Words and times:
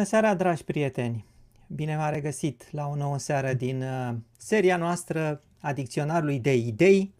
Bună 0.00 0.12
seara, 0.12 0.34
dragi 0.34 0.64
prieteni! 0.64 1.24
Bine 1.66 1.96
v-am 1.96 2.12
regăsit 2.12 2.68
la 2.70 2.86
o 2.86 2.94
nouă 2.94 3.18
seară 3.18 3.52
din 3.52 3.82
uh, 3.82 4.14
seria 4.38 4.76
noastră 4.76 5.42
a 5.60 5.72
dicționarului 5.72 6.38
de 6.38 6.56
idei 6.56 7.14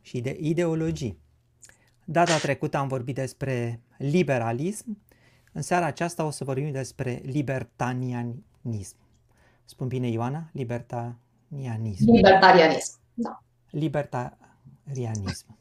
și 0.00 0.20
de 0.20 0.36
ideologii. 0.40 1.18
Data 2.04 2.36
trecută 2.36 2.76
am 2.76 2.88
vorbit 2.88 3.14
despre 3.14 3.80
liberalism, 3.98 4.98
în 5.52 5.62
seara 5.62 5.86
aceasta 5.86 6.24
o 6.24 6.30
să 6.30 6.44
vorbim 6.44 6.70
despre 6.70 7.20
libertanianism. 7.24 8.96
Spun 9.64 9.88
bine, 9.88 10.08
Ioana? 10.08 10.50
Libertanianism. 10.52 12.12
Libertarianism, 12.12 12.98
da. 13.14 13.42
Libertarianism. 13.70 15.58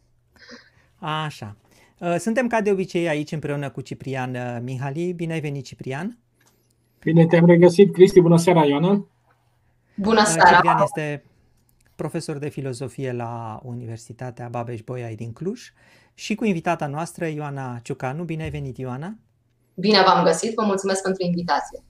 Așa. 1.00 1.55
Uh, 2.00 2.16
suntem 2.17 2.48
ca 2.48 2.62
de 2.62 2.72
obicei 2.72 3.08
aici 3.08 3.31
împreună 3.31 3.70
cu 3.70 3.81
Ciprian 3.81 4.36
uh, 4.36 4.58
Mihali. 4.62 5.14
Bine 5.14 5.34
ai 5.34 5.40
venit, 5.40 5.66
Ciprian! 5.66 6.17
Bine 7.04 7.26
te-am 7.26 7.46
regăsit, 7.46 7.94
Cristi. 7.94 8.22
Bună 8.22 8.38
seara, 8.38 8.66
Ioana! 8.66 9.08
Bună 9.96 10.20
Uh, 10.20 10.26
seara! 10.26 10.56
Ciprian 10.56 10.82
este 10.84 11.23
profesor 11.96 12.38
de 12.38 12.50
filozofie 12.50 13.12
la 13.12 13.59
Universitatea 13.64 14.50
Babeș-Bolyai 14.50 15.16
din 15.16 15.34
Cluj 15.34 15.62
și 16.14 16.36
cu 16.36 16.46
invitata 16.46 16.88
noastră, 16.88 17.26
Ioana 17.26 17.80
Ciucanu. 17.84 18.24
Bine 18.24 18.44
ai 18.44 18.50
venit, 18.50 18.78
Ioana! 18.78 19.16
Bine 19.74 20.02
v-am 20.06 20.24
găsit, 20.24 20.54
vă 20.56 20.64
mulțumesc 20.66 21.02
pentru 21.02 21.26
invitație. 21.26 21.84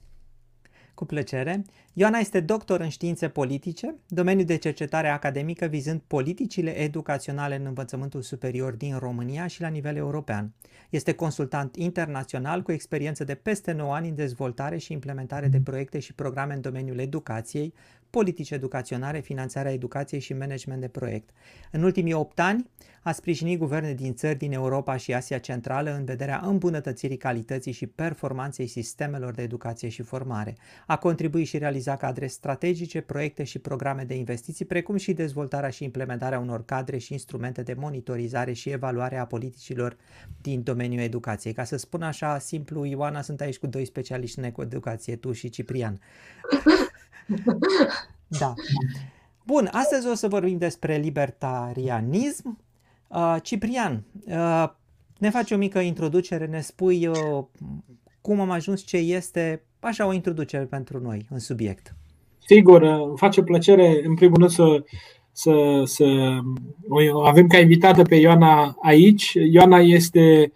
Cu 0.94 1.04
plăcere. 1.04 1.64
Ioana 1.92 2.18
este 2.18 2.40
doctor 2.40 2.80
în 2.80 2.88
științe 2.88 3.28
politice, 3.28 3.94
domeniu 4.08 4.44
de 4.44 4.56
cercetare 4.56 5.08
academică 5.08 5.66
vizând 5.66 6.00
politicile 6.06 6.78
educaționale 6.78 7.56
în 7.56 7.66
învățământul 7.66 8.22
superior 8.22 8.72
din 8.72 8.96
România 8.98 9.46
și 9.46 9.60
la 9.60 9.68
nivel 9.68 9.96
european. 9.96 10.52
Este 10.90 11.12
consultant 11.14 11.76
internațional 11.76 12.62
cu 12.62 12.72
experiență 12.72 13.24
de 13.24 13.34
peste 13.34 13.72
9 13.72 13.94
ani 13.94 14.08
în 14.08 14.14
dezvoltare 14.14 14.76
și 14.76 14.92
implementare 14.92 15.48
de 15.48 15.60
proiecte 15.60 15.98
și 15.98 16.14
programe 16.14 16.54
în 16.54 16.60
domeniul 16.60 16.98
educației, 16.98 17.74
politici 18.14 18.50
educaționale, 18.50 19.20
finanțarea 19.20 19.72
educației 19.72 20.20
și 20.20 20.32
management 20.32 20.80
de 20.80 20.88
proiect. 20.88 21.30
În 21.70 21.82
ultimii 21.82 22.12
8 22.12 22.40
ani 22.40 22.70
a 23.02 23.12
sprijinit 23.12 23.58
guverne 23.58 23.92
din 23.92 24.14
țări 24.14 24.38
din 24.38 24.52
Europa 24.52 24.96
și 24.96 25.14
Asia 25.14 25.38
Centrală 25.38 25.94
în 25.94 26.04
vederea 26.04 26.40
îmbunătățirii 26.44 27.16
calității 27.16 27.72
și 27.72 27.86
performanței 27.86 28.66
sistemelor 28.66 29.34
de 29.34 29.42
educație 29.42 29.88
și 29.88 30.02
formare. 30.02 30.56
A 30.86 30.96
contribuit 30.96 31.46
și 31.46 31.58
realiza 31.58 31.96
cadre 31.96 32.26
strategice, 32.26 33.00
proiecte 33.00 33.44
și 33.44 33.58
programe 33.58 34.04
de 34.04 34.14
investiții, 34.14 34.64
precum 34.64 34.96
și 34.96 35.12
dezvoltarea 35.12 35.70
și 35.70 35.84
implementarea 35.84 36.38
unor 36.38 36.64
cadre 36.64 36.98
și 36.98 37.12
instrumente 37.12 37.62
de 37.62 37.74
monitorizare 37.74 38.52
și 38.52 38.70
evaluare 38.70 39.16
a 39.16 39.24
politicilor 39.24 39.96
din 40.40 40.62
domeniul 40.62 41.02
educației. 41.02 41.52
Ca 41.52 41.64
să 41.64 41.76
spun 41.76 42.02
așa 42.02 42.38
simplu, 42.38 42.84
Ioana, 42.84 43.22
sunt 43.22 43.40
aici 43.40 43.58
cu 43.58 43.66
doi 43.66 43.84
specialiști 43.84 44.38
în 44.38 44.52
educație, 44.58 45.16
tu 45.16 45.32
și 45.32 45.48
Ciprian. 45.48 46.00
Da. 48.38 48.54
Bun, 49.46 49.68
astăzi 49.72 50.08
o 50.08 50.14
să 50.14 50.28
vorbim 50.28 50.58
despre 50.58 50.96
libertarianism. 50.96 52.58
Uh, 53.08 53.36
Ciprian, 53.42 54.04
uh, 54.26 54.68
ne 55.18 55.30
faci 55.30 55.50
o 55.50 55.56
mică 55.56 55.78
introducere, 55.78 56.46
ne 56.46 56.60
spui 56.60 57.06
uh, 57.06 57.44
cum 58.20 58.40
am 58.40 58.50
ajuns, 58.50 58.84
ce 58.84 58.96
este, 58.96 59.62
așa 59.80 60.06
o 60.06 60.12
introducere 60.12 60.64
pentru 60.64 61.00
noi 61.00 61.26
în 61.30 61.38
subiect. 61.38 61.94
Sigur, 62.46 62.82
îmi 62.82 63.16
face 63.16 63.42
plăcere, 63.42 64.00
în 64.04 64.14
primul 64.14 64.36
rând, 64.38 64.50
să, 64.50 64.84
să, 65.32 65.82
să 65.84 66.04
o 66.88 67.24
avem 67.24 67.46
ca 67.46 67.58
invitată 67.58 68.02
pe 68.02 68.14
Ioana 68.14 68.76
aici. 68.82 69.32
Ioana 69.32 69.78
este 69.78 70.52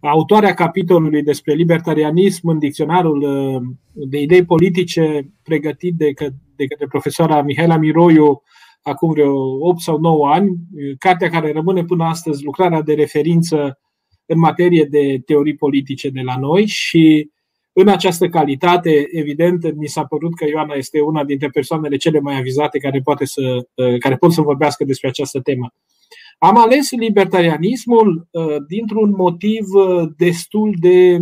autoarea 0.00 0.54
capitolului 0.54 1.22
despre 1.22 1.54
libertarianism 1.54 2.48
în 2.48 2.58
dicționarul 2.58 3.20
de 3.92 4.20
idei 4.20 4.44
politice 4.44 5.32
pregătit 5.42 5.94
de, 5.94 6.12
că, 6.12 6.28
de 6.56 6.66
către 6.66 6.86
profesoara 6.86 7.42
Mihaela 7.42 7.76
Miroiu 7.76 8.42
acum 8.82 9.10
vreo 9.10 9.34
8 9.60 9.80
sau 9.80 9.98
9 9.98 10.28
ani, 10.28 10.56
cartea 10.98 11.28
care 11.28 11.52
rămâne 11.52 11.84
până 11.84 12.04
astăzi 12.04 12.44
lucrarea 12.44 12.82
de 12.82 12.94
referință 12.94 13.78
în 14.26 14.38
materie 14.38 14.84
de 14.84 15.22
teorii 15.26 15.54
politice 15.54 16.08
de 16.08 16.20
la 16.20 16.36
noi 16.38 16.66
și 16.66 17.30
în 17.72 17.88
această 17.88 18.28
calitate, 18.28 19.06
evident, 19.10 19.76
mi 19.76 19.86
s-a 19.86 20.04
părut 20.04 20.36
că 20.36 20.44
Ioana 20.46 20.74
este 20.74 21.00
una 21.00 21.24
dintre 21.24 21.48
persoanele 21.48 21.96
cele 21.96 22.20
mai 22.20 22.36
avizate 22.36 22.78
care, 22.78 23.00
poate 23.00 23.24
să, 23.24 23.68
care 23.98 24.16
pot 24.16 24.32
să 24.32 24.40
vorbească 24.40 24.84
despre 24.84 25.08
această 25.08 25.40
temă. 25.40 25.74
Am 26.38 26.56
ales 26.56 26.90
libertarianismul 26.90 28.28
dintr-un 28.68 29.10
motiv 29.10 29.64
destul 30.16 30.74
de 30.80 31.18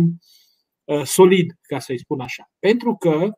solid, 1.03 1.53
ca 1.61 1.79
să-i 1.79 1.99
spun 1.99 2.19
așa. 2.19 2.51
Pentru 2.59 2.95
că 2.95 3.31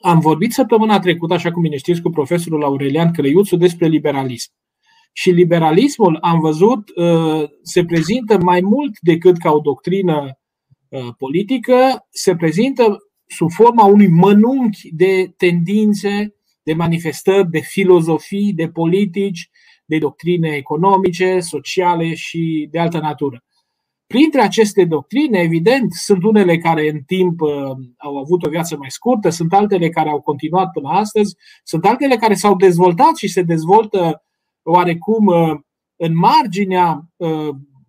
am 0.00 0.18
vorbit 0.18 0.52
săptămâna 0.52 0.98
trecută, 0.98 1.34
așa 1.34 1.50
cum 1.50 1.62
bine 1.62 1.76
știți, 1.76 2.02
cu 2.02 2.10
profesorul 2.10 2.64
Aurelian 2.64 3.12
Crăiuțu 3.12 3.56
despre 3.56 3.86
liberalism. 3.86 4.50
Și 5.12 5.30
liberalismul, 5.30 6.18
am 6.20 6.40
văzut, 6.40 6.92
se 7.62 7.84
prezintă 7.84 8.38
mai 8.38 8.60
mult 8.60 8.98
decât 9.00 9.36
ca 9.36 9.50
o 9.50 9.58
doctrină 9.58 10.38
politică, 11.18 12.06
se 12.10 12.36
prezintă 12.36 12.98
sub 13.26 13.50
forma 13.50 13.84
unui 13.84 14.08
mănunchi 14.08 14.94
de 14.94 15.34
tendințe, 15.36 16.34
de 16.62 16.72
manifestări, 16.72 17.50
de 17.50 17.58
filozofii, 17.58 18.52
de 18.52 18.68
politici, 18.68 19.50
de 19.90 19.98
doctrine 19.98 20.48
economice, 20.48 21.40
sociale 21.40 22.14
și 22.14 22.68
de 22.70 22.78
altă 22.78 22.98
natură. 22.98 23.44
Printre 24.06 24.40
aceste 24.40 24.84
doctrine, 24.84 25.38
evident, 25.38 25.92
sunt 25.92 26.22
unele 26.24 26.58
care 26.58 26.90
în 26.90 27.00
timp 27.06 27.40
au 27.96 28.16
avut 28.16 28.46
o 28.46 28.48
viață 28.48 28.76
mai 28.76 28.90
scurtă, 28.90 29.28
sunt 29.28 29.52
altele 29.52 29.88
care 29.88 30.08
au 30.08 30.20
continuat 30.20 30.70
până 30.70 30.88
astăzi, 30.88 31.36
sunt 31.64 31.84
altele 31.84 32.16
care 32.16 32.34
s-au 32.34 32.56
dezvoltat 32.56 33.16
și 33.16 33.28
se 33.28 33.42
dezvoltă 33.42 34.22
oarecum 34.62 35.28
în 35.96 36.16
marginea 36.16 37.08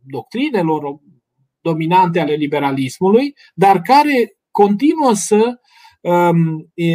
doctrinelor 0.07 0.99
dominante 1.61 2.19
ale 2.19 2.33
liberalismului, 2.33 3.35
dar 3.53 3.81
care 3.81 4.37
continuă 4.51 5.13
să 5.13 5.59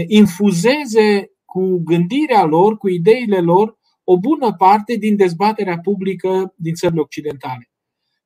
infuzeze 0.07 1.31
cu 1.45 1.81
gândirea 1.85 2.45
lor, 2.45 2.77
cu 2.77 2.89
ideile 2.89 3.41
lor, 3.41 3.76
o 4.09 4.19
bună 4.19 4.55
parte 4.59 4.95
din 4.95 5.17
dezbaterea 5.17 5.79
publică 5.79 6.55
din 6.57 6.75
țările 6.75 7.01
occidentale. 7.01 7.71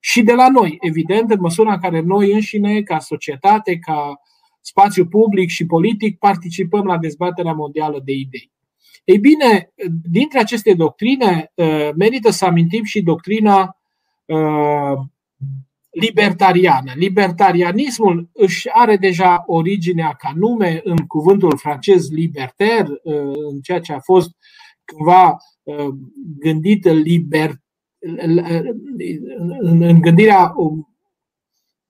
Și 0.01 0.23
de 0.23 0.33
la 0.33 0.49
noi, 0.49 0.79
evident, 0.81 1.31
în 1.31 1.41
măsura 1.41 1.73
în 1.73 1.81
care 1.81 2.01
noi 2.01 2.33
înșine, 2.33 2.83
ca 2.83 2.99
societate, 2.99 3.79
ca 3.79 4.21
spațiu 4.61 5.07
public 5.07 5.49
și 5.49 5.67
politic, 5.67 6.19
participăm 6.19 6.85
la 6.85 6.99
dezbaterea 6.99 7.53
mondială 7.53 8.01
de 8.05 8.13
idei. 8.13 8.53
Ei 9.05 9.19
bine, 9.19 9.73
dintre 10.11 10.39
aceste 10.39 10.75
doctrine, 10.75 11.53
merită 11.95 12.31
să 12.31 12.45
amintim 12.45 12.85
și 12.85 13.03
doctrina 13.03 13.77
libertariană. 15.91 16.93
Libertarianismul 16.95 18.29
își 18.33 18.69
are 18.73 18.97
deja 18.97 19.43
originea 19.47 20.15
ca 20.19 20.33
nume 20.35 20.81
în 20.85 20.97
cuvântul 20.97 21.57
francez 21.57 22.11
liberter, 22.11 22.87
în 23.51 23.61
ceea 23.61 23.81
ce 23.81 23.93
a 23.93 24.01
fost 24.01 24.31
cândva 24.85 25.37
gândit 26.39 26.85
liber, 26.85 27.55
în 29.61 30.01
gândirea 30.01 30.55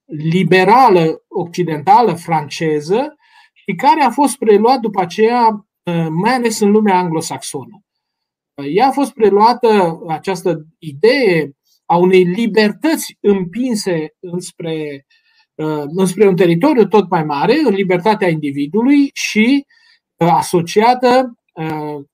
liberală 0.05 1.23
occidentală 1.27 2.13
franceză 2.13 3.15
și 3.53 3.75
care 3.75 4.01
a 4.01 4.09
fost 4.09 4.37
preluat 4.37 4.79
după 4.79 5.01
aceea 5.01 5.67
mai 6.09 6.33
ales 6.33 6.59
în 6.59 6.71
lumea 6.71 6.97
anglosaxonă. 6.97 7.83
Ea 8.73 8.87
a 8.87 8.91
fost 8.91 9.13
preluată, 9.13 9.99
această 10.07 10.65
idee 10.79 11.51
a 11.85 11.97
unei 11.97 12.23
libertăți 12.23 13.17
împinse 13.19 14.15
înspre, 14.19 15.05
înspre 15.95 16.27
un 16.27 16.35
teritoriu 16.35 16.87
tot 16.87 17.09
mai 17.09 17.23
mare, 17.23 17.59
în 17.65 17.73
libertatea 17.73 18.29
individului 18.29 19.09
și 19.13 19.65
asociată 20.17 21.35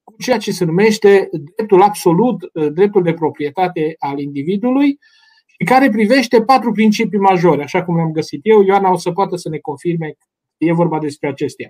cu 0.03 0.15
ceea 0.17 0.37
ce 0.37 0.51
se 0.51 0.65
numește 0.65 1.29
dreptul 1.55 1.81
absolut, 1.81 2.51
dreptul 2.73 3.03
de 3.03 3.13
proprietate 3.13 3.95
al 3.99 4.19
individului 4.19 4.99
și 5.45 5.65
care 5.65 5.89
privește 5.89 6.41
patru 6.41 6.71
principii 6.71 7.19
majore, 7.19 7.63
așa 7.63 7.83
cum 7.83 7.95
le-am 7.95 8.11
găsit 8.11 8.39
eu. 8.43 8.61
Ioana 8.61 8.91
o 8.91 8.97
să 8.97 9.11
poată 9.11 9.35
să 9.35 9.49
ne 9.49 9.57
confirme 9.57 10.07
că 10.07 10.25
e 10.57 10.73
vorba 10.73 10.99
despre 10.99 11.27
acestea. 11.27 11.69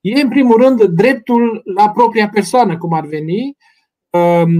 E, 0.00 0.20
în 0.20 0.28
primul 0.28 0.62
rând, 0.62 0.82
dreptul 0.84 1.62
la 1.74 1.90
propria 1.90 2.28
persoană, 2.28 2.78
cum 2.78 2.92
ar 2.92 3.06
veni, 3.06 3.56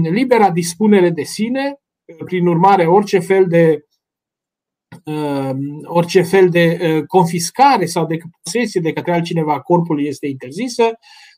libera 0.01 0.51
dispunere 0.51 1.09
de 1.09 1.23
sine, 1.23 1.75
prin 2.25 2.47
urmare, 2.47 2.85
orice 2.85 3.19
fel 3.19 3.47
de 3.47 3.83
orice 5.83 6.21
fel 6.21 6.49
de 6.49 7.03
confiscare 7.07 7.85
sau 7.85 8.05
de 8.05 8.17
posesie 8.41 8.81
de 8.81 8.93
către 8.93 9.13
altcineva 9.13 9.53
a 9.53 9.59
corpului 9.59 10.05
este 10.05 10.27
interzisă, 10.27 10.91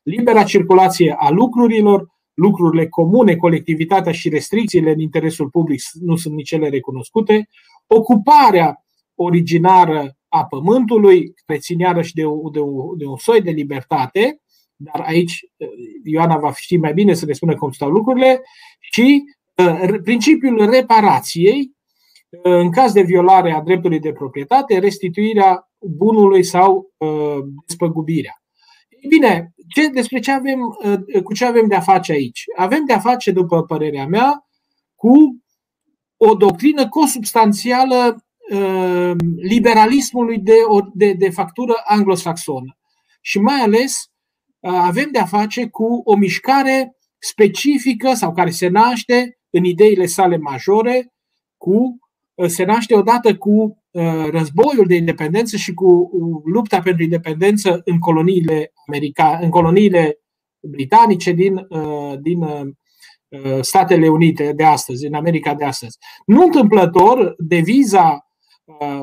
libera 0.03 0.44
circulație 0.44 1.15
a 1.18 1.30
lucrurilor, 1.30 2.07
lucrurile 2.33 2.88
comune, 2.88 3.36
colectivitatea 3.36 4.12
și 4.12 4.30
restricțiile 4.30 4.92
în 4.92 5.00
interesul 5.00 5.50
public 5.50 5.81
nu 6.00 6.15
sunt 6.15 6.33
nici 6.33 6.51
ele 6.51 6.69
recunoscute, 6.69 7.48
ocuparea 7.88 8.86
originară 9.15 10.18
a 10.27 10.45
pământului, 10.45 11.33
crețin 11.45 11.80
iarăși 11.80 12.13
de, 12.13 12.21
de, 12.51 12.59
de 12.98 13.06
un 13.06 13.18
soi 13.18 13.42
de 13.42 13.51
libertate, 13.51 14.42
dar 14.75 15.01
aici 15.06 15.39
Ioana 16.03 16.38
va 16.38 16.53
ști 16.53 16.77
mai 16.77 16.94
bine 16.94 17.13
să 17.13 17.25
ne 17.25 17.33
spună 17.33 17.56
cum 17.56 17.71
stau 17.71 17.89
lucrurile, 17.89 18.42
și 18.80 19.24
principiul 20.03 20.69
reparației, 20.69 21.71
în 22.42 22.71
caz 22.71 22.94
de 22.94 23.01
violare 23.01 23.51
a 23.51 23.62
dreptului 23.62 24.00
de 24.00 24.12
proprietate, 24.12 24.80
restituirea 24.80 25.71
bunului 25.80 26.44
sau 26.44 26.92
despăgubirea. 27.68 28.40
Ei 29.01 29.09
bine, 29.09 29.53
ce, 29.68 29.88
despre 29.88 30.19
ce 30.19 30.31
avem, 30.31 30.59
cu 31.24 31.33
ce 31.33 31.45
avem 31.45 31.68
de 31.68 31.75
a 31.75 31.81
face 31.81 32.12
aici? 32.12 32.44
Avem 32.57 32.86
de 32.86 32.94
a 32.94 33.00
face, 33.00 33.31
după 33.31 33.63
părerea 33.63 34.07
mea, 34.07 34.45
cu 34.95 35.42
o 36.18 36.36
doctrină 36.36 36.89
consubstanțială 36.89 38.25
uh, 38.51 39.12
liberalismului 39.36 40.39
de, 40.39 40.56
de, 40.94 41.13
de 41.13 41.30
factură 41.30 41.74
anglosaxonă. 41.83 42.77
Și 43.21 43.39
mai 43.39 43.59
ales 43.59 44.12
uh, 44.59 44.71
avem 44.74 45.09
de 45.12 45.19
a 45.19 45.25
face 45.25 45.68
cu 45.68 46.01
o 46.03 46.15
mișcare 46.15 46.95
specifică 47.19 48.13
sau 48.13 48.33
care 48.33 48.50
se 48.50 48.68
naște 48.68 49.39
în 49.50 49.63
ideile 49.63 50.06
sale 50.06 50.38
majore, 50.38 51.13
cu, 51.57 51.74
uh, 51.74 51.89
se 52.47 52.63
naște 52.63 52.95
odată 52.95 53.35
cu 53.35 53.83
războiul 54.29 54.85
de 54.88 54.95
independență 54.95 55.57
și 55.57 55.73
cu 55.73 56.09
lupta 56.45 56.79
pentru 56.79 57.03
independență 57.03 57.81
în 57.85 57.99
coloniile, 57.99 58.71
America, 58.88 59.39
în 59.41 59.49
coloniile 59.49 60.19
britanice 60.59 61.31
din, 61.31 61.67
din 62.21 62.45
Uh, 63.31 63.61
Statele 63.61 64.07
Unite 64.07 64.53
de 64.53 64.63
astăzi, 64.63 65.05
în 65.05 65.13
America 65.13 65.53
de 65.53 65.63
astăzi. 65.63 65.97
Nu 66.25 66.43
întâmplător, 66.43 67.35
deviza, 67.38 68.27
uh, 68.63 69.01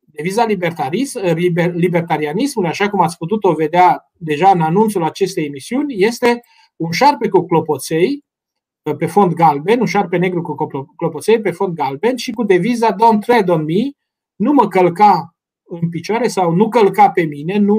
deviza 0.00 0.44
libertarism, 0.44 1.20
uh, 1.24 1.32
libertarianismului, 1.72 2.70
așa 2.70 2.88
cum 2.88 3.00
ați 3.00 3.16
putut-o 3.16 3.52
vedea 3.52 4.10
deja 4.12 4.50
în 4.50 4.60
anunțul 4.60 5.04
acestei 5.04 5.44
emisiuni, 5.44 6.02
este 6.02 6.40
un 6.76 6.90
șarpe 6.90 7.28
cu 7.28 7.46
clopoței 7.46 8.24
pe 8.96 9.06
fond 9.06 9.32
galben, 9.32 9.80
un 9.80 9.86
șarpe 9.86 10.16
negru 10.16 10.42
cu 10.42 10.66
clopoței 10.96 11.40
pe 11.40 11.50
fond 11.50 11.74
galben 11.74 12.16
și 12.16 12.32
cu 12.32 12.42
deviza 12.42 12.94
Don't 12.94 13.20
tread 13.20 13.48
on 13.48 13.64
me, 13.64 13.90
nu 14.36 14.52
mă 14.52 14.68
călca 14.68 15.34
în 15.64 15.88
picioare 15.88 16.28
sau 16.28 16.52
nu 16.52 16.68
călca 16.68 17.10
pe 17.10 17.22
mine, 17.22 17.58
nu, 17.58 17.78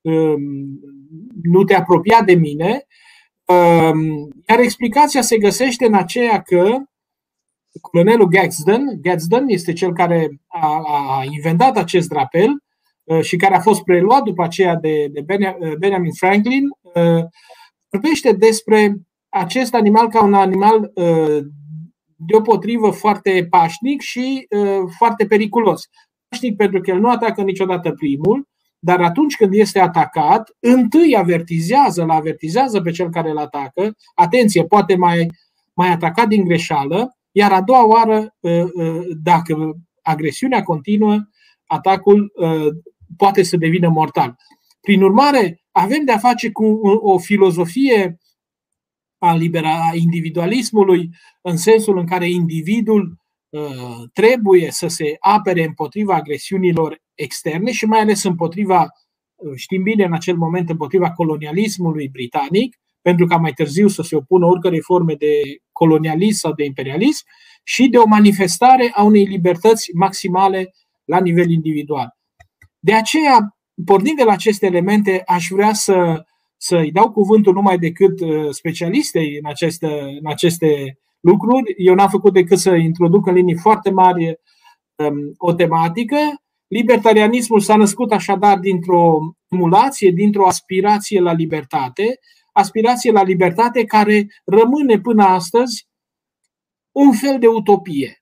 um, 0.00 0.40
nu 1.42 1.64
te 1.64 1.74
apropia 1.74 2.22
de 2.22 2.34
mine, 2.34 2.86
Ehm, 3.46 4.28
iar 4.48 4.58
explicația 4.58 5.20
se 5.20 5.38
găsește 5.38 5.86
în 5.86 5.94
aceea 5.94 6.42
că 6.42 6.76
colonelul 7.80 8.28
Gadsden, 8.28 8.98
Gadsden 9.00 9.44
este 9.48 9.72
cel 9.72 9.92
care 9.92 10.28
a, 10.46 10.82
a 10.86 11.24
inventat 11.30 11.76
acest 11.76 12.08
drapel 12.08 12.50
uh, 13.04 13.20
și 13.20 13.36
care 13.36 13.54
a 13.54 13.60
fost 13.60 13.82
preluat 13.82 14.22
după 14.22 14.42
aceea 14.42 14.74
de, 14.76 15.06
de 15.12 15.24
uh, 15.58 15.74
Benjamin 15.78 16.12
Franklin, 16.12 16.64
uh, 16.82 17.24
vorbește 17.90 18.32
despre 18.32 18.96
acest 19.38 19.74
animal 19.74 20.08
ca 20.08 20.24
un 20.24 20.34
animal 20.34 20.92
deopotrivă 22.16 22.90
foarte 22.90 23.46
pașnic 23.50 24.00
și 24.00 24.46
foarte 24.98 25.26
periculos. 25.26 25.82
Pașnic 26.28 26.56
pentru 26.56 26.80
că 26.80 26.90
el 26.90 27.00
nu 27.00 27.10
atacă 27.10 27.42
niciodată 27.42 27.90
primul, 27.90 28.48
dar 28.78 29.00
atunci 29.00 29.36
când 29.36 29.54
este 29.54 29.80
atacat, 29.80 30.56
întâi 30.60 31.16
avertizează, 31.16 32.02
îl 32.02 32.10
avertizează 32.10 32.80
pe 32.80 32.90
cel 32.90 33.10
care 33.10 33.30
îl 33.30 33.38
atacă, 33.38 33.94
atenție, 34.14 34.64
poate 34.64 34.96
mai, 34.96 35.30
mai 35.74 35.88
atacat 35.88 36.28
din 36.28 36.44
greșeală, 36.44 37.16
iar 37.32 37.52
a 37.52 37.60
doua 37.60 37.86
oară, 37.86 38.34
ă, 38.44 38.50
ă, 38.50 39.02
dacă 39.22 39.76
agresiunea 40.02 40.62
continuă, 40.62 41.18
atacul 41.66 42.32
ă, 42.40 42.68
poate 43.16 43.42
să 43.42 43.56
devină 43.56 43.88
mortal. 43.88 44.36
Prin 44.80 45.02
urmare, 45.02 45.60
avem 45.70 46.04
de 46.04 46.12
a 46.12 46.18
face 46.18 46.50
cu 46.50 46.64
o 47.02 47.18
filozofie 47.18 48.18
a, 49.26 49.34
libera, 49.34 49.90
individualismului, 49.94 51.10
în 51.42 51.56
sensul 51.56 51.98
în 51.98 52.06
care 52.06 52.30
individul 52.30 53.16
trebuie 54.12 54.70
să 54.70 54.86
se 54.86 55.16
apere 55.20 55.64
împotriva 55.64 56.14
agresiunilor 56.14 57.02
externe 57.14 57.72
și 57.72 57.84
mai 57.84 58.00
ales 58.00 58.22
împotriva, 58.22 58.88
știm 59.54 59.82
bine 59.82 60.04
în 60.04 60.12
acel 60.12 60.36
moment, 60.36 60.70
împotriva 60.70 61.12
colonialismului 61.12 62.08
britanic, 62.08 62.76
pentru 63.02 63.26
ca 63.26 63.36
mai 63.36 63.52
târziu 63.52 63.88
să 63.88 64.02
se 64.02 64.16
opună 64.16 64.46
oricărei 64.46 64.80
forme 64.80 65.14
de 65.14 65.40
colonialism 65.72 66.38
sau 66.38 66.52
de 66.52 66.64
imperialism 66.64 67.24
și 67.62 67.88
de 67.88 67.98
o 67.98 68.06
manifestare 68.06 68.90
a 68.94 69.02
unei 69.02 69.24
libertăți 69.24 69.90
maximale 69.94 70.74
la 71.04 71.20
nivel 71.20 71.50
individual. 71.50 72.16
De 72.78 72.94
aceea, 72.94 73.56
pornind 73.84 74.16
de 74.16 74.24
la 74.24 74.32
aceste 74.32 74.66
elemente, 74.66 75.22
aș 75.26 75.48
vrea 75.50 75.72
să, 75.72 76.24
să-i 76.56 76.90
dau 76.92 77.10
cuvântul 77.10 77.52
numai 77.52 77.78
decât 77.78 78.20
uh, 78.20 78.48
specialistei 78.50 79.36
în 79.42 79.50
aceste, 79.50 79.86
în 80.20 80.26
aceste 80.26 80.98
lucruri. 81.20 81.74
Eu 81.76 81.94
n-am 81.94 82.08
făcut 82.08 82.32
decât 82.32 82.58
să 82.58 82.74
introduc 82.74 83.26
în 83.26 83.34
linii 83.34 83.56
foarte 83.56 83.90
mari 83.90 84.40
um, 84.96 85.34
o 85.36 85.52
tematică 85.52 86.16
Libertarianismul 86.68 87.60
s-a 87.60 87.76
născut 87.76 88.12
așadar 88.12 88.58
dintr-o 88.58 89.18
emulație, 89.48 90.10
dintr-o 90.10 90.46
aspirație 90.46 91.20
la 91.20 91.32
libertate, 91.32 92.18
aspirație 92.52 93.10
la 93.12 93.22
libertate 93.22 93.84
care 93.84 94.26
rămâne 94.44 95.00
până 95.00 95.24
astăzi 95.24 95.88
un 96.92 97.12
fel 97.12 97.38
de 97.38 97.46
utopie. 97.46 98.20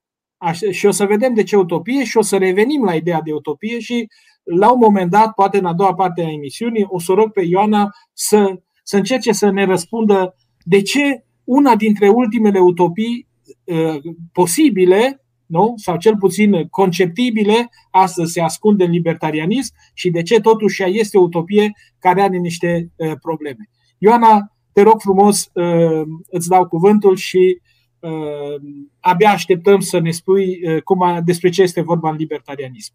Și 0.70 0.86
o 0.86 0.90
să 0.90 1.06
vedem 1.06 1.34
de 1.34 1.42
ce 1.42 1.56
utopie 1.56 2.04
și 2.04 2.16
o 2.16 2.22
să 2.22 2.36
revenim 2.36 2.84
la 2.84 2.94
ideea 2.94 3.20
de 3.20 3.32
utopie 3.32 3.78
și 3.78 4.06
la 4.44 4.72
un 4.72 4.78
moment 4.78 5.10
dat, 5.10 5.32
poate 5.32 5.58
în 5.58 5.64
a 5.64 5.72
doua 5.72 5.94
parte 5.94 6.22
a 6.22 6.32
emisiunii, 6.32 6.86
o 6.88 7.00
să 7.00 7.12
rog 7.12 7.32
pe 7.32 7.42
Ioana 7.42 7.90
să, 8.12 8.60
să 8.82 8.96
încerce 8.96 9.32
să 9.32 9.50
ne 9.50 9.64
răspundă 9.64 10.34
de 10.62 10.82
ce 10.82 11.24
una 11.44 11.76
dintre 11.76 12.08
ultimele 12.08 12.58
utopii 12.58 13.28
uh, 13.64 14.00
posibile 14.32 15.24
nu? 15.46 15.72
sau 15.76 15.96
cel 15.96 16.16
puțin 16.16 16.66
conceptibile, 16.70 17.70
astăzi 17.90 18.32
se 18.32 18.40
ascunde 18.40 18.84
în 18.84 18.90
libertarianism 18.90 19.74
și 19.94 20.10
de 20.10 20.22
ce 20.22 20.40
totuși 20.40 20.82
ea 20.82 20.88
este 20.88 21.18
o 21.18 21.22
utopie 21.22 21.72
care 21.98 22.22
are 22.22 22.36
niște 22.36 22.90
uh, 22.96 23.12
probleme. 23.22 23.70
Ioana, 23.98 24.52
te 24.72 24.82
rog 24.82 25.00
frumos, 25.00 25.50
uh, 25.52 26.02
îți 26.30 26.48
dau 26.48 26.68
cuvântul 26.68 27.16
și 27.16 27.60
uh, 27.98 28.60
abia 29.00 29.30
așteptăm 29.30 29.80
să 29.80 29.98
ne 29.98 30.10
spui 30.10 30.60
cum, 30.84 31.20
despre 31.24 31.48
ce 31.48 31.62
este 31.62 31.80
vorba 31.80 32.10
în 32.10 32.16
libertarianism. 32.16 32.92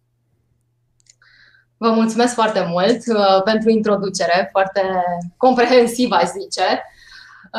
Vă 1.84 1.90
mulțumesc 1.90 2.34
foarte 2.34 2.62
mult 2.74 3.00
pentru 3.44 3.68
introducere, 3.70 4.48
foarte 4.54 4.82
comprehensivă, 5.36 6.14
aș 6.14 6.28
zice. 6.40 6.66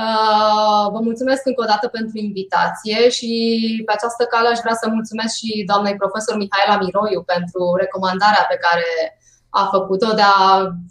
Uh, 0.01 0.83
vă 0.93 0.99
mulțumesc 1.07 1.41
încă 1.45 1.61
o 1.63 1.71
dată 1.73 1.87
pentru 1.87 2.15
invitație 2.27 3.09
și 3.17 3.31
pe 3.85 3.93
această 3.95 4.23
cale 4.33 4.47
aș 4.47 4.59
vrea 4.63 4.77
să 4.81 4.95
mulțumesc 4.97 5.33
și 5.41 5.51
doamnei 5.69 5.99
profesor 6.01 6.35
Mihaela 6.37 6.77
Miroiu 6.83 7.21
pentru 7.33 7.61
recomandarea 7.83 8.45
pe 8.49 8.57
care 8.65 8.89
a 9.49 9.63
făcut-o 9.75 10.11
de 10.19 10.25
a 10.39 10.43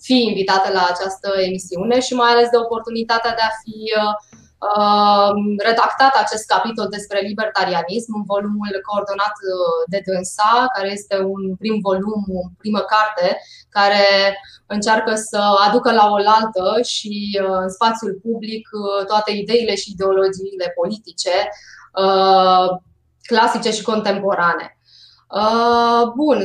fi 0.06 0.16
invitată 0.30 0.68
la 0.78 0.84
această 0.92 1.28
emisiune 1.48 1.96
și 2.06 2.14
mai 2.20 2.30
ales 2.32 2.48
de 2.50 2.62
oportunitatea 2.64 3.32
de 3.38 3.44
a 3.48 3.56
fi 3.62 3.78
uh, 4.00 4.14
redactat 5.66 6.14
acest 6.24 6.46
capitol 6.46 6.86
despre 6.88 7.20
libertarianism, 7.20 8.14
un 8.14 8.24
volumul 8.26 8.70
coordonat 8.88 9.36
uh, 9.52 9.80
de 9.86 10.00
dânsa, 10.06 10.64
care 10.74 10.90
este 10.92 11.16
un 11.34 11.56
prim 11.56 11.78
volum, 11.88 12.22
o 12.40 12.42
primă 12.58 12.78
carte, 12.78 13.40
care 13.68 14.04
încearcă 14.66 15.14
să 15.14 15.40
aducă 15.66 15.92
la 15.92 16.06
oaltă 16.10 16.82
și 16.82 17.40
uh, 17.42 17.58
în 17.64 17.68
spațiul 17.68 18.20
public 18.22 18.68
uh, 18.72 19.06
toate 19.06 19.30
ideile 19.32 19.74
și 19.74 19.90
ideologiile 19.90 20.72
politice 20.78 21.34
clasice 23.22 23.70
și 23.70 23.82
contemporane. 23.82 24.78
Bun, 26.14 26.44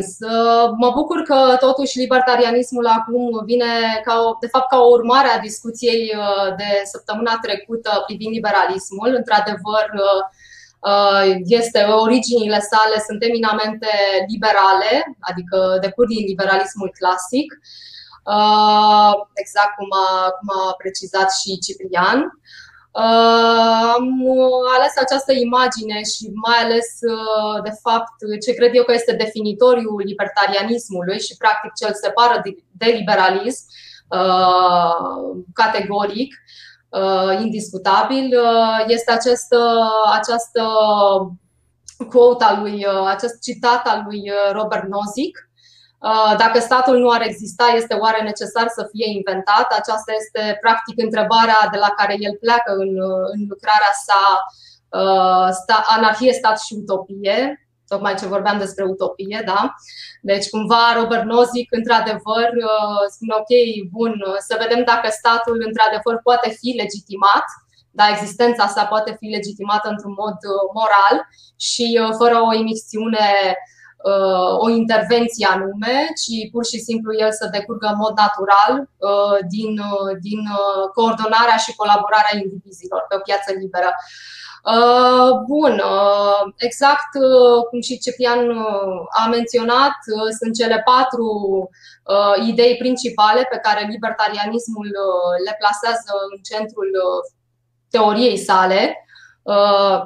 mă 0.78 0.92
bucur 0.94 1.22
că 1.22 1.56
totuși 1.60 1.98
libertarianismul 1.98 2.88
acum 2.88 3.46
vine 3.46 4.02
ca 4.04 4.20
o, 4.20 4.38
de 4.40 4.48
fapt 4.48 4.70
ca 4.70 4.78
o 4.78 4.90
urmare 4.90 5.28
a 5.28 5.40
discuției 5.40 6.14
de 6.58 6.82
săptămâna 6.84 7.38
trecută 7.42 8.04
privind 8.06 8.34
liberalismul. 8.34 9.14
Într-adevăr, 9.16 9.86
este 11.46 11.82
originile 11.84 12.60
sale 12.60 13.04
sunt 13.08 13.24
eminamente 13.24 13.88
liberale, 14.28 15.18
adică 15.20 15.78
decurg 15.82 16.08
din 16.08 16.26
liberalismul 16.26 16.92
clasic, 17.00 17.48
exact 19.34 19.74
cum 19.78 19.90
a, 20.08 20.30
cum 20.38 20.50
a 20.60 20.74
precizat 20.78 21.30
și 21.40 21.60
Ciprian. 21.66 22.20
Am 22.98 24.08
ales 24.78 24.94
această 25.00 25.32
imagine 25.32 26.04
și 26.04 26.32
mai 26.34 26.58
ales, 26.64 26.88
de 27.64 27.74
fapt, 27.82 28.14
ce 28.46 28.54
cred 28.54 28.72
eu 28.74 28.84
că 28.84 28.94
este 28.94 29.14
definitoriul 29.14 30.02
libertarianismului 30.06 31.20
și, 31.20 31.38
practic, 31.38 31.72
ce 31.74 31.86
îl 31.88 31.94
separă 31.94 32.42
de 32.72 32.86
liberalism 32.86 33.64
categoric, 35.54 36.36
indiscutabil, 37.42 38.38
este 38.88 39.12
această, 39.12 39.90
această 40.14 40.64
quote 42.10 42.44
al 42.44 42.62
lui, 42.62 42.86
acest 43.08 43.42
citat 43.42 43.88
al 43.88 44.04
lui 44.06 44.22
Robert 44.52 44.88
Nozick, 44.88 45.45
dacă 46.38 46.60
statul 46.60 46.98
nu 46.98 47.10
ar 47.10 47.22
exista, 47.22 47.66
este 47.76 47.94
oare 47.94 48.22
necesar 48.22 48.68
să 48.68 48.88
fie 48.92 49.08
inventat? 49.18 49.68
Aceasta 49.72 50.12
este 50.22 50.58
practic 50.62 51.02
întrebarea 51.02 51.60
de 51.72 51.78
la 51.78 51.90
care 51.98 52.16
el 52.20 52.36
pleacă 52.44 52.72
în, 52.84 52.92
în 53.34 53.42
lucrarea 53.50 53.94
sa 54.06 54.22
Anarhie, 55.96 56.34
stat 56.34 56.60
și 56.60 56.74
utopie, 56.82 57.66
tocmai 57.88 58.16
ce 58.16 58.26
vorbeam 58.26 58.58
despre 58.58 58.84
utopie, 58.84 59.42
da? 59.46 59.74
Deci, 60.22 60.50
cumva, 60.50 60.84
Robert 61.00 61.24
Nozick, 61.24 61.70
într-adevăr, 61.80 62.48
uh, 62.72 63.04
spune, 63.14 63.34
ok, 63.42 63.52
bun, 63.96 64.14
să 64.48 64.58
vedem 64.64 64.82
dacă 64.92 65.08
statul, 65.20 65.58
într-adevăr, 65.68 66.16
poate 66.28 66.50
fi 66.60 66.70
legitimat, 66.84 67.46
da, 67.98 68.06
existența 68.10 68.68
sa 68.68 68.84
poate 68.86 69.16
fi 69.20 69.26
legitimată 69.26 69.88
într-un 69.90 70.16
mod 70.24 70.38
uh, 70.54 70.62
moral 70.78 71.16
și 71.70 71.88
uh, 72.02 72.10
fără 72.20 72.38
o 72.48 72.54
imixtiune, 72.62 73.28
o 74.66 74.70
intervenție 74.70 75.48
anume, 75.56 75.98
ci 76.22 76.36
pur 76.52 76.66
și 76.66 76.80
simplu 76.80 77.12
el 77.24 77.32
să 77.32 77.50
decurgă 77.52 77.88
în 77.92 77.98
mod 77.98 78.14
natural 78.26 78.74
din, 79.54 79.72
din 80.28 80.42
coordonarea 80.94 81.58
și 81.66 81.76
colaborarea 81.76 82.40
indivizilor 82.44 83.06
pe 83.10 83.16
o 83.16 83.26
piață 83.28 83.50
liberă. 83.62 83.90
Uh, 84.74 85.30
bun, 85.48 85.74
uh, 85.74 86.54
exact 86.58 87.12
uh, 87.22 87.64
cum 87.70 87.82
și 87.82 88.00
Ciprian 88.00 88.42
a 89.22 89.28
menționat, 89.30 89.98
sunt 90.40 90.54
cele 90.56 90.82
patru 90.86 91.28
idei 92.48 92.78
principale 92.78 93.42
pe 93.50 93.60
care 93.66 93.88
libertarianismul 93.90 94.90
le 95.46 95.56
plasează 95.60 96.12
în 96.32 96.42
centrul 96.52 96.90
teoriei 97.90 98.38
sale. 98.38 99.05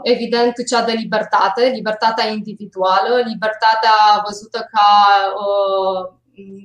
Evident, 0.04 0.54
cea 0.68 0.84
de 0.84 0.92
libertate, 0.92 1.72
libertatea 1.74 2.28
individuală, 2.28 3.16
libertatea 3.26 4.22
văzută 4.26 4.70
ca 4.72 4.88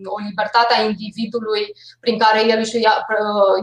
o 0.05 0.19
libertate 0.27 0.75
a 0.75 0.83
individului 0.83 1.63
prin 2.01 2.19
care 2.19 2.47
el 2.47 2.59
își 2.59 2.81
ia, 2.81 3.07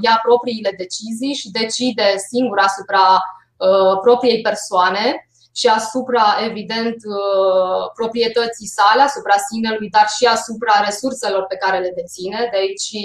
ia 0.02 0.20
propriile 0.24 0.74
decizii 0.78 1.34
și 1.34 1.52
decide 1.52 2.14
singur 2.18 2.60
asupra 2.60 3.22
Uh, 3.62 4.00
propriei 4.02 4.42
persoane 4.42 5.30
și 5.60 5.68
asupra, 5.68 6.26
evident, 6.50 7.00
uh, 7.18 7.84
proprietății 8.00 8.74
sale, 8.78 9.02
asupra 9.10 9.38
sinelui, 9.50 9.90
dar 9.98 10.08
și 10.18 10.26
asupra 10.36 10.76
resurselor 10.88 11.44
pe 11.48 11.62
care 11.64 11.78
le 11.86 11.92
deține. 12.00 12.40
De 12.52 12.58
aici 12.58 12.84
și 12.90 13.02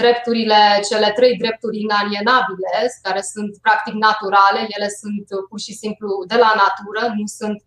drepturile, 0.00 0.60
cele 0.88 1.10
trei 1.18 1.34
drepturi 1.42 1.80
inalienabile, 1.86 2.72
care 3.02 3.22
sunt 3.34 3.52
practic 3.66 3.94
naturale, 4.08 4.60
ele 4.76 4.88
sunt 5.00 5.26
pur 5.48 5.60
și 5.66 5.72
simplu 5.82 6.10
de 6.32 6.38
la 6.44 6.52
natură, 6.62 7.02
nu 7.18 7.26
sunt 7.38 7.58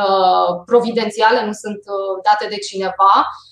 uh, 0.00 0.50
providențiale, 0.70 1.40
nu 1.48 1.54
sunt 1.62 1.82
date 2.28 2.46
de 2.52 2.58
cineva 2.68 3.12
Uh, 3.20 3.49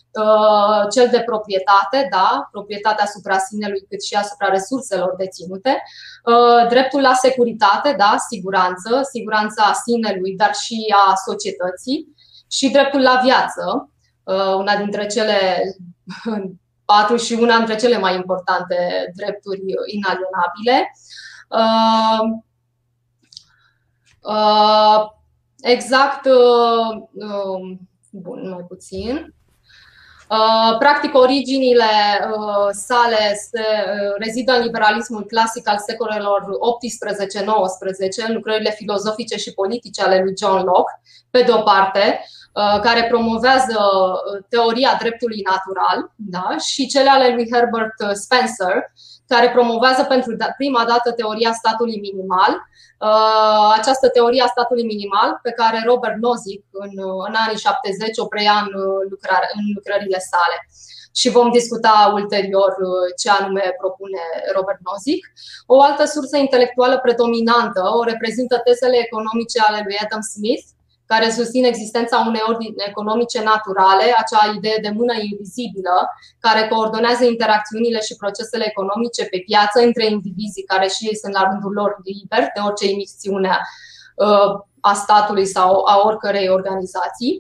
cel 0.91 1.09
de 1.11 1.21
proprietate, 1.21 2.09
da, 2.11 2.49
proprietatea 2.51 3.05
asupra 3.05 3.39
sinelui 3.39 3.87
cât 3.89 4.03
și 4.03 4.15
asupra 4.15 4.49
resurselor 4.49 5.15
deținute, 5.17 5.83
uh, 6.25 6.69
dreptul 6.69 7.01
la 7.01 7.15
securitate, 7.15 7.95
da, 7.99 8.15
siguranță, 8.29 9.01
siguranța 9.13 9.73
sinelui, 9.85 10.37
dar 10.37 10.55
și 10.55 10.95
a 11.09 11.15
societății 11.15 12.15
și 12.51 12.71
dreptul 12.71 13.01
la 13.01 13.21
viață, 13.23 13.91
uh, 14.23 14.55
una 14.55 14.77
dintre 14.77 15.07
cele 15.07 15.61
patru 16.93 17.17
și 17.17 17.33
una 17.41 17.57
dintre 17.57 17.77
cele 17.77 17.99
mai 17.99 18.15
importante 18.15 18.77
drepturi 19.15 19.63
inalienabile. 19.87 20.93
Exact, 25.63 26.29
bun, 28.11 28.49
mai 28.49 28.65
puțin. 28.69 29.35
Uh, 30.29 30.77
practic, 30.79 31.15
originile 31.15 31.85
uh, 31.85 32.69
sale 32.71 33.35
se 33.51 33.61
uh, 33.61 34.15
rezidă 34.19 34.53
în 34.53 34.63
liberalismul 34.63 35.25
clasic 35.25 35.69
al 35.69 35.79
secolelor 35.79 36.41
18-19, 38.25 38.29
în 38.29 38.35
lucrările 38.35 38.71
filozofice 38.71 39.37
și 39.37 39.55
politice 39.55 40.03
ale 40.03 40.21
lui 40.23 40.35
John 40.41 40.65
Locke, 40.65 41.01
pe 41.31 41.43
de 41.43 41.53
o 41.53 41.61
parte, 41.63 42.21
care 42.83 43.05
promovează 43.05 43.79
teoria 44.49 44.97
dreptului 45.01 45.43
natural, 45.51 46.13
da? 46.15 46.57
și 46.59 46.87
cele 46.87 47.09
ale 47.11 47.35
lui 47.35 47.49
Herbert 47.53 47.95
Spencer, 48.13 48.75
care 49.27 49.51
promovează 49.51 50.05
pentru 50.05 50.37
da, 50.37 50.47
prima 50.57 50.85
dată 50.89 51.13
teoria 51.13 51.53
statului 51.53 51.99
minimal, 52.01 52.53
uh, 52.53 52.78
această 53.79 54.09
teorie 54.09 54.43
a 54.43 54.55
statului 54.55 54.85
minimal 54.85 55.39
pe 55.43 55.51
care 55.51 55.83
Robert 55.87 56.17
Nozick 56.17 56.65
în, 56.71 56.93
în 57.29 57.35
anii 57.45 57.59
70 57.59 58.19
o 58.19 58.27
preia 58.27 58.57
în, 58.65 58.71
lucrare, 59.11 59.49
în 59.55 59.65
lucrările 59.75 60.19
sale. 60.31 60.57
Și 61.21 61.29
vom 61.37 61.51
discuta 61.51 62.11
ulterior 62.15 62.73
uh, 62.89 63.07
ce 63.21 63.29
anume 63.31 63.75
propune 63.83 64.23
Robert 64.57 64.81
Nozick. 64.89 65.23
O 65.67 65.77
altă 65.83 66.05
sursă 66.05 66.37
intelectuală 66.37 66.99
predominantă 66.99 67.81
o 67.99 68.03
reprezintă 68.03 68.55
tezele 68.59 68.97
economice 69.07 69.59
ale 69.69 69.81
lui 69.87 69.97
Adam 70.05 70.21
Smith, 70.21 70.67
care 71.13 71.31
susțin 71.31 71.65
existența 71.65 72.25
unei 72.27 72.43
ordini 72.49 72.75
economice 72.93 73.41
naturale, 73.43 74.05
acea 74.23 74.53
idee 74.57 74.79
de 74.83 74.93
mână 74.99 75.15
invizibilă, 75.31 75.97
care 76.39 76.69
coordonează 76.69 77.25
interacțiunile 77.25 78.01
și 78.01 78.17
procesele 78.23 78.65
economice 78.67 79.25
pe 79.25 79.39
piață 79.47 79.79
între 79.89 80.05
indivizii 80.07 80.71
care 80.73 80.87
și 80.95 81.07
ei 81.07 81.17
sunt 81.17 81.33
la 81.33 81.43
rândul 81.49 81.73
lor 81.73 81.91
liberi 82.05 82.53
de 82.55 82.61
orice 82.67 82.87
imixtiune 82.91 83.55
uh, 84.25 84.51
a 84.81 84.93
statului 84.93 85.47
sau 85.47 85.71
a 85.93 85.95
oricărei 86.05 86.49
organizații. 86.49 87.33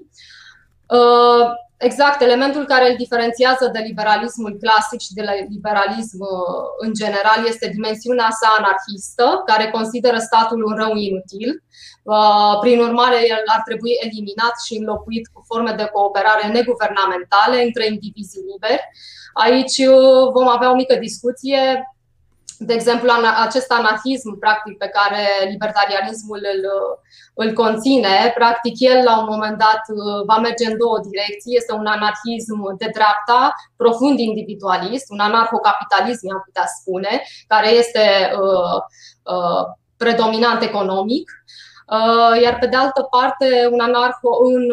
Uh, 1.78 1.86
exact, 1.86 2.20
elementul 2.20 2.64
care 2.64 2.90
îl 2.90 2.96
diferențiază 2.96 3.70
de 3.72 3.78
liberalismul 3.78 4.56
clasic 4.60 5.00
și 5.00 5.12
de 5.12 5.22
liberalism 5.48 6.20
uh, 6.20 6.64
în 6.78 6.92
general 6.94 7.46
este 7.46 7.68
dimensiunea 7.68 8.30
sa 8.30 8.48
anarhistă, 8.58 9.42
care 9.46 9.70
consideră 9.70 10.18
statul 10.18 10.64
un 10.64 10.74
rău 10.76 10.94
inutil, 10.94 11.62
Uh, 12.14 12.58
prin 12.60 12.78
urmare, 12.80 13.18
el 13.32 13.42
ar 13.56 13.62
trebui 13.68 13.92
eliminat 14.06 14.54
și 14.66 14.76
înlocuit 14.80 15.26
cu 15.32 15.40
forme 15.46 15.72
de 15.72 15.90
cooperare 15.92 16.46
neguvernamentale 16.46 17.56
între 17.62 17.86
indivizii 17.86 18.48
liberi. 18.52 18.84
Aici 19.32 19.78
uh, 19.78 20.30
vom 20.36 20.48
avea 20.48 20.70
o 20.70 20.80
mică 20.82 20.94
discuție. 20.94 21.60
De 22.58 22.74
exemplu, 22.74 23.10
acest 23.46 23.72
anarhism 23.72 24.38
practic 24.38 24.78
pe 24.78 24.88
care 24.88 25.50
libertarianismul 25.50 26.40
îl, 26.54 26.62
îl 27.34 27.52
conține, 27.52 28.32
practic 28.34 28.74
el 28.78 29.02
la 29.04 29.18
un 29.18 29.26
moment 29.30 29.58
dat 29.58 29.82
uh, 29.88 30.24
va 30.26 30.36
merge 30.36 30.66
în 30.66 30.76
două 30.76 30.98
direcții. 31.08 31.56
Este 31.56 31.72
un 31.72 31.86
anarhism 31.86 32.76
de 32.76 32.88
dreapta, 32.92 33.54
profund 33.76 34.18
individualist, 34.18 35.10
un 35.10 35.18
anarhocapitalism, 35.18 36.32
am 36.32 36.42
putea 36.44 36.66
spune, 36.78 37.22
care 37.46 37.68
este 37.68 38.04
uh, 38.42 38.78
uh, 39.34 39.62
predominant 39.96 40.62
economic 40.62 41.30
Uh, 41.96 42.42
iar 42.42 42.58
pe 42.58 42.66
de 42.66 42.76
altă 42.76 43.02
parte, 43.02 43.68
un, 43.70 43.80
anarho, 43.80 44.30
un, 44.42 44.64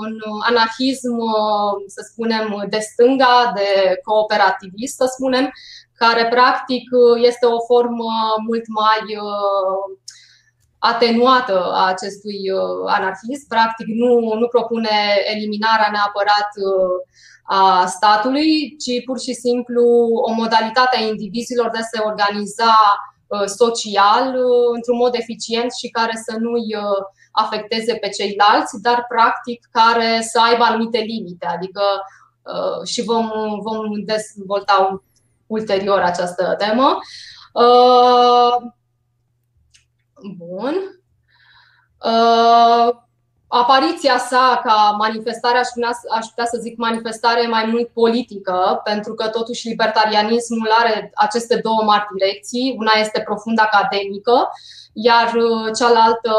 un 0.00 0.12
anarhism, 0.48 1.16
uh, 1.18 1.72
să 1.86 2.00
spunem, 2.12 2.66
de 2.68 2.78
stânga, 2.78 3.52
de 3.54 4.00
cooperativist, 4.04 4.96
să 4.96 5.06
spunem, 5.14 5.50
care 6.04 6.24
practic 6.36 6.84
este 7.30 7.46
o 7.46 7.58
formă 7.70 8.12
mult 8.46 8.66
mai 8.80 9.02
uh, 9.28 9.84
atenuată 10.78 11.56
a 11.72 11.86
acestui 11.94 12.40
anarhism. 12.86 13.48
Practic 13.48 13.86
nu, 13.86 14.12
nu 14.40 14.46
propune 14.46 14.96
eliminarea 15.34 15.90
neapărat 15.92 16.50
a 17.44 17.86
statului, 17.86 18.76
ci 18.82 19.04
pur 19.04 19.18
și 19.18 19.32
simplu 19.34 19.84
o 20.28 20.32
modalitate 20.32 20.96
a 20.96 21.08
indivizilor 21.12 21.70
de 21.70 21.78
a 21.78 21.90
se 21.92 21.98
organiza 22.10 22.74
Uh, 23.30 23.46
social 23.46 24.26
uh, 24.34 24.68
într-un 24.74 24.96
mod 24.96 25.14
eficient 25.14 25.72
și 25.72 25.88
care 25.88 26.12
să 26.26 26.36
nu-i 26.38 26.74
uh, 26.76 27.02
afecteze 27.32 27.94
pe 27.94 28.08
ceilalți, 28.08 28.80
dar 28.82 29.04
practic 29.08 29.68
care 29.72 30.20
să 30.22 30.40
aibă 30.40 30.64
anumite 30.64 30.98
limite. 30.98 31.46
Adică 31.46 31.82
și 32.84 33.02
vom, 33.02 33.30
vom 33.62 34.04
dezvolta 34.04 35.02
ulterior 35.50 36.00
această 36.00 36.54
temă. 36.58 36.98
Bun 40.36 40.74
apariția 43.50 44.18
sa 44.18 44.60
ca 44.64 44.94
manifestare, 44.98 45.58
aș 45.58 45.68
putea, 45.74 45.90
aș 46.18 46.26
putea 46.26 46.44
să 46.44 46.58
zic 46.60 46.76
manifestare 46.76 47.46
mai 47.46 47.64
mult 47.72 47.88
politică, 47.88 48.80
pentru 48.84 49.14
că 49.14 49.28
totuși 49.28 49.68
libertarianismul 49.68 50.68
are 50.80 51.10
aceste 51.14 51.60
două 51.62 51.82
mari 51.84 52.06
direcții. 52.16 52.74
Una 52.78 52.92
este 53.00 53.20
profund 53.20 53.58
academică, 53.60 54.48
iar 54.92 55.34
uh, 55.34 55.72
cealaltă 55.78 56.34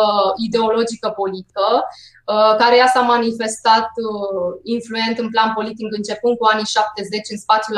ideologică 0.46 1.10
politică, 1.10 1.65
uh, 1.70 2.20
care 2.61 2.75
ea 2.77 2.89
s-a 2.93 3.03
manifestat 3.15 3.89
uh, 4.07 4.50
influent 4.75 5.15
în 5.19 5.29
plan 5.29 5.50
politic 5.53 5.88
începând 6.00 6.38
cu 6.38 6.45
anii 6.53 6.65
70 6.65 7.29
în 7.33 7.38
spațiul 7.45 7.77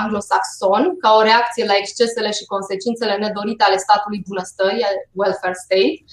anglosaxon, 0.00 0.84
ca 1.02 1.10
o 1.18 1.22
reacție 1.22 1.64
la 1.64 1.76
excesele 1.82 2.30
și 2.38 2.50
consecințele 2.54 3.14
nedorite 3.16 3.64
ale 3.64 3.76
statului 3.76 4.24
bunăstării, 4.28 4.86
welfare 5.12 5.58
state, 5.64 6.04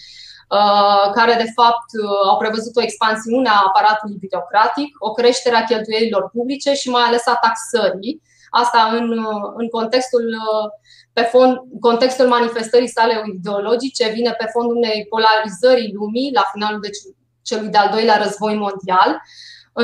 care 1.17 1.33
de 1.43 1.49
fapt 1.57 1.89
au 2.29 2.37
prevăzut 2.37 2.75
o 2.75 2.81
expansiune 2.81 3.49
a 3.49 3.63
aparatului 3.67 4.21
birocratic, 4.23 4.89
o 4.99 5.11
creștere 5.11 5.55
a 5.55 5.63
cheltuielilor 5.63 6.29
publice 6.35 6.71
și 6.73 6.89
mai 6.89 7.03
ales 7.07 7.23
a 7.27 7.39
taxării. 7.45 8.21
Asta 8.49 8.81
în, 8.97 9.07
în 9.55 9.67
contextul, 9.67 10.25
pe 11.13 11.21
fond, 11.21 11.57
contextul 11.79 12.27
manifestării 12.27 12.95
sale 12.97 13.21
ideologice 13.35 14.09
vine 14.09 14.31
pe 14.37 14.47
fondul 14.53 14.75
unei 14.75 15.05
polarizări 15.09 15.93
lumii 15.93 16.31
la 16.33 16.43
finalul 16.53 16.81
deci, 16.81 16.99
celui 17.49 17.69
de-al 17.75 17.89
doilea 17.95 18.17
război 18.23 18.55
mondial, 18.65 19.11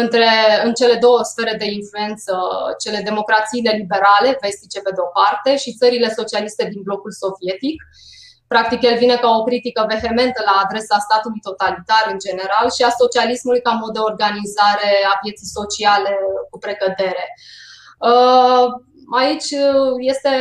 între, 0.01 0.29
în 0.63 0.74
cele 0.74 0.95
două 1.05 1.19
sfere 1.31 1.55
de 1.62 1.67
influență, 1.79 2.34
cele 2.84 3.00
democrațiile 3.10 3.72
liberale, 3.81 4.29
vestice 4.41 4.79
pe 4.81 4.91
de-o 4.95 5.10
parte, 5.19 5.51
și 5.63 5.77
țările 5.81 6.10
socialiste 6.19 6.63
din 6.72 6.81
blocul 6.88 7.12
sovietic. 7.12 7.77
Practic, 8.48 8.81
el 8.89 8.98
vine 8.98 9.15
ca 9.15 9.29
o 9.29 9.43
critică 9.43 9.81
vehementă 9.93 10.39
la 10.45 10.55
adresa 10.63 10.98
statului 11.07 11.45
totalitar 11.50 12.03
în 12.12 12.19
general 12.25 12.65
și 12.75 12.84
a 12.84 13.00
socialismului 13.01 13.62
ca 13.62 13.72
mod 13.72 13.93
de 13.93 14.00
organizare 14.12 14.91
a 15.12 15.19
vieții 15.24 15.55
sociale 15.57 16.12
cu 16.50 16.57
precădere. 16.65 17.25
Uh, 19.05 19.17
Aici 19.21 19.50
uh, 19.51 19.95
este 20.12 20.33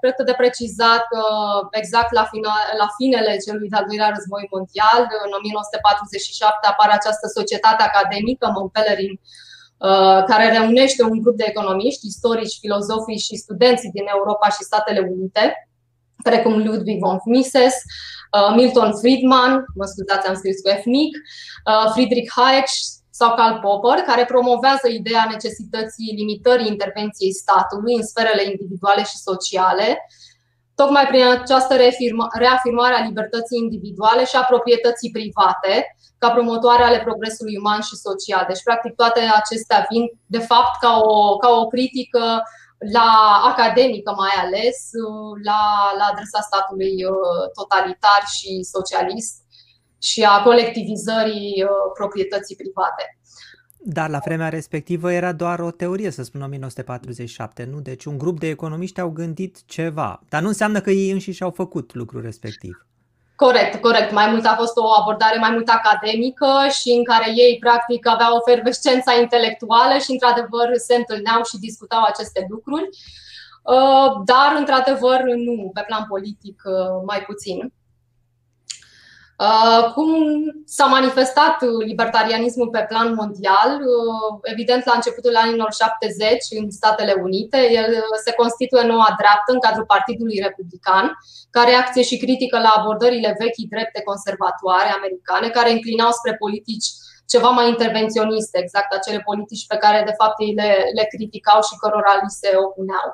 cred 0.00 0.14
de 0.24 0.40
precizat 0.42 1.02
că 1.12 1.22
exact 1.70 2.12
la, 2.12 2.24
final, 2.32 2.60
la 2.78 2.88
finele 2.98 3.36
celui 3.46 3.68
de-al 3.68 3.84
doilea 3.88 4.14
război 4.16 4.44
mondial, 4.54 5.02
în 5.24 5.30
1947, 5.38 6.66
apare 6.66 6.92
această 6.94 7.26
societate 7.38 7.82
academică, 7.82 8.44
Montpellerin, 8.56 9.14
uh, 9.20 10.20
care 10.30 10.46
reunește 10.56 11.02
un 11.02 11.18
grup 11.22 11.36
de 11.36 11.48
economiști, 11.52 12.06
istorici, 12.06 12.60
filozofii 12.62 13.24
și 13.26 13.42
studenții 13.44 13.94
din 13.96 14.06
Europa 14.16 14.48
și 14.56 14.68
Statele 14.70 15.00
Unite, 15.14 15.44
precum 16.28 16.54
Ludwig 16.66 16.98
von 17.04 17.18
Mises, 17.24 17.76
uh, 18.36 18.50
Milton 18.58 18.90
Friedman, 19.00 19.52
mă 19.78 19.84
scuzați, 19.92 20.28
am 20.28 20.36
scris 20.40 20.56
cu 20.60 20.68
F 20.80 20.84
mic, 20.84 21.12
Friedrich 21.94 22.30
Hayek 22.36 22.66
sau 23.18 23.34
Karl 23.34 23.56
Popper, 23.64 23.98
care 24.10 24.24
promovează 24.24 24.86
ideea 24.88 25.24
necesității 25.34 26.16
limitării 26.20 26.72
intervenției 26.74 27.38
statului 27.42 27.94
în 28.00 28.06
sferele 28.12 28.42
individuale 28.52 29.02
și 29.10 29.16
sociale, 29.28 29.88
tocmai 30.80 31.06
prin 31.06 31.24
această 31.26 31.74
reafirmare 32.44 32.94
a 32.94 33.06
libertății 33.08 33.62
individuale 33.64 34.24
și 34.24 34.36
a 34.36 34.50
proprietății 34.52 35.14
private, 35.18 35.72
ca 36.18 36.28
promotoare 36.30 36.84
ale 36.86 37.00
progresului 37.08 37.56
uman 37.62 37.80
și 37.88 37.96
social. 38.06 38.44
Deci, 38.48 38.66
practic, 38.68 38.92
toate 38.94 39.20
acestea 39.40 39.86
vin, 39.90 40.04
de 40.36 40.42
fapt, 40.50 40.74
ca 40.84 40.92
o, 41.14 41.36
ca 41.36 41.50
o 41.60 41.66
critică 41.66 42.24
la 42.98 43.10
academică 43.50 44.10
mai 44.22 44.34
ales, 44.44 44.78
la, 45.48 45.62
la 45.98 46.04
adresa 46.12 46.40
statului 46.48 46.94
uh, 47.04 47.44
totalitar 47.58 48.22
și 48.36 48.50
socialist 48.76 49.32
și 49.98 50.22
a 50.22 50.42
colectivizării 50.42 51.62
uh, 51.62 51.70
proprietății 51.98 52.56
private. 52.56 53.18
Dar 53.80 54.10
la 54.10 54.20
vremea 54.24 54.48
respectivă 54.48 55.12
era 55.12 55.32
doar 55.32 55.60
o 55.60 55.70
teorie, 55.70 56.10
să 56.10 56.22
spun 56.22 56.42
1947, 56.42 57.68
nu? 57.70 57.80
Deci 57.80 58.04
un 58.04 58.18
grup 58.18 58.38
de 58.38 58.48
economiști 58.48 59.00
au 59.00 59.10
gândit 59.10 59.64
ceva, 59.66 60.20
dar 60.28 60.42
nu 60.42 60.48
înseamnă 60.48 60.80
că 60.80 60.90
ei 60.90 61.10
înșiși 61.10 61.42
au 61.42 61.50
făcut 61.50 61.94
lucrul 61.94 62.22
respectiv. 62.22 62.86
Corect, 63.36 63.80
corect. 63.80 64.12
Mai 64.12 64.30
mult 64.30 64.44
a 64.44 64.54
fost 64.58 64.76
o 64.76 64.86
abordare 65.00 65.38
mai 65.38 65.50
mult 65.50 65.68
academică 65.68 66.50
și 66.78 66.90
în 66.98 67.04
care 67.04 67.30
ei 67.30 67.56
practic 67.60 68.06
aveau 68.06 68.36
o 68.36 68.50
fervescența 68.50 69.12
intelectuală 69.20 69.98
și 69.98 70.10
într-adevăr 70.10 70.68
se 70.74 70.94
întâlneau 70.94 71.40
și 71.44 71.58
discutau 71.58 72.02
aceste 72.02 72.46
lucruri. 72.48 72.88
Uh, 73.74 74.08
dar, 74.24 74.50
într-adevăr, 74.58 75.20
nu, 75.46 75.70
pe 75.74 75.82
plan 75.86 76.04
politic, 76.08 76.62
uh, 76.64 77.02
mai 77.06 77.20
puțin. 77.28 77.72
Uh, 79.46 79.92
cum 79.94 80.10
s-a 80.64 80.86
manifestat 80.86 81.56
libertarianismul 81.86 82.68
pe 82.68 82.84
plan 82.88 83.14
mondial? 83.14 83.70
Uh, 83.80 84.38
evident, 84.42 84.84
la 84.84 84.92
începutul 84.94 85.36
anilor 85.36 85.70
70 85.72 86.44
în 86.60 86.70
Statele 86.70 87.14
Unite, 87.22 87.58
el 87.80 87.90
uh, 87.92 88.16
se 88.24 88.32
constituie 88.32 88.84
noua 88.86 89.14
dreaptă 89.20 89.52
în 89.52 89.60
cadrul 89.60 89.92
Partidului 89.94 90.42
Republican, 90.46 91.06
ca 91.50 91.62
reacție 91.62 92.02
și 92.02 92.16
critică 92.24 92.58
la 92.58 92.72
abordările 92.76 93.36
vechi 93.38 93.68
drepte 93.74 94.00
conservatoare 94.10 94.90
americane, 94.98 95.48
care 95.48 95.70
înclinau 95.72 96.10
spre 96.10 96.34
politici 96.34 96.88
ceva 97.32 97.50
mai 97.58 97.68
intervenționiste, 97.68 98.58
exact 98.58 98.90
acele 98.92 99.20
politici 99.28 99.66
pe 99.66 99.76
care 99.76 100.02
de 100.06 100.14
fapt 100.20 100.36
ei 100.40 100.54
le, 100.60 100.70
le 100.98 101.04
criticau 101.12 101.60
și 101.68 101.78
cărora 101.82 102.12
li 102.22 102.36
se 102.40 102.50
opuneau. 102.66 103.08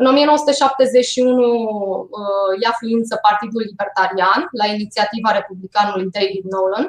În 0.00 0.06
1971 0.06 1.28
uh, 1.38 2.52
ia 2.62 2.72
ființă 2.80 3.14
Partidul 3.28 3.62
Libertarian 3.70 4.40
la 4.60 4.66
inițiativa 4.76 5.30
republicanului 5.38 6.12
David 6.16 6.44
Nolan. 6.54 6.86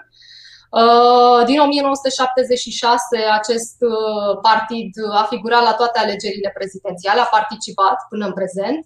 Uh, 0.81 1.39
din 1.49 1.59
1976 1.59 3.17
acest 3.39 3.77
uh, 3.79 4.31
partid 4.41 4.91
a 5.21 5.23
figurat 5.33 5.63
la 5.63 5.73
toate 5.73 5.99
alegerile 5.99 6.51
prezidențiale, 6.57 7.21
a 7.21 7.35
participat 7.37 7.97
până 8.09 8.25
în 8.25 8.33
prezent. 8.33 8.81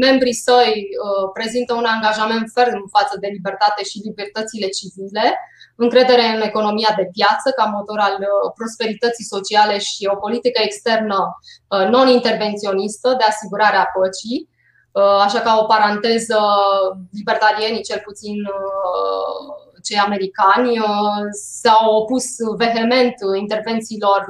Membrii 0.00 0.34
săi 0.34 0.86
prezintă 1.32 1.74
un 1.74 1.84
angajament 1.84 2.50
ferm 2.54 2.88
față 2.96 3.14
de 3.20 3.26
libertate 3.26 3.82
și 3.84 4.02
libertățile 4.04 4.68
civile 4.78 5.24
încredere 5.84 6.26
în 6.34 6.40
economia 6.50 6.92
de 6.96 7.08
piață 7.16 7.48
ca 7.56 7.64
motor 7.76 7.98
al 7.98 8.16
uh, 8.20 8.52
prosperității 8.58 9.30
sociale 9.34 9.78
și 9.78 10.10
o 10.12 10.20
politică 10.24 10.58
externă 10.62 11.18
uh, 11.26 11.84
non-intervenționistă 11.92 13.08
de 13.18 13.24
asigurare 13.24 13.76
a 13.76 13.90
păcii. 13.96 14.48
Uh, 14.92 15.18
așa 15.26 15.40
ca 15.40 15.52
o 15.62 15.64
paranteză, 15.72 16.38
libertarienii, 17.18 17.88
cel 17.88 18.00
puțin 18.08 18.36
cei 19.86 19.98
americani, 19.98 20.70
s-au 21.60 21.94
opus 22.00 22.24
vehement 22.56 23.14
intervențiilor 23.38 24.20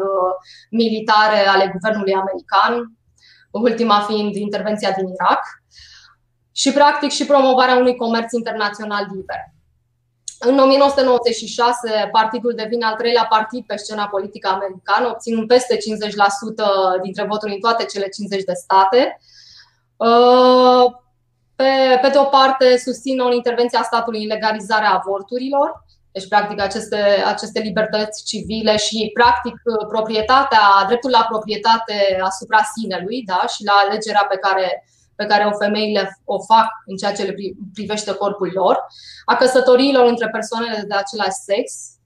militare 0.70 1.40
ale 1.46 1.70
guvernului 1.74 2.14
american, 2.22 2.74
ultima 3.50 4.04
fiind 4.08 4.34
intervenția 4.34 4.90
din 4.90 5.06
Irak, 5.08 5.42
și 6.52 6.72
practic 6.72 7.10
și 7.10 7.26
promovarea 7.26 7.76
unui 7.76 7.96
comerț 7.96 8.32
internațional 8.32 9.06
liber. 9.14 9.40
În 10.42 10.58
1996, 10.58 12.08
partidul 12.12 12.52
devine 12.54 12.84
al 12.84 12.94
treilea 12.94 13.26
partid 13.28 13.64
pe 13.66 13.76
scena 13.76 14.06
politică 14.06 14.48
americană, 14.48 15.08
obținând 15.08 15.46
peste 15.46 15.76
50% 15.76 15.80
dintre 17.02 17.24
voturi 17.24 17.52
în 17.52 17.60
toate 17.60 17.84
cele 17.84 18.08
50 18.08 18.44
de 18.44 18.52
state. 18.52 19.20
Uh, 19.96 20.84
pe, 21.56 21.98
pe 22.02 22.08
de 22.08 22.18
o 22.18 22.24
parte, 22.24 22.78
susține 22.78 23.22
o 23.22 23.32
intervenție 23.32 23.78
a 23.78 23.82
statului 23.82 24.22
în 24.22 24.28
legalizarea 24.28 24.90
avorturilor, 24.90 25.84
deci, 26.12 26.28
practic, 26.28 26.60
aceste, 26.60 27.22
aceste 27.26 27.60
libertăți 27.60 28.24
civile 28.24 28.76
și, 28.76 29.10
practic, 29.14 29.54
proprietatea, 29.88 30.84
dreptul 30.86 31.10
la 31.10 31.26
proprietate 31.28 32.20
asupra 32.22 32.60
sinelui 32.76 33.22
da? 33.26 33.44
și 33.54 33.64
la 33.64 33.72
alegerea 33.72 34.26
pe 34.30 34.36
care 34.36 34.84
pe 35.20 35.30
care 35.32 35.44
o 35.44 35.58
femeile 35.64 36.02
o 36.34 36.36
fac 36.50 36.68
în 36.90 36.96
ceea 36.96 37.16
ce 37.16 37.22
le 37.28 37.34
privește 37.76 38.12
corpul 38.22 38.50
lor, 38.60 38.74
a 39.24 39.34
căsătoriilor 39.42 40.04
între 40.12 40.28
persoanele 40.36 40.84
de 40.90 40.96
același 41.02 41.38
sex 41.50 41.64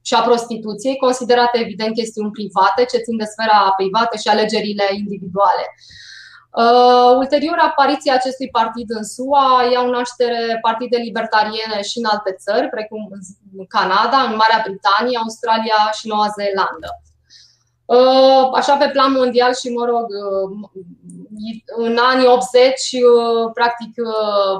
și 0.08 0.14
a 0.14 0.26
prostituției, 0.28 1.02
considerate 1.06 1.56
evident 1.58 1.92
chestiuni 1.94 2.36
private 2.38 2.80
ce 2.90 3.04
țin 3.04 3.16
de 3.22 3.30
sfera 3.32 3.60
privată 3.80 4.14
și 4.22 4.28
alegerile 4.28 4.86
individuale. 5.02 5.64
Uh, 6.62 7.10
ulterior, 7.22 7.58
apariția 7.70 8.14
acestui 8.14 8.48
partid 8.58 8.88
în 8.98 9.04
SUA 9.14 9.48
iau 9.72 9.86
naștere 9.90 10.58
partide 10.66 10.96
libertariene 11.06 11.78
și 11.88 11.96
în 11.98 12.06
alte 12.12 12.32
țări, 12.44 12.68
precum 12.76 13.02
în 13.58 13.66
Canada, 13.76 14.18
în 14.28 14.34
Marea 14.40 14.64
Britanie, 14.66 15.20
Australia 15.22 15.80
și 15.98 16.08
Noua 16.10 16.28
Zeelandă. 16.36 16.88
Uh, 17.86 18.48
așa 18.54 18.76
pe 18.76 18.88
plan 18.92 19.12
mondial 19.12 19.54
și, 19.54 19.68
mă 19.68 19.84
rog, 19.84 20.06
uh, 20.24 20.48
în 21.76 21.96
anii 22.10 22.26
80, 22.26 22.80
uh, 22.92 23.50
practic, 23.54 23.92
uh, 23.96 24.56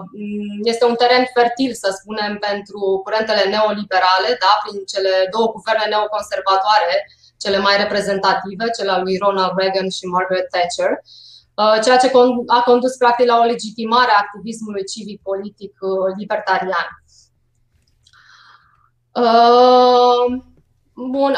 este 0.62 0.84
un 0.84 0.94
teren 0.94 1.24
fertil, 1.34 1.72
să 1.74 1.88
spunem, 1.98 2.32
pentru 2.38 3.00
curentele 3.04 3.44
neoliberale, 3.52 4.30
da, 4.44 4.52
prin 4.62 4.84
cele 4.92 5.12
două 5.34 5.48
guverne 5.54 5.86
neoconservatoare, 5.88 6.94
cele 7.42 7.58
mai 7.58 7.76
reprezentative, 7.76 8.64
cele 8.76 8.90
al 8.90 9.02
lui 9.02 9.16
Ronald 9.24 9.52
Reagan 9.56 9.88
și 9.96 10.04
Margaret 10.14 10.48
Thatcher, 10.50 10.92
uh, 11.60 11.76
ceea 11.84 11.96
ce 12.02 12.10
a 12.46 12.60
condus 12.70 12.96
practic 12.96 13.26
la 13.26 13.38
o 13.42 13.44
legitimare 13.52 14.10
a 14.12 14.22
activismului 14.24 14.84
civic-politic 14.92 15.74
libertarian. 16.18 16.88
Bun, 21.12 21.32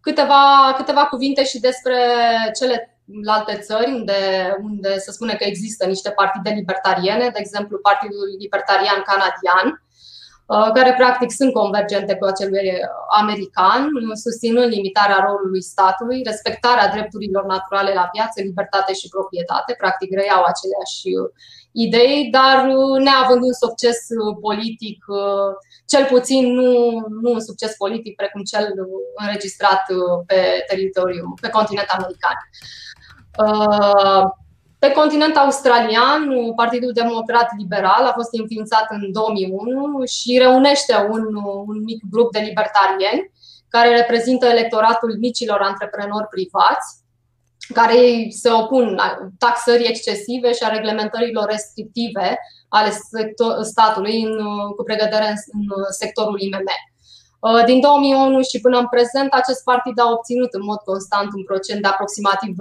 câteva, 0.00 0.74
câteva 0.76 1.04
cuvinte 1.06 1.44
și 1.44 1.60
despre 1.60 1.96
cele 2.58 2.98
la 3.24 3.32
alte 3.32 3.56
țări 3.56 3.92
unde, 3.92 4.54
unde 4.62 4.98
se 4.98 5.10
spune 5.10 5.34
că 5.34 5.44
există 5.44 5.86
niște 5.86 6.10
partide 6.10 6.50
libertariene, 6.50 7.28
de 7.28 7.38
exemplu 7.38 7.78
Partidul 7.78 8.26
Libertarian 8.38 9.02
Canadian, 9.10 9.82
Uh, 10.54 10.70
care 10.76 10.92
practic 11.02 11.30
sunt 11.30 11.52
convergente 11.52 12.14
cu 12.16 12.24
acelui 12.24 12.68
american, 13.20 13.82
susținând 14.24 14.70
limitarea 14.72 15.24
rolului 15.26 15.62
statului, 15.72 16.22
respectarea 16.30 16.90
drepturilor 16.94 17.44
naturale 17.54 17.92
la 18.00 18.08
viață, 18.14 18.36
libertate 18.40 18.92
și 19.00 19.12
proprietate, 19.14 19.74
practic 19.82 20.10
reiau 20.20 20.42
aceleași 20.52 21.02
uh, 21.18 21.28
idei, 21.84 22.18
dar 22.36 22.58
uh, 22.76 22.96
neavând 23.06 23.42
un 23.48 23.56
succes 23.64 23.98
politic, 24.46 24.98
cel 25.92 26.04
puțin 26.04 26.52
nu, 26.52 26.70
nu 27.22 27.32
un 27.32 27.40
succes 27.40 27.76
politic 27.76 28.16
precum 28.16 28.42
cel 28.42 28.74
înregistrat 29.14 29.82
pe 30.26 30.64
teritoriul, 30.68 31.34
pe 31.40 31.48
continent 31.48 31.88
american. 31.96 32.36
Pe 34.78 34.90
continent 34.90 35.36
australian, 35.36 36.52
Partidul 36.56 36.92
Democrat 36.92 37.48
Liberal 37.58 38.04
a 38.06 38.12
fost 38.12 38.28
înființat 38.32 38.86
în 38.88 39.12
2001 39.12 40.04
și 40.04 40.38
reunește 40.38 40.94
un, 41.10 41.24
un 41.66 41.82
mic 41.82 42.02
grup 42.10 42.32
de 42.32 42.38
libertarieni 42.38 43.32
care 43.68 43.96
reprezintă 43.96 44.46
electoratul 44.46 45.16
micilor 45.18 45.60
antreprenori 45.60 46.28
privați, 46.28 46.88
care 47.74 48.26
se 48.28 48.50
opun 48.50 49.00
taxării 49.38 49.88
excesive 49.88 50.52
și 50.52 50.64
a 50.64 50.74
reglementărilor 50.74 51.46
restrictive 51.48 52.38
ale 52.68 52.90
statului 53.62 54.22
în, 54.22 54.36
cu 54.76 54.82
pregădere 54.82 55.28
în, 55.28 55.60
în 55.74 55.92
sectorul 55.92 56.40
IMM. 56.40 56.70
Uh, 57.40 57.64
din 57.64 57.80
2001 57.80 58.42
și 58.42 58.60
până 58.60 58.78
în 58.78 58.88
prezent, 58.88 59.32
acest 59.32 59.62
partid 59.64 60.00
a 60.00 60.10
obținut 60.10 60.52
în 60.52 60.64
mod 60.64 60.80
constant 60.90 61.32
un 61.32 61.44
procent 61.44 61.82
de 61.82 61.88
aproximativ 61.88 62.50
2% 62.50 62.54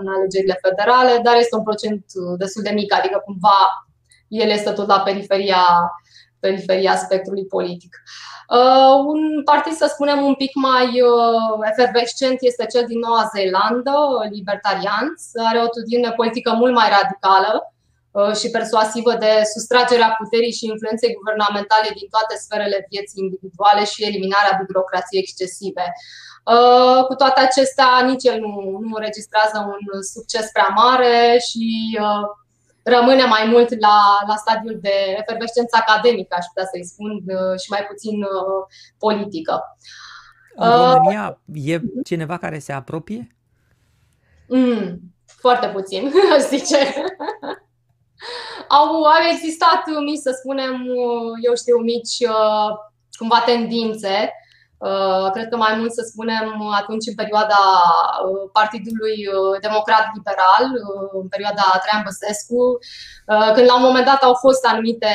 în 0.00 0.06
alegerile 0.08 0.58
federale, 0.66 1.20
dar 1.22 1.36
este 1.36 1.56
un 1.56 1.62
procent 1.62 2.04
destul 2.38 2.62
de 2.62 2.70
mic, 2.70 2.94
adică 2.94 3.22
cumva 3.24 3.58
el 4.28 4.48
este 4.48 4.70
tot 4.70 4.86
la 4.86 5.00
periferia, 5.00 5.64
periferia 6.40 6.96
spectrului 6.96 7.46
politic. 7.46 7.96
Uh, 8.48 8.94
un 9.06 9.42
partid, 9.44 9.72
să 9.72 9.86
spunem, 9.88 10.24
un 10.24 10.34
pic 10.34 10.54
mai 10.54 11.00
uh, 11.00 11.68
efervescent 11.70 12.36
este 12.40 12.66
cel 12.66 12.84
din 12.86 12.98
Noua 12.98 13.30
Zeelandă, 13.34 13.94
Libertarians. 14.30 15.30
Are 15.48 15.58
o 15.58 15.62
atitudine 15.62 16.10
politică 16.10 16.52
mult 16.52 16.74
mai 16.74 16.88
radicală, 16.88 17.52
Uh, 17.54 17.71
și 18.40 18.50
persuasivă 18.56 19.12
de 19.24 19.32
sustragerea 19.54 20.14
puterii 20.20 20.58
și 20.58 20.70
influenței 20.72 21.16
guvernamentale 21.18 21.88
din 21.98 22.08
toate 22.14 22.34
sferele 22.44 22.86
vieții 22.92 23.22
individuale 23.24 23.84
și 23.92 24.04
eliminarea 24.08 24.60
birocrației 24.66 25.22
excesive. 25.24 25.86
Uh, 26.54 27.00
cu 27.08 27.14
toate 27.14 27.40
acestea, 27.40 27.88
nici 28.10 28.24
el 28.30 28.38
nu, 28.44 28.52
nu 28.86 28.94
înregistrează 28.98 29.56
un 29.72 30.02
succes 30.14 30.46
prea 30.56 30.70
mare 30.82 31.16
și 31.48 31.64
uh, 32.06 32.24
rămâne 32.94 33.24
mai 33.24 33.44
mult 33.52 33.70
la, 33.86 33.98
la 34.30 34.36
stadiul 34.44 34.78
de 34.86 34.96
efervescență 35.20 35.74
academică, 35.80 36.32
aș 36.38 36.46
putea 36.46 36.66
să-i 36.70 36.90
spun, 36.92 37.12
și 37.62 37.70
mai 37.70 37.84
puțin 37.90 38.16
politică. 38.98 39.54
În 40.56 40.92
România 40.94 41.40
e 41.54 41.80
cineva 42.04 42.36
care 42.36 42.58
se 42.58 42.72
apropie? 42.72 43.36
Mm, 44.48 45.00
foarte 45.24 45.66
puțin, 45.68 46.12
aș 46.34 46.42
zice. 46.42 46.76
Au, 48.68 48.86
au 49.14 49.22
existat 49.32 49.82
mici, 50.04 50.26
să 50.26 50.32
spunem, 50.40 50.74
eu 51.46 51.54
știu, 51.62 51.76
mici 51.92 52.16
uh, 52.34 52.70
cumva 53.18 53.40
tendințe. 53.50 54.16
Uh, 54.88 55.30
cred 55.34 55.48
că 55.48 55.56
mai 55.56 55.74
mult 55.78 55.92
să 55.92 56.02
spunem 56.10 56.46
atunci 56.80 57.06
în 57.10 57.14
perioada 57.14 57.62
uh, 58.26 58.50
Partidului 58.52 59.16
Democrat 59.66 60.04
Liberal, 60.16 60.66
în 61.20 61.28
perioada 61.28 61.80
Traian 61.82 62.04
Băsescu, 62.06 62.62
când 63.54 63.66
la 63.70 63.76
un 63.78 63.86
moment 63.88 64.06
dat 64.10 64.22
au 64.22 64.34
fost 64.44 64.62
anumite, 64.72 65.12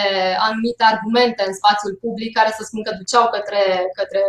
anumite 0.47 0.83
argumente 0.93 1.41
în 1.47 1.53
spațiul 1.59 1.95
public 2.03 2.31
care 2.37 2.51
să 2.57 2.61
spun 2.63 2.81
că 2.83 2.91
duceau 2.99 3.25
către, 3.35 3.63
către 3.99 4.23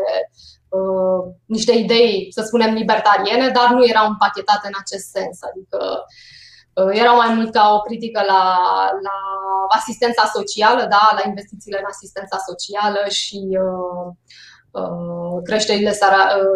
uh, 0.77 1.21
niște 1.57 1.73
idei, 1.85 2.15
să 2.37 2.43
spunem, 2.43 2.73
libertariene, 2.81 3.49
dar 3.59 3.69
nu 3.77 3.83
erau 3.93 4.07
împachetate 4.09 4.67
în 4.71 4.77
acest 4.83 5.07
sens. 5.17 5.37
Adică 5.49 5.79
uh, 5.95 6.03
Uh, 6.03 6.38
erau 6.93 7.17
mai 7.17 7.35
mult 7.35 7.53
ca 7.53 7.73
o 7.75 7.81
critică 7.81 8.23
la, 8.27 8.59
la 9.03 9.17
asistența 9.69 10.25
socială, 10.35 10.87
da, 10.91 11.11
la 11.13 11.23
investițiile 11.27 11.79
în 11.79 11.89
asistența 11.89 12.39
socială 12.49 13.09
și 13.09 13.41
uh, 13.67 14.07
uh, 14.71 15.43
creșterile 15.43 15.93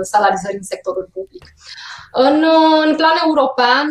salarizării 0.02 0.62
în 0.62 0.70
sectorul 0.72 1.08
public. 1.12 1.44
În, 2.12 2.44
în 2.84 2.96
plan 2.96 3.16
european, 3.26 3.86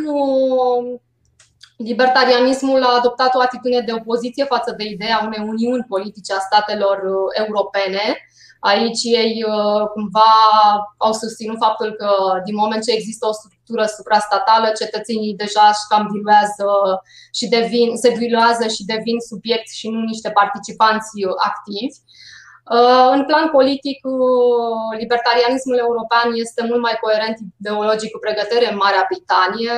libertarianismul 1.78 2.84
a 2.84 2.98
adoptat 2.98 3.36
o 3.36 3.42
atitudine 3.42 3.82
de 3.82 3.94
opoziție 3.94 4.46
față 4.46 4.74
de 4.78 4.84
ideea 4.84 5.22
unei 5.26 5.48
uniuni 5.48 5.86
politice 5.88 6.34
a 6.34 6.40
statelor 6.40 7.02
europene, 7.32 8.04
Aici 8.70 9.04
ei 9.04 9.44
uh, 9.48 9.84
cumva 9.94 10.34
au 10.98 11.14
susținut 11.14 11.58
faptul 11.66 11.90
că 12.00 12.10
din 12.46 12.56
moment 12.56 12.84
ce 12.84 12.92
există 12.92 13.28
o 13.28 13.38
structură 13.40 13.86
suprastatală, 13.98 14.68
cetățenii 14.82 15.40
deja 15.44 15.66
își 15.70 15.88
cam 15.90 16.04
diluează 16.12 16.70
și 17.38 17.46
devin, 17.56 17.90
se 18.04 18.10
diluează 18.22 18.66
și 18.76 18.84
devin 18.94 19.18
subiecti 19.30 19.78
și 19.80 19.88
nu 19.90 20.00
niște 20.12 20.30
participanți 20.40 21.10
activi. 21.50 21.98
Uh, 22.76 23.08
în 23.16 23.22
plan 23.30 23.48
politic, 23.58 24.00
uh, 24.06 24.88
libertarianismul 25.02 25.78
european 25.86 26.28
este 26.46 26.62
mult 26.70 26.82
mai 26.88 26.96
coerent 27.04 27.38
ideologic 27.60 28.10
cu 28.12 28.20
pregătere 28.26 28.66
în 28.72 28.78
Marea 28.84 29.08
Britanie 29.10 29.76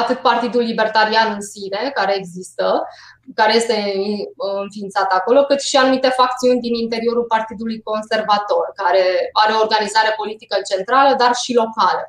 atât 0.00 0.18
Partidul 0.18 0.62
Libertarian 0.62 1.32
în 1.34 1.40
sine, 1.40 1.90
care 1.94 2.16
există, 2.16 2.82
care 3.34 3.54
este 3.54 3.76
uh, 4.36 4.60
înființat 4.62 5.08
acolo, 5.12 5.44
cât 5.44 5.60
și 5.60 5.76
anumite 5.76 6.08
facțiuni 6.08 6.60
din 6.60 6.74
interiorul 6.74 7.24
Partidului 7.24 7.82
Conservator, 7.82 8.72
care 8.82 9.04
are 9.32 9.52
o 9.52 9.60
organizare 9.60 10.12
politică 10.16 10.56
centrală, 10.70 11.14
dar 11.22 11.32
și 11.42 11.54
locală. 11.62 12.04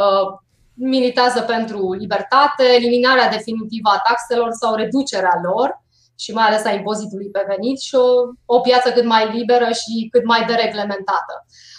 Uh, 0.00 0.26
militează 0.74 1.40
pentru 1.40 1.92
libertate, 1.92 2.64
eliminarea 2.78 3.28
definitivă 3.28 3.88
a 3.92 4.02
taxelor 4.08 4.50
sau 4.60 4.74
reducerea 4.74 5.40
lor 5.42 5.80
și 6.18 6.32
mai 6.32 6.46
ales 6.46 6.64
a 6.64 6.72
impozitului 6.72 7.30
pe 7.30 7.44
venit 7.48 7.80
și 7.80 7.94
o, 7.94 8.08
o 8.56 8.60
piață 8.60 8.92
cât 8.92 9.04
mai 9.04 9.24
liberă 9.36 9.68
și 9.80 10.08
cât 10.10 10.24
mai 10.24 10.44
dereglementată. 10.44 11.34
Uh, 11.46 11.71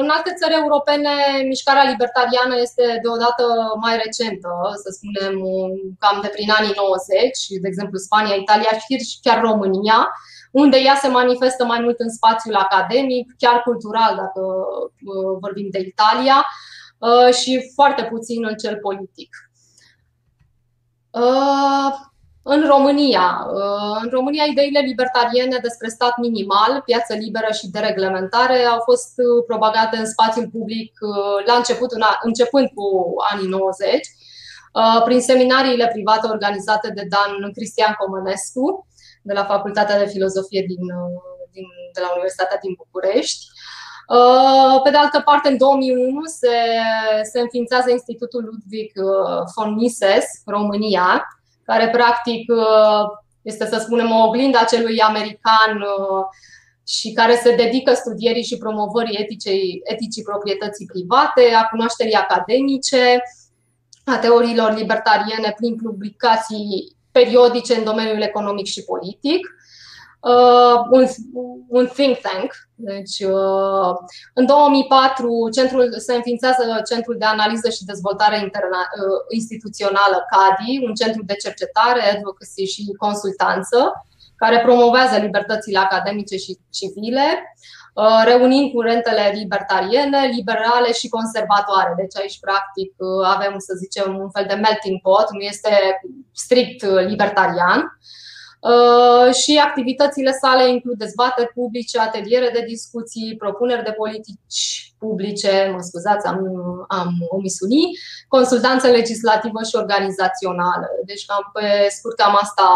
în 0.00 0.08
alte 0.16 0.32
țări 0.40 0.54
europene, 0.62 1.12
mișcarea 1.46 1.90
libertariană 1.90 2.54
este 2.60 2.98
deodată 3.02 3.44
mai 3.80 3.96
recentă, 4.04 4.50
să 4.82 4.88
spunem 4.98 5.34
cam 5.98 6.20
de 6.22 6.28
prin 6.28 6.50
anii 6.50 6.74
90, 6.76 7.60
de 7.62 7.68
exemplu 7.68 7.98
Spania, 7.98 8.34
Italia 8.34 8.72
și 8.88 9.20
chiar 9.22 9.40
România, 9.40 10.08
unde 10.50 10.76
ea 10.76 10.94
se 10.94 11.08
manifestă 11.08 11.64
mai 11.64 11.80
mult 11.80 11.98
în 11.98 12.10
spațiul 12.10 12.54
academic, 12.54 13.34
chiar 13.38 13.62
cultural, 13.62 14.14
dacă 14.16 14.40
uh, 14.40 15.38
vorbim 15.40 15.68
de 15.70 15.78
Italia, 15.78 16.46
uh, 16.98 17.34
și 17.34 17.70
foarte 17.74 18.02
puțin 18.04 18.44
în 18.44 18.54
cel 18.54 18.76
politic. 18.76 19.30
În 22.46 22.66
România, 22.66 23.46
uh, 23.52 23.96
în 24.02 24.08
România, 24.10 24.44
ideile 24.44 24.80
libertariene 24.80 25.58
despre 25.62 25.88
stat 25.88 26.14
minimal, 26.16 26.82
piață 26.84 27.14
liberă 27.14 27.52
și 27.52 27.70
dereglementare 27.70 28.58
au 28.64 28.80
fost 28.84 29.12
uh, 29.16 29.44
propagate 29.46 29.96
în 29.96 30.06
spațiul 30.06 30.48
public 30.56 30.92
uh, 31.00 31.46
la 31.46 31.54
început, 31.54 31.90
începând 32.22 32.68
cu 32.74 32.86
anii 33.32 33.48
90, 33.48 33.82
prin 35.04 35.20
seminariile 35.20 35.90
private 35.92 36.26
organizate 36.26 36.88
de 36.94 37.06
Dan 37.12 37.52
Cristian 37.52 37.94
Comănescu, 37.98 38.86
de 39.22 39.32
la 39.32 39.44
Facultatea 39.44 39.98
de 39.98 40.06
Filozofie 40.06 40.64
din, 40.66 40.84
din, 41.52 41.66
de 41.94 42.00
la 42.00 42.10
Universitatea 42.12 42.58
din 42.62 42.74
București. 42.76 43.44
Pe 44.84 44.90
de 44.90 44.96
altă 44.96 45.20
parte, 45.20 45.48
în 45.48 45.56
2001 45.56 46.24
se, 46.24 46.56
se 47.32 47.40
înființează 47.40 47.90
Institutul 47.90 48.42
Ludwig 48.44 48.92
von 49.54 49.74
Mises, 49.74 50.26
România, 50.44 51.24
care 51.64 51.88
practic 51.88 52.52
uh, 52.52 53.04
este, 53.42 53.66
să 53.66 53.78
spunem, 53.78 54.10
o 54.10 54.26
oglindă 54.26 54.58
a 54.58 54.64
celui 54.64 55.00
american 55.00 55.76
uh, 55.76 56.24
și 56.86 57.12
care 57.12 57.34
se 57.34 57.54
dedică 57.54 57.94
studierii 57.94 58.44
și 58.44 58.58
promovării 58.58 59.18
eticei, 59.20 59.80
eticii 59.84 60.22
proprietății 60.22 60.86
private, 60.86 61.54
a 61.54 61.64
cunoașterii 61.64 62.12
academice, 62.12 63.22
a 64.04 64.18
teoriilor 64.18 64.74
libertariene 64.76 65.52
prin 65.56 65.76
publicații 65.76 66.96
periodice 67.12 67.74
în 67.74 67.84
domeniul 67.84 68.20
economic 68.20 68.66
și 68.66 68.84
politic 68.84 69.48
uh, 70.32 70.76
un, 70.90 71.04
un 71.68 71.86
think 71.86 72.18
tank. 72.18 72.50
Deci, 72.74 73.18
uh, 73.20 73.92
în 74.34 74.46
2004 74.46 75.48
centrul, 75.56 75.94
se 75.98 76.14
înființează 76.14 76.62
Centrul 76.90 77.16
de 77.18 77.24
Analiză 77.24 77.68
și 77.70 77.84
Dezvoltare 77.84 78.38
Interna, 78.38 78.78
uh, 78.78 79.20
Instituțională 79.28 80.16
CADI, 80.30 80.84
un 80.86 80.94
centru 80.94 81.22
de 81.24 81.34
cercetare, 81.34 82.02
advocacy 82.14 82.64
și 82.64 82.82
consultanță, 82.98 83.78
care 84.36 84.60
promovează 84.60 85.16
libertățile 85.16 85.78
academice 85.78 86.36
și 86.36 86.58
civile, 86.78 87.26
uh, 87.94 88.22
reunind 88.24 88.72
curentele 88.72 89.32
libertariene, 89.34 90.20
liberale 90.36 90.92
și 90.92 91.08
conservatoare. 91.08 91.92
Deci 91.96 92.16
aici, 92.20 92.38
practic, 92.40 92.90
uh, 92.96 93.26
avem, 93.34 93.54
să 93.58 93.72
zicem, 93.82 94.18
un 94.24 94.30
fel 94.30 94.44
de 94.48 94.54
melting 94.54 95.00
pot, 95.00 95.26
nu 95.30 95.40
este 95.52 95.72
strict 96.32 96.84
libertarian. 97.12 97.80
Și 99.42 99.60
activitățile 99.64 100.32
sale 100.32 100.68
includ 100.68 100.98
dezbateri 100.98 101.52
publice, 101.54 101.98
ateliere 101.98 102.50
de 102.52 102.64
discuții, 102.68 103.36
propuneri 103.36 103.84
de 103.84 103.90
politici 103.90 104.92
publice, 104.98 105.70
mă 105.72 105.80
scuzați, 105.80 106.26
am, 106.26 106.38
am 106.88 107.14
omisunit, 107.28 107.98
consultanță 108.28 108.86
legislativă 108.86 109.62
și 109.62 109.76
organizațională. 109.76 110.86
Deci 111.04 111.24
cam 111.26 111.50
pe 111.52 111.86
scurt 111.90 112.16
cam 112.16 112.38
asta 112.40 112.68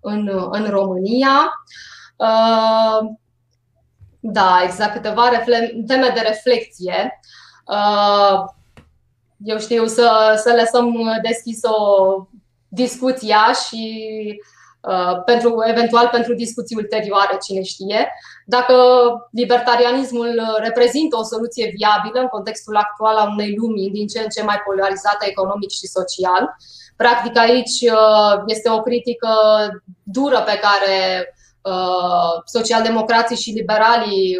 în, 0.00 0.48
în 0.50 0.70
România. 0.70 1.52
Da, 4.20 4.60
exact, 4.64 4.92
câteva 4.92 5.28
teme 5.86 6.10
de 6.14 6.20
reflexie. 6.20 7.20
Eu 9.44 9.58
știu 9.58 9.86
să, 9.86 10.40
să 10.42 10.54
lăsăm 10.60 11.20
deschis 11.22 11.60
o 11.62 12.26
discuția 12.68 13.52
și 13.68 14.08
Uh, 14.40 14.58
pentru, 15.24 15.54
eventual 15.66 16.08
pentru 16.08 16.34
discuții 16.34 16.76
ulterioare, 16.76 17.38
cine 17.46 17.62
știe. 17.62 18.12
Dacă 18.46 18.74
libertarianismul 19.30 20.40
reprezintă 20.62 21.16
o 21.16 21.22
soluție 21.22 21.72
viabilă 21.76 22.20
în 22.20 22.26
contextul 22.26 22.76
actual 22.76 23.16
al 23.16 23.28
unei 23.28 23.54
lumi 23.56 23.90
din 23.90 24.06
ce 24.06 24.18
în 24.18 24.28
ce 24.28 24.42
mai 24.42 24.62
polarizată 24.64 25.24
economic 25.28 25.70
și 25.70 25.86
social, 25.86 26.56
practic 26.96 27.38
aici 27.38 27.80
uh, 27.92 28.42
este 28.46 28.70
o 28.70 28.80
critică 28.80 29.28
dură 30.02 30.40
pe 30.40 30.60
care 30.66 31.34
uh, 31.62 32.42
socialdemocrații 32.44 33.36
și 33.36 33.50
liberalii 33.50 34.36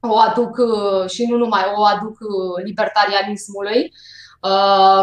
o 0.00 0.18
aduc 0.18 0.56
și 1.08 1.26
nu 1.26 1.36
numai 1.36 1.62
o 1.76 1.84
aduc 1.84 2.18
libertarianismului. 2.64 3.78
Uh, 3.78 4.17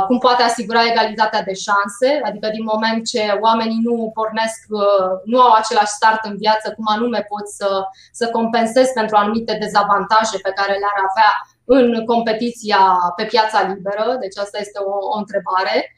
cum 0.07 0.17
poate 0.17 0.43
asigura 0.43 0.89
egalitatea 0.91 1.41
de 1.43 1.53
șanse, 1.53 2.21
adică 2.23 2.47
din 2.47 2.63
moment 2.63 3.07
ce 3.07 3.37
oamenii 3.41 3.79
nu 3.83 4.11
pornesc, 4.13 4.59
uh, 4.69 5.09
nu 5.25 5.41
au 5.41 5.53
același 5.53 5.95
start 5.99 6.25
în 6.25 6.37
viață, 6.37 6.73
cum 6.75 6.85
anume 6.87 7.25
pot 7.29 7.47
să, 7.47 7.83
să 8.11 8.29
compensez 8.29 8.87
pentru 8.89 9.15
anumite 9.15 9.57
dezavantaje 9.59 10.37
pe 10.37 10.51
care 10.55 10.71
le-ar 10.71 10.99
avea 11.09 11.31
în 11.65 12.05
competiția 12.05 12.97
pe 13.15 13.25
piața 13.25 13.61
liberă. 13.61 14.17
Deci 14.19 14.37
asta 14.37 14.57
este 14.59 14.79
o, 14.79 14.91
o 15.13 15.17
întrebare. 15.17 15.95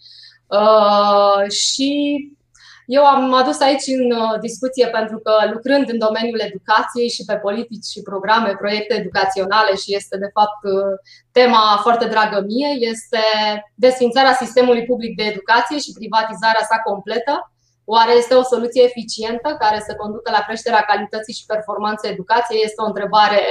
Uh, 0.48 1.50
și 1.52 1.92
eu 2.96 3.04
am 3.06 3.34
adus 3.34 3.60
aici 3.60 3.88
în 3.88 4.12
uh, 4.12 4.40
discuție 4.40 4.88
pentru 4.88 5.18
că 5.26 5.34
lucrând 5.54 5.90
în 5.90 5.98
domeniul 5.98 6.42
educației 6.50 7.10
și 7.10 7.26
pe 7.26 7.36
politici 7.46 7.92
și 7.94 8.02
programe, 8.10 8.52
proiecte 8.64 8.94
educaționale 8.94 9.76
și 9.76 9.96
este 9.96 10.18
de 10.18 10.30
fapt 10.38 10.62
uh, 10.64 10.94
tema 11.32 11.80
foarte 11.82 12.06
dragă 12.14 12.38
mie, 12.50 12.70
este 12.94 13.24
desfințarea 13.76 14.34
sistemului 14.34 14.86
public 14.86 15.16
de 15.16 15.24
educație 15.24 15.78
și 15.80 15.98
privatizarea 16.00 16.68
sa 16.70 16.78
completă. 16.90 17.34
Oare 17.96 18.14
este 18.22 18.34
o 18.34 18.50
soluție 18.54 18.84
eficientă 18.84 19.50
care 19.64 19.80
să 19.88 19.96
conducă 20.02 20.32
la 20.32 20.46
creșterea 20.48 20.88
calității 20.92 21.38
și 21.40 21.50
performanței 21.54 22.12
educației? 22.12 22.64
Este 22.64 22.82
o 22.82 22.90
întrebare 22.92 23.42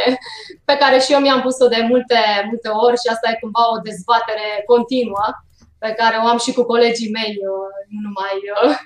pe 0.68 0.77
care 0.83 0.99
și 0.99 1.12
eu 1.12 1.20
mi-am 1.20 1.40
pus-o 1.40 1.68
de 1.75 1.81
multe, 1.90 2.20
multe 2.51 2.68
ori 2.68 3.01
și 3.03 3.09
asta 3.14 3.27
e 3.29 3.42
cumva 3.44 3.64
o 3.75 3.83
dezbatere 3.88 4.46
continuă 4.72 5.27
pe 5.79 5.95
care 5.97 6.17
o 6.23 6.27
am 6.27 6.39
și 6.39 6.53
cu 6.53 6.62
colegii 6.65 7.11
mei, 7.11 7.35
uh, 7.53 7.75
nu 7.93 8.01
numai 8.07 8.37
uh, 8.55 8.77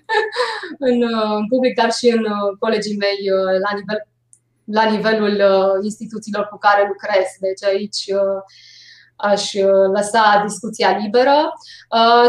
în, 0.88 0.96
uh, 1.14 1.36
în 1.40 1.46
public, 1.48 1.74
dar 1.80 1.92
și 1.92 2.08
în 2.16 2.24
colegii 2.58 2.96
mei 2.96 3.18
la, 3.64 3.70
nivel, 3.78 4.00
la 4.64 4.84
nivelul 4.94 5.36
instituțiilor 5.82 6.44
cu 6.48 6.58
care 6.58 6.90
lucrez. 6.92 7.26
Deci 7.46 7.64
aici 7.70 8.02
aș 9.16 9.52
lăsa 9.96 10.42
discuția 10.46 10.98
liberă. 11.02 11.52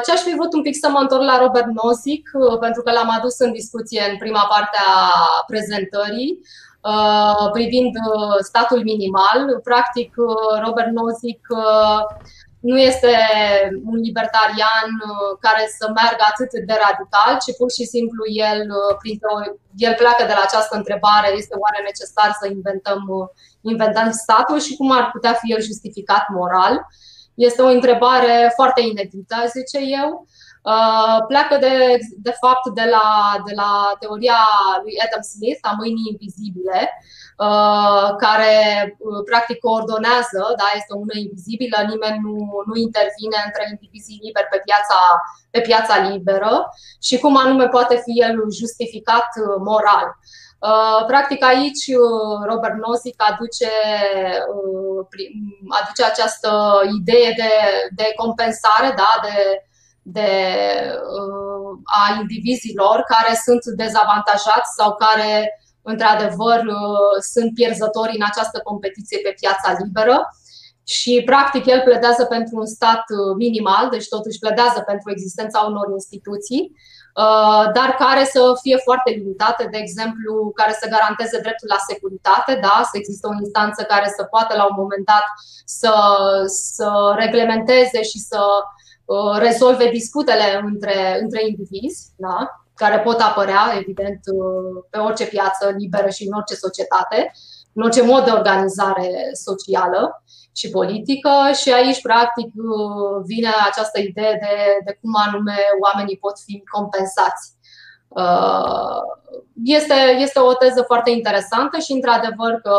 Ce 0.04 0.12
aș 0.12 0.20
fi 0.20 0.36
vrut 0.36 0.54
un 0.54 0.62
pic 0.62 0.76
să 0.76 0.90
mă 0.90 1.00
întorc 1.00 1.22
la 1.22 1.38
Robert 1.44 1.72
Nozick, 1.82 2.30
pentru 2.60 2.82
că 2.82 2.92
l-am 2.92 3.10
adus 3.18 3.40
în 3.40 3.52
discuție 3.52 4.04
în 4.12 4.18
prima 4.18 4.46
parte 4.50 4.78
a 4.88 5.44
prezentării 5.48 6.40
privind 7.52 7.94
statul 8.40 8.84
minimal. 8.84 9.60
Practic, 9.64 10.14
Robert 10.66 10.92
Nozick 10.92 11.42
nu 12.62 12.78
este 12.78 13.14
un 13.90 13.98
libertarian 14.08 14.90
uh, 15.10 15.32
care 15.46 15.64
să 15.78 15.86
meargă 15.98 16.24
atât 16.32 16.52
de 16.70 16.76
radical, 16.86 17.34
ci 17.44 17.58
pur 17.60 17.70
și 17.78 17.86
simplu 17.94 18.24
el, 18.52 18.62
uh, 18.82 19.48
el 19.88 19.94
pleacă 20.02 20.24
de 20.26 20.36
la 20.38 20.44
această 20.46 20.74
întrebare, 20.78 21.30
este 21.42 21.56
oare 21.64 21.80
necesar 21.90 22.30
să 22.40 22.46
inventăm, 22.48 23.02
uh, 23.20 23.28
inventăm 23.74 24.12
statul 24.24 24.60
și 24.66 24.76
cum 24.80 24.92
ar 25.00 25.06
putea 25.16 25.34
fi 25.34 25.48
el 25.56 25.62
justificat 25.70 26.24
moral? 26.38 26.76
Este 27.48 27.62
o 27.62 27.74
întrebare 27.78 28.52
foarte 28.58 28.82
inedită, 28.82 29.36
zice 29.58 29.80
eu. 30.02 30.10
Pleacă 31.28 31.56
de, 31.66 31.74
de 32.28 32.34
fapt 32.42 32.66
de 32.80 32.86
la, 32.96 33.08
de 33.48 33.54
la 33.56 33.72
teoria 34.00 34.42
lui 34.84 34.96
Adam 35.06 35.22
Smith 35.22 35.62
a 35.62 35.74
mâinii 35.78 36.12
invizibile, 36.12 36.80
Uh, 36.80 37.21
care 38.24 38.56
uh, 38.98 39.22
practic 39.30 39.60
coordonează, 39.60 40.42
da, 40.60 40.68
este 40.76 40.94
o 40.94 41.02
mână 41.02 41.16
invizibilă, 41.26 41.78
nimeni 41.92 42.20
nu, 42.26 42.36
nu 42.70 42.76
intervine 42.88 43.40
între 43.46 43.64
indivizii 43.74 44.24
liberi 44.26 44.52
pe 44.54 44.62
piața, 44.68 44.98
pe 45.54 45.62
piața 45.70 45.96
liberă 46.10 46.54
și 47.08 47.16
cum 47.20 47.34
anume 47.38 47.68
poate 47.68 47.96
fi 48.06 48.14
el 48.26 48.36
justificat 48.62 49.28
uh, 49.36 49.56
moral. 49.70 50.08
Practic 51.08 51.44
aici 51.44 51.84
Robert 52.50 52.78
Nozick 52.84 53.24
aduce, 53.32 53.72
aduce 55.80 56.04
această 56.06 56.82
idee 57.00 57.34
de, 57.42 57.52
de 57.96 58.08
compensare, 58.16 58.94
da, 58.96 59.12
de, 59.22 59.38
de, 60.02 60.30
a 61.84 62.18
indivizilor 62.20 63.04
care 63.14 63.34
sunt 63.46 63.64
dezavantajați 63.66 64.74
sau 64.78 64.96
care 64.96 65.61
într-adevăr, 65.84 66.60
uh, 66.66 67.16
sunt 67.34 67.54
pierzători 67.54 68.16
în 68.20 68.26
această 68.32 68.60
competiție 68.64 69.20
pe 69.24 69.36
piața 69.40 69.70
liberă. 69.84 70.18
Și, 70.84 71.22
practic, 71.26 71.66
el 71.66 71.82
pledează 71.82 72.24
pentru 72.26 72.54
un 72.58 72.66
stat 72.66 73.04
uh, 73.10 73.36
minimal, 73.38 73.90
deci 73.90 74.08
totuși 74.08 74.40
pledează 74.40 74.80
pentru 74.86 75.12
existența 75.12 75.60
unor 75.70 75.88
instituții, 76.00 76.64
uh, 76.72 77.64
dar 77.78 77.90
care 78.04 78.24
să 78.34 78.42
fie 78.62 78.78
foarte 78.88 79.10
limitate, 79.20 79.64
de 79.72 79.78
exemplu, 79.78 80.52
care 80.60 80.74
să 80.82 80.92
garanteze 80.94 81.38
dreptul 81.46 81.68
la 81.76 81.84
securitate, 81.90 82.54
da? 82.62 82.78
să 82.90 82.96
există 82.98 83.28
o 83.28 83.38
instanță 83.44 83.84
care 83.84 84.08
să 84.18 84.24
poată 84.24 84.56
la 84.56 84.66
un 84.72 84.76
moment 84.82 85.06
dat 85.14 85.26
să, 85.66 85.94
să 86.46 86.90
reglementeze 87.24 88.02
și 88.12 88.20
să 88.20 88.42
rezolve 89.38 89.90
disputele 89.90 90.62
între, 90.64 91.20
între 91.22 91.48
indivizi. 91.48 92.02
Da? 92.16 92.61
Care 92.84 93.00
pot 93.00 93.20
apărea, 93.20 93.64
evident, 93.80 94.20
pe 94.90 94.98
orice 94.98 95.26
piață 95.26 95.64
liberă 95.78 96.10
și 96.10 96.28
în 96.28 96.34
orice 96.40 96.56
societate, 96.56 97.32
în 97.74 97.84
orice 97.84 98.04
mod 98.04 98.24
de 98.24 98.32
organizare 98.32 99.10
socială 99.46 100.24
și 100.60 100.70
politică 100.70 101.34
și 101.62 101.70
aici, 101.74 102.02
practic, 102.02 102.50
vine 103.26 103.52
această 103.70 104.00
idee 104.00 104.34
de, 104.44 104.56
de 104.86 104.98
cum 105.02 105.14
anume 105.26 105.58
oamenii 105.86 106.18
pot 106.18 106.38
fi 106.46 106.64
compensați. 106.76 107.44
Uh, 108.08 109.02
este, 109.64 109.94
este 110.20 110.40
o 110.40 110.54
teză 110.54 110.82
foarte 110.82 111.10
interesantă 111.10 111.78
și, 111.80 111.92
într-adevăr, 111.92 112.54
că 112.66 112.78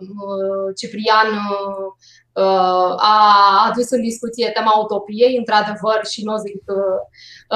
uh, 0.00 0.66
Ciprian 0.78 1.28
uh, 1.28 1.86
a 2.96 3.66
adus 3.70 3.90
în 3.90 4.00
discuție 4.00 4.50
tema 4.50 4.78
utopiei, 4.82 5.36
într-adevăr, 5.36 6.00
și 6.10 6.24
nu 6.24 6.36
zic 6.36 6.62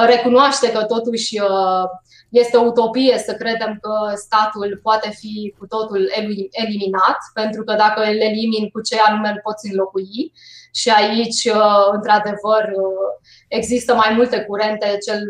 recunoaște 0.05 0.71
că 0.71 0.83
totuși 0.83 1.39
uh, 1.39 1.83
este 2.29 2.57
o 2.57 2.65
utopie 2.65 3.17
să 3.17 3.33
credem 3.33 3.77
că 3.81 4.15
statul 4.15 4.79
poate 4.83 5.09
fi 5.09 5.55
cu 5.57 5.65
totul 5.67 6.11
eliminat, 6.51 7.17
pentru 7.33 7.63
că 7.63 7.73
dacă 7.73 8.01
îl 8.01 8.21
elimini, 8.21 8.71
cu 8.71 8.81
ce 8.81 8.97
anume 9.07 9.29
îl 9.29 9.39
poți 9.43 9.69
înlocui? 9.69 10.33
Și 10.81 10.89
aici, 10.89 11.43
uh, 11.59 11.85
într-adevăr, 11.91 12.63
uh, 12.83 13.09
există 13.47 13.91
mai 13.95 14.11
multe 14.17 14.37
curente, 14.49 14.97
cel 15.05 15.21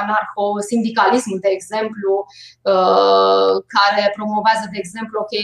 anarho-sindicalismul, 0.00 1.38
de 1.40 1.48
exemplu, 1.58 2.12
care 3.76 4.12
promovează, 4.16 4.64
de 4.72 4.78
exemplu, 4.84 5.16
ok, 5.20 5.34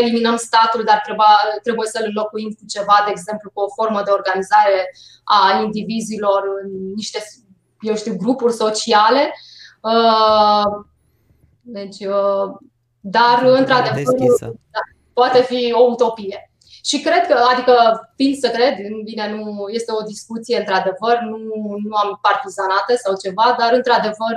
eliminăm 0.00 0.36
statul, 0.36 0.82
dar 0.84 1.00
trebuie, 1.06 1.26
trebuie 1.62 1.88
să-l 1.94 2.06
înlocuim 2.06 2.50
cu 2.58 2.64
ceva, 2.74 2.96
de 3.04 3.10
exemplu, 3.10 3.50
cu 3.54 3.60
o 3.60 3.72
formă 3.78 4.00
de 4.04 4.16
organizare 4.18 4.78
a 5.24 5.40
indivizilor 5.64 6.42
în 6.62 6.70
niște 6.94 7.20
eu 7.80 7.96
știu, 7.96 8.16
grupuri 8.16 8.52
sociale. 8.52 9.32
Uh, 9.80 10.84
deci, 11.60 12.04
uh, 12.04 12.56
dar, 13.00 13.42
într-adevăr, 13.44 14.14
da, 14.70 14.80
poate 15.12 15.42
fi 15.42 15.72
o 15.72 15.82
utopie. 15.82 16.50
Și 16.84 17.00
cred 17.00 17.26
că, 17.26 17.34
adică, 17.52 17.74
fiind 18.16 18.36
să 18.36 18.48
cred, 18.48 18.74
bine, 19.04 19.34
nu 19.34 19.68
este 19.68 19.92
o 19.92 20.02
discuție, 20.02 20.58
într-adevăr, 20.58 21.18
nu, 21.20 21.38
nu 21.88 21.96
am 21.96 22.18
partizanate 22.22 22.96
sau 22.96 23.14
ceva, 23.22 23.56
dar, 23.58 23.72
într-adevăr, 23.72 24.36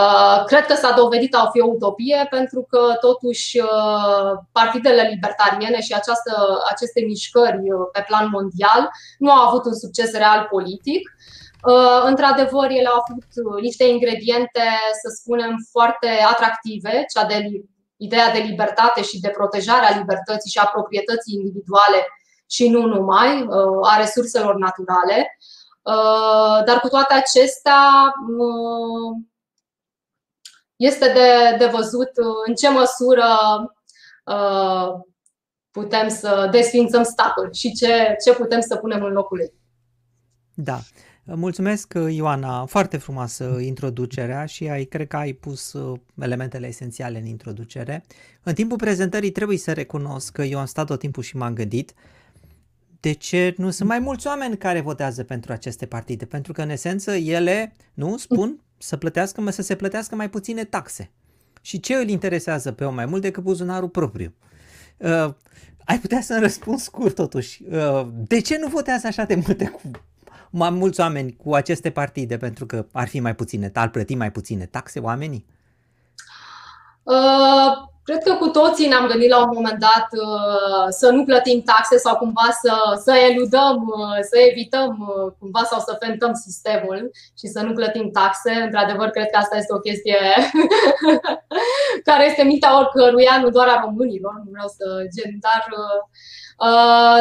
uh, 0.00 0.44
cred 0.46 0.66
că 0.66 0.74
s-a 0.74 0.92
dovedit 0.96 1.34
a 1.34 1.48
fi 1.52 1.60
o 1.60 1.66
utopie 1.66 2.26
pentru 2.30 2.66
că, 2.70 2.80
totuși, 3.00 3.60
partidele 4.52 5.02
libertariene 5.02 5.80
și 5.80 5.92
această, 5.92 6.62
aceste 6.70 7.00
mișcări 7.00 7.60
pe 7.92 8.04
plan 8.06 8.28
mondial 8.32 8.90
nu 9.18 9.30
au 9.30 9.48
avut 9.48 9.64
un 9.64 9.74
succes 9.74 10.12
real 10.12 10.46
politic 10.50 11.15
Într-adevăr, 12.04 12.70
ele 12.70 12.88
au 12.88 13.02
avut 13.08 13.60
niște 13.60 13.84
ingrediente, 13.84 14.62
să 15.02 15.08
spunem, 15.20 15.54
foarte 15.70 16.08
atractive, 16.30 17.04
cea 17.14 17.26
de 17.26 17.64
ideea 17.96 18.32
de 18.32 18.38
libertate 18.38 19.02
și 19.02 19.20
de 19.20 19.28
protejare 19.28 19.86
a 19.86 19.98
libertății 19.98 20.50
și 20.50 20.58
a 20.58 20.66
proprietății 20.66 21.34
individuale 21.34 22.06
și 22.50 22.68
nu 22.68 22.86
numai, 22.86 23.46
a 23.82 23.96
resurselor 23.96 24.56
naturale. 24.56 25.38
Dar 26.66 26.80
cu 26.80 26.88
toate 26.88 27.14
acestea, 27.14 27.80
este 30.76 31.12
de, 31.12 31.56
de 31.58 31.66
văzut 31.66 32.10
în 32.46 32.54
ce 32.54 32.68
măsură 32.68 33.26
putem 35.70 36.08
să 36.08 36.48
desfințăm 36.50 37.02
statul 37.02 37.52
și 37.52 37.74
ce, 37.74 38.16
ce 38.24 38.34
putem 38.34 38.60
să 38.60 38.76
punem 38.76 39.02
în 39.02 39.12
locul 39.12 39.40
ei. 39.40 39.54
Da. 40.54 40.78
Mulțumesc, 41.28 41.94
Ioana, 42.08 42.64
foarte 42.64 42.96
frumoasă 42.96 43.58
introducerea 43.60 44.46
și 44.46 44.68
ai, 44.68 44.84
cred 44.84 45.06
că 45.06 45.16
ai 45.16 45.32
pus 45.32 45.72
uh, 45.72 45.98
elementele 46.20 46.66
esențiale 46.66 47.18
în 47.18 47.26
introducere. 47.26 48.04
În 48.42 48.54
timpul 48.54 48.76
prezentării 48.76 49.30
trebuie 49.30 49.58
să 49.58 49.72
recunosc 49.72 50.32
că 50.32 50.42
eu 50.42 50.58
am 50.58 50.66
stat 50.66 50.86
tot 50.86 50.98
timpul 50.98 51.22
și 51.22 51.36
m-am 51.36 51.52
gândit 51.54 51.94
de 53.00 53.12
ce 53.12 53.54
nu 53.56 53.70
sunt 53.70 53.88
mai 53.88 53.98
mulți 53.98 54.26
oameni 54.26 54.56
care 54.56 54.80
votează 54.80 55.24
pentru 55.24 55.52
aceste 55.52 55.86
partide, 55.86 56.24
pentru 56.24 56.52
că 56.52 56.62
în 56.62 56.70
esență 56.70 57.12
ele, 57.12 57.72
nu, 57.94 58.16
spun 58.16 58.60
să 58.78 58.96
plătească, 58.96 59.50
să 59.50 59.62
se 59.62 59.74
plătească 59.74 60.14
mai 60.14 60.30
puține 60.30 60.64
taxe. 60.64 61.10
Și 61.60 61.80
ce 61.80 61.94
îl 61.94 62.08
interesează 62.08 62.72
pe 62.72 62.84
om 62.84 62.94
mai 62.94 63.06
mult 63.06 63.22
decât 63.22 63.42
buzunarul 63.42 63.88
propriu? 63.88 64.34
Uh, 64.96 65.34
ai 65.84 65.98
putea 65.98 66.20
să-mi 66.20 66.40
răspunzi 66.40 66.84
scurt 66.84 67.14
totuși. 67.14 67.62
Uh, 67.70 68.06
de 68.12 68.40
ce 68.40 68.58
nu 68.58 68.68
votează 68.68 69.06
așa 69.06 69.24
de 69.24 69.34
multe 69.34 69.64
cu 69.64 69.90
mai 70.56 70.70
mulți 70.70 71.00
oameni 71.00 71.36
cu 71.44 71.54
aceste 71.54 71.90
partide 71.90 72.36
pentru 72.36 72.66
că 72.66 72.86
ar 72.92 73.08
fi 73.08 73.20
mai 73.20 73.34
puține, 73.34 73.70
ar 73.74 73.90
plăti 73.90 74.14
mai 74.14 74.30
puține 74.30 74.66
taxe 74.66 75.00
oamenii? 75.00 75.46
Uh, 77.02 77.72
cred 78.02 78.22
că 78.22 78.32
cu 78.34 78.48
toții 78.48 78.88
ne-am 78.88 79.06
gândit 79.06 79.28
la 79.28 79.38
un 79.38 79.50
moment 79.54 79.78
dat 79.78 80.08
uh, 80.10 80.86
să 80.88 81.10
nu 81.10 81.24
plătim 81.24 81.62
taxe 81.62 81.96
sau 81.96 82.16
cumva 82.16 82.48
să, 82.62 83.00
să 83.04 83.12
eludăm, 83.30 83.76
uh, 83.76 84.18
să 84.30 84.38
evităm 84.50 84.90
uh, 85.00 85.32
cumva 85.38 85.62
sau 85.70 85.80
să 85.80 85.96
fentăm 86.04 86.32
sistemul 86.34 87.10
și 87.38 87.46
să 87.46 87.60
nu 87.60 87.72
plătim 87.72 88.10
taxe. 88.10 88.52
Într-adevăr, 88.52 89.08
cred 89.08 89.30
că 89.30 89.38
asta 89.38 89.56
este 89.56 89.74
o 89.74 89.84
chestie 89.86 90.18
care 92.08 92.26
este 92.26 92.42
mintea 92.42 92.78
oricăruia, 92.78 93.38
nu 93.42 93.48
doar 93.48 93.68
a 93.68 93.80
românilor, 93.84 94.34
nu 94.44 94.50
vreau 94.50 94.68
să 94.68 94.86
gen, 95.14 95.32
dar 95.40 95.62
uh, 95.70 96.00
Uh, 96.45 96.45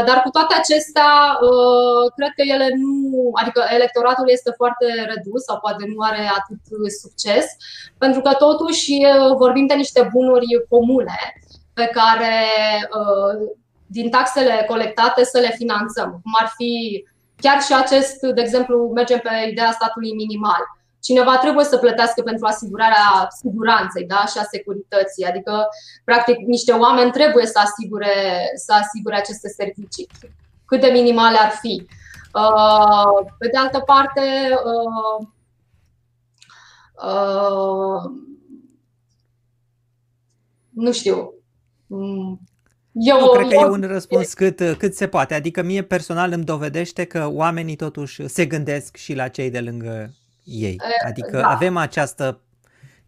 dar 0.08 0.22
cu 0.24 0.30
toate 0.30 0.54
acestea, 0.58 1.12
uh, 1.42 2.12
cred 2.16 2.32
că 2.36 2.44
ele 2.54 2.68
nu, 2.84 3.32
adică 3.42 3.62
electoratul 3.74 4.30
este 4.30 4.52
foarte 4.56 4.86
redus 5.14 5.44
sau 5.44 5.60
poate 5.60 5.84
nu 5.88 6.00
are 6.10 6.24
atât 6.40 6.92
succes, 7.04 7.46
pentru 7.98 8.22
că 8.22 8.34
totuși 8.34 8.92
uh, 8.92 9.36
vorbim 9.38 9.66
de 9.68 9.74
niște 9.74 10.10
bunuri 10.14 10.66
comune 10.70 11.20
pe 11.74 11.90
care 11.94 12.36
din 13.88 14.10
taxele 14.10 14.66
colectate 14.68 15.24
să 15.24 15.40
le 15.40 15.52
finanțăm, 15.58 16.10
cum 16.10 16.32
ar 16.42 16.54
fi 16.58 17.04
chiar 17.36 17.62
și 17.62 17.74
acest, 17.74 18.20
de 18.22 18.42
exemplu, 18.42 18.92
mergem 18.94 19.20
pe 19.20 19.50
ideea 19.52 19.72
statului 19.72 20.14
minimal 20.14 20.64
cineva 21.06 21.38
trebuie 21.38 21.66
să 21.66 21.78
plătească 21.78 22.22
pentru 22.22 22.46
asigurarea 22.46 23.28
siguranței 23.42 24.06
da? 24.06 24.26
și 24.32 24.38
a 24.38 24.44
securității. 24.52 25.26
Adică, 25.26 25.68
practic, 26.04 26.38
niște 26.38 26.72
oameni 26.72 27.12
trebuie 27.12 27.46
să 27.46 27.60
asigure, 27.64 28.16
să 28.56 28.74
asigure 28.74 29.16
aceste 29.16 29.50
servicii, 29.50 30.08
cât 30.66 30.82
de 30.82 30.88
minimale 30.88 31.38
ar 31.38 31.52
fi. 31.62 31.88
Uh, 32.34 33.32
pe 33.38 33.48
de 33.48 33.58
altă 33.58 33.80
parte, 33.80 34.22
uh, 34.72 35.28
uh, 37.10 38.02
nu 40.70 40.92
știu. 40.92 41.34
Eu, 42.92 43.20
nu, 43.20 43.30
cred 43.30 43.48
că 43.48 43.54
eu, 43.54 43.62
e 43.62 43.66
un 43.66 43.84
răspuns 43.88 44.34
cât, 44.34 44.62
cât 44.78 44.96
se 44.96 45.08
poate. 45.08 45.34
Adică 45.34 45.62
mie 45.62 45.84
personal 45.84 46.32
îmi 46.32 46.44
dovedește 46.44 47.04
că 47.04 47.30
oamenii 47.32 47.76
totuși 47.76 48.28
se 48.28 48.46
gândesc 48.46 48.96
și 48.96 49.14
la 49.14 49.28
cei 49.28 49.50
de 49.50 49.60
lângă 49.60 50.14
ei. 50.46 50.82
Adică 51.06 51.38
da. 51.40 51.50
avem 51.50 51.78
această 51.78 52.42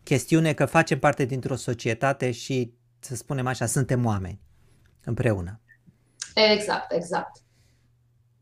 chestiune 0.03 0.53
că 0.53 0.65
facem 0.65 0.99
parte 0.99 1.25
dintr-o 1.25 1.55
societate 1.55 2.31
și, 2.31 2.73
să 2.99 3.15
spunem 3.15 3.47
așa, 3.47 3.65
suntem 3.65 4.05
oameni 4.05 4.41
împreună. 5.03 5.59
Exact, 6.33 6.91
exact. 6.91 7.37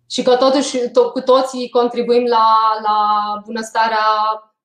Și 0.09 0.23
că 0.23 0.35
totuși 0.35 0.77
to- 0.77 1.11
cu 1.13 1.21
toții 1.21 1.69
contribuim 1.69 2.25
la, 2.25 2.47
la 2.81 2.97
bunăstarea 3.45 4.05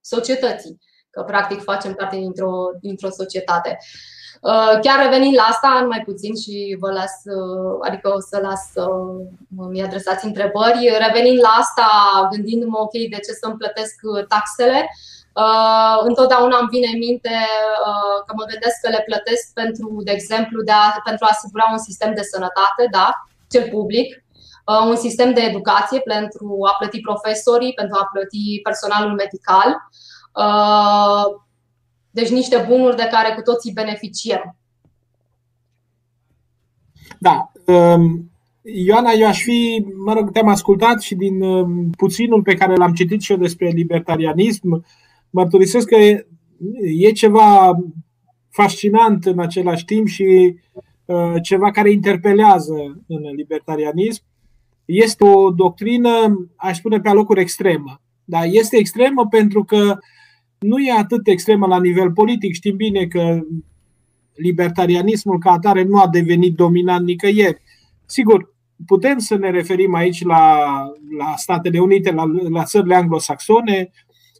societății, 0.00 0.78
că 1.10 1.22
practic 1.22 1.62
facem 1.62 1.94
parte 1.94 2.16
dintr-o, 2.16 2.52
dintr-o 2.80 3.10
societate. 3.10 3.78
Uh, 3.80 4.19
chiar 4.84 4.98
revenind 5.02 5.34
la 5.34 5.42
asta, 5.42 5.78
nu 5.82 5.88
mai 5.88 6.02
puțin 6.04 6.34
și 6.36 6.76
vă 6.80 6.90
las, 6.92 7.14
uh, 7.24 7.78
adică 7.86 8.12
o 8.16 8.20
să 8.20 8.38
las 8.42 8.62
să 8.72 8.84
mi 9.70 9.82
adresați 9.82 10.26
întrebări. 10.26 10.92
Revenind 11.06 11.40
la 11.40 11.52
asta, 11.62 11.86
gândindu-mă, 12.32 12.78
ok, 12.78 12.92
de 12.92 13.20
ce 13.24 13.32
să-mi 13.40 13.60
plătesc 13.60 13.94
uh, 14.02 14.26
taxele, 14.26 14.90
întotdeauna 16.02 16.58
îmi 16.58 16.72
vine 16.74 16.88
în 16.92 16.98
minte 16.98 17.34
că 18.26 18.32
mă 18.36 18.44
gândesc 18.50 18.76
că 18.82 18.88
le 18.88 19.02
plătesc 19.06 19.44
pentru, 19.54 19.88
de 20.04 20.10
exemplu, 20.10 20.62
de 20.62 20.72
a, 20.72 21.00
pentru 21.04 21.24
a 21.24 21.32
asigura 21.32 21.66
un 21.70 21.78
sistem 21.78 22.14
de 22.14 22.22
sănătate, 22.22 22.82
da, 22.90 23.06
cel 23.50 23.68
public, 23.70 24.24
un 24.88 24.96
sistem 24.96 25.32
de 25.32 25.40
educație 25.40 26.00
pentru 26.00 26.58
a 26.70 26.76
plăti 26.78 27.00
profesorii, 27.00 27.72
pentru 27.72 27.98
a 28.00 28.08
plăti 28.12 28.60
personalul 28.62 29.14
medical, 29.14 29.70
deci 32.10 32.28
niște 32.28 32.64
bunuri 32.68 32.96
de 32.96 33.08
care 33.10 33.34
cu 33.34 33.40
toții 33.40 33.72
beneficiem. 33.72 34.56
Da. 37.18 37.52
Um, 37.66 38.30
Ioana, 38.62 39.10
eu 39.10 39.26
aș 39.26 39.42
fi, 39.42 39.86
mă 40.04 40.12
rog, 40.12 40.30
te-am 40.32 40.48
ascultat 40.48 41.00
și 41.00 41.14
din 41.14 41.42
um, 41.42 41.90
puținul 41.90 42.42
pe 42.42 42.54
care 42.54 42.74
l-am 42.74 42.92
citit 42.92 43.20
și 43.20 43.32
eu 43.32 43.38
despre 43.38 43.68
libertarianism, 43.68 44.84
mărturisesc 45.30 45.86
că 45.86 45.96
e 46.98 47.12
ceva 47.12 47.78
fascinant 48.50 49.24
în 49.24 49.38
același 49.38 49.84
timp 49.84 50.06
și 50.06 50.56
uh, 51.04 51.34
ceva 51.42 51.70
care 51.70 51.90
interpelează 51.90 52.74
în 53.06 53.34
libertarianism. 53.34 54.22
Este 54.84 55.24
o 55.24 55.50
doctrină, 55.50 56.10
aș 56.56 56.76
spune, 56.76 57.00
pe 57.00 57.08
alocuri 57.08 57.40
extremă. 57.40 58.00
Dar 58.24 58.42
este 58.50 58.76
extremă 58.76 59.26
pentru 59.26 59.64
că 59.64 59.98
nu 60.60 60.78
e 60.78 60.92
atât 60.92 61.26
extremă 61.26 61.66
la 61.66 61.80
nivel 61.80 62.12
politic. 62.12 62.54
Știm 62.54 62.76
bine 62.76 63.06
că 63.06 63.40
libertarianismul 64.34 65.38
ca 65.38 65.50
atare 65.50 65.82
nu 65.82 65.98
a 65.98 66.08
devenit 66.08 66.54
dominant 66.54 67.06
nicăieri. 67.06 67.62
Sigur, 68.06 68.54
putem 68.86 69.18
să 69.18 69.36
ne 69.36 69.50
referim 69.50 69.94
aici 69.94 70.22
la, 70.22 70.66
la 71.18 71.34
Statele 71.36 71.78
Unite, 71.78 72.10
la, 72.12 72.24
la 72.48 72.64
țările 72.64 72.94
anglosaxone, 72.94 73.90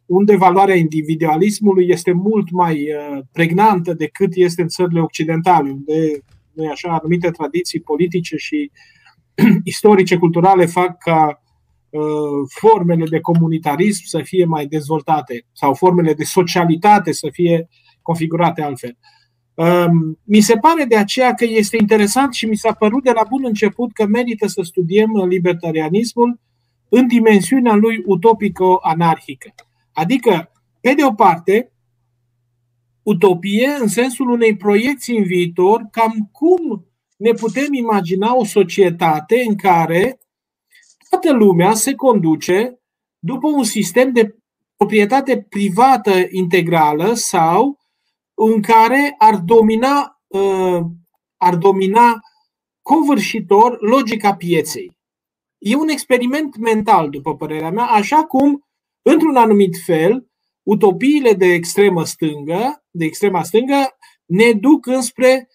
unde 0.05 0.35
valoarea 0.35 0.75
individualismului 0.75 1.87
este 1.89 2.11
mult 2.11 2.51
mai 2.51 2.73
uh, 2.73 3.19
pregnantă 3.31 3.93
decât 3.93 4.29
este 4.35 4.61
în 4.61 4.67
țările 4.67 5.01
occidentale, 5.01 5.69
unde 5.69 6.23
nu 6.53 6.69
așa, 6.69 6.89
anumite 6.89 7.29
tradiții 7.29 7.79
politice 7.79 8.35
și 8.35 8.71
istorice, 9.63 10.17
culturale 10.17 10.65
fac 10.65 10.97
ca 10.97 11.25
Uh, 11.25 11.40
formele 12.47 13.05
de 13.05 13.19
comunitarism 13.19 14.03
să 14.05 14.21
fie 14.23 14.45
mai 14.45 14.65
dezvoltate 14.65 15.45
sau 15.51 15.73
formele 15.73 16.13
de 16.13 16.23
socialitate 16.23 17.11
să 17.11 17.27
fie 17.31 17.67
configurate 18.01 18.61
altfel. 18.61 18.97
Um, 19.53 20.19
mi 20.23 20.39
se 20.39 20.55
pare 20.55 20.83
de 20.83 20.95
aceea 20.97 21.33
că 21.33 21.45
este 21.45 21.77
interesant 21.79 22.33
și 22.33 22.45
mi 22.45 22.55
s-a 22.55 22.73
părut 22.73 23.03
de 23.03 23.11
la 23.11 23.23
bun 23.29 23.41
început 23.45 23.93
că 23.93 24.05
merită 24.05 24.47
să 24.47 24.61
studiem 24.61 25.09
libertarianismul 25.27 26.39
în 26.89 27.07
dimensiunea 27.07 27.75
lui 27.75 28.03
utopico-anarhică. 28.05 29.53
Adică, 29.91 30.51
pe 30.81 30.93
de 30.93 31.03
o 31.05 31.13
parte, 31.13 31.71
utopie 33.03 33.67
în 33.79 33.87
sensul 33.87 34.29
unei 34.29 34.55
proiecții 34.55 35.17
în 35.17 35.23
viitor, 35.23 35.87
cam 35.91 36.29
cum 36.31 36.85
ne 37.17 37.31
putem 37.31 37.73
imagina 37.73 38.35
o 38.35 38.43
societate 38.43 39.43
în 39.47 39.55
care 39.55 40.19
toată 41.11 41.33
lumea 41.37 41.73
se 41.73 41.95
conduce 41.95 42.79
după 43.19 43.47
un 43.47 43.63
sistem 43.63 44.11
de 44.11 44.35
proprietate 44.75 45.41
privată 45.49 46.11
integrală 46.29 47.13
sau 47.13 47.79
în 48.33 48.61
care 48.61 49.15
ar 49.17 49.35
domina, 49.35 50.21
uh, 50.27 50.81
ar 51.37 51.55
domina 51.55 52.19
covârșitor 52.81 53.77
logica 53.81 54.35
pieței. 54.35 54.97
E 55.57 55.75
un 55.75 55.87
experiment 55.87 56.57
mental, 56.57 57.09
după 57.09 57.35
părerea 57.35 57.71
mea, 57.71 57.85
așa 57.85 58.23
cum, 58.23 58.65
într-un 59.01 59.35
anumit 59.35 59.75
fel, 59.85 60.27
utopiile 60.63 61.33
de 61.33 61.45
extremă 61.45 62.05
stângă, 62.05 62.83
de 62.89 63.05
extrema 63.05 63.43
stângă, 63.43 63.97
ne 64.25 64.51
duc 64.51 64.85
înspre 64.85 65.47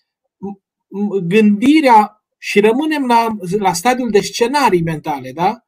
gândirea 1.23 2.16
și 2.39 2.61
rămânem 2.61 3.07
la, 3.07 3.37
la 3.59 3.73
stadiul 3.73 4.11
de 4.11 4.21
scenarii 4.21 4.83
mentale, 4.83 5.33
da? 5.33 5.61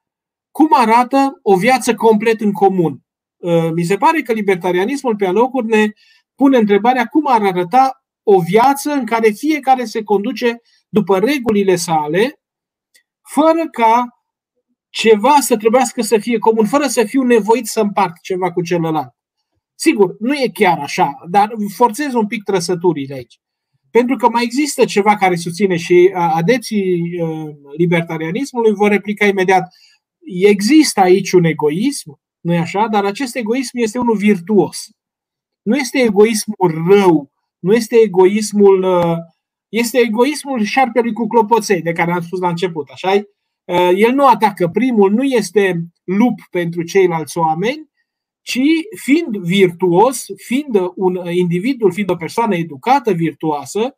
cum 0.59 0.69
arată 0.73 1.39
o 1.43 1.57
viață 1.57 1.95
complet 1.95 2.41
în 2.41 2.53
comun. 2.53 3.03
Uh, 3.37 3.71
mi 3.75 3.83
se 3.83 3.97
pare 3.97 4.23
că 4.23 4.33
libertarianismul 4.33 5.17
pe 5.17 5.27
alocuri 5.27 5.67
ne 5.67 5.87
pune 6.35 6.59
întrebarea 6.59 7.07
cum 7.07 7.27
ar 7.27 7.43
arăta 7.43 8.03
o 8.23 8.41
viață 8.41 8.91
în 8.91 9.07
care 9.07 9.31
fiecare 9.31 9.85
se 9.85 10.03
conduce 10.03 10.61
după 10.89 11.19
regulile 11.19 11.77
sale, 11.77 12.41
fără 13.23 13.69
ca 13.71 14.07
ceva 14.89 15.35
să 15.41 15.57
trebuiască 15.57 16.03
să 16.03 16.19
fie 16.19 16.39
comun, 16.39 16.67
fără 16.67 16.87
să 16.87 17.05
fiu 17.05 17.23
nevoit 17.23 17.67
să 17.67 17.81
împart 17.81 18.21
ceva 18.23 18.53
cu 18.53 18.63
celălalt. 18.63 19.15
Sigur, 19.75 20.17
nu 20.19 20.35
e 20.35 20.51
chiar 20.53 20.79
așa, 20.79 21.19
dar 21.31 21.51
forțez 21.77 22.15
un 22.15 22.27
pic 22.27 22.43
trăsăturile 22.43 23.15
aici. 23.15 23.41
Pentru 23.99 24.17
că 24.17 24.29
mai 24.29 24.43
există 24.43 24.85
ceva 24.85 25.17
care 25.17 25.37
susține 25.37 25.77
și 25.77 26.11
adepții 26.15 27.03
libertarianismului 27.77 28.73
vor 28.73 28.91
replica 28.91 29.27
imediat. 29.27 29.69
Există 30.49 31.01
aici 31.01 31.33
un 31.33 31.45
egoism, 31.45 32.21
nu 32.41 32.53
e 32.53 32.59
așa? 32.59 32.89
Dar 32.91 33.05
acest 33.05 33.37
egoism 33.37 33.77
este 33.77 33.99
unul 33.99 34.17
virtuos. 34.17 34.87
Nu 35.63 35.77
este 35.77 35.99
egoismul 35.99 36.85
rău, 36.89 37.33
nu 37.59 37.75
este 37.75 37.97
egoismul 37.97 38.87
este 39.69 39.99
egoismul 39.99 40.63
șarpelui 40.65 41.13
cu 41.13 41.27
clopoței, 41.27 41.83
de 41.83 41.93
care 41.93 42.13
am 42.13 42.21
spus 42.21 42.41
la 42.41 42.49
început, 42.49 42.89
așa 42.89 43.15
El 43.97 44.13
nu 44.15 44.27
atacă 44.27 44.69
primul, 44.69 45.13
nu 45.13 45.23
este 45.23 45.85
lup 46.05 46.41
pentru 46.51 46.83
ceilalți 46.83 47.39
oameni, 47.39 47.88
ci 48.49 48.61
fiind 48.97 49.37
virtuos, 49.37 50.27
fiind 50.37 50.93
un 50.95 51.21
individ, 51.31 51.93
fiind 51.93 52.11
o 52.11 52.17
persoană 52.17 52.57
educată, 52.57 53.13
virtuoasă, 53.13 53.97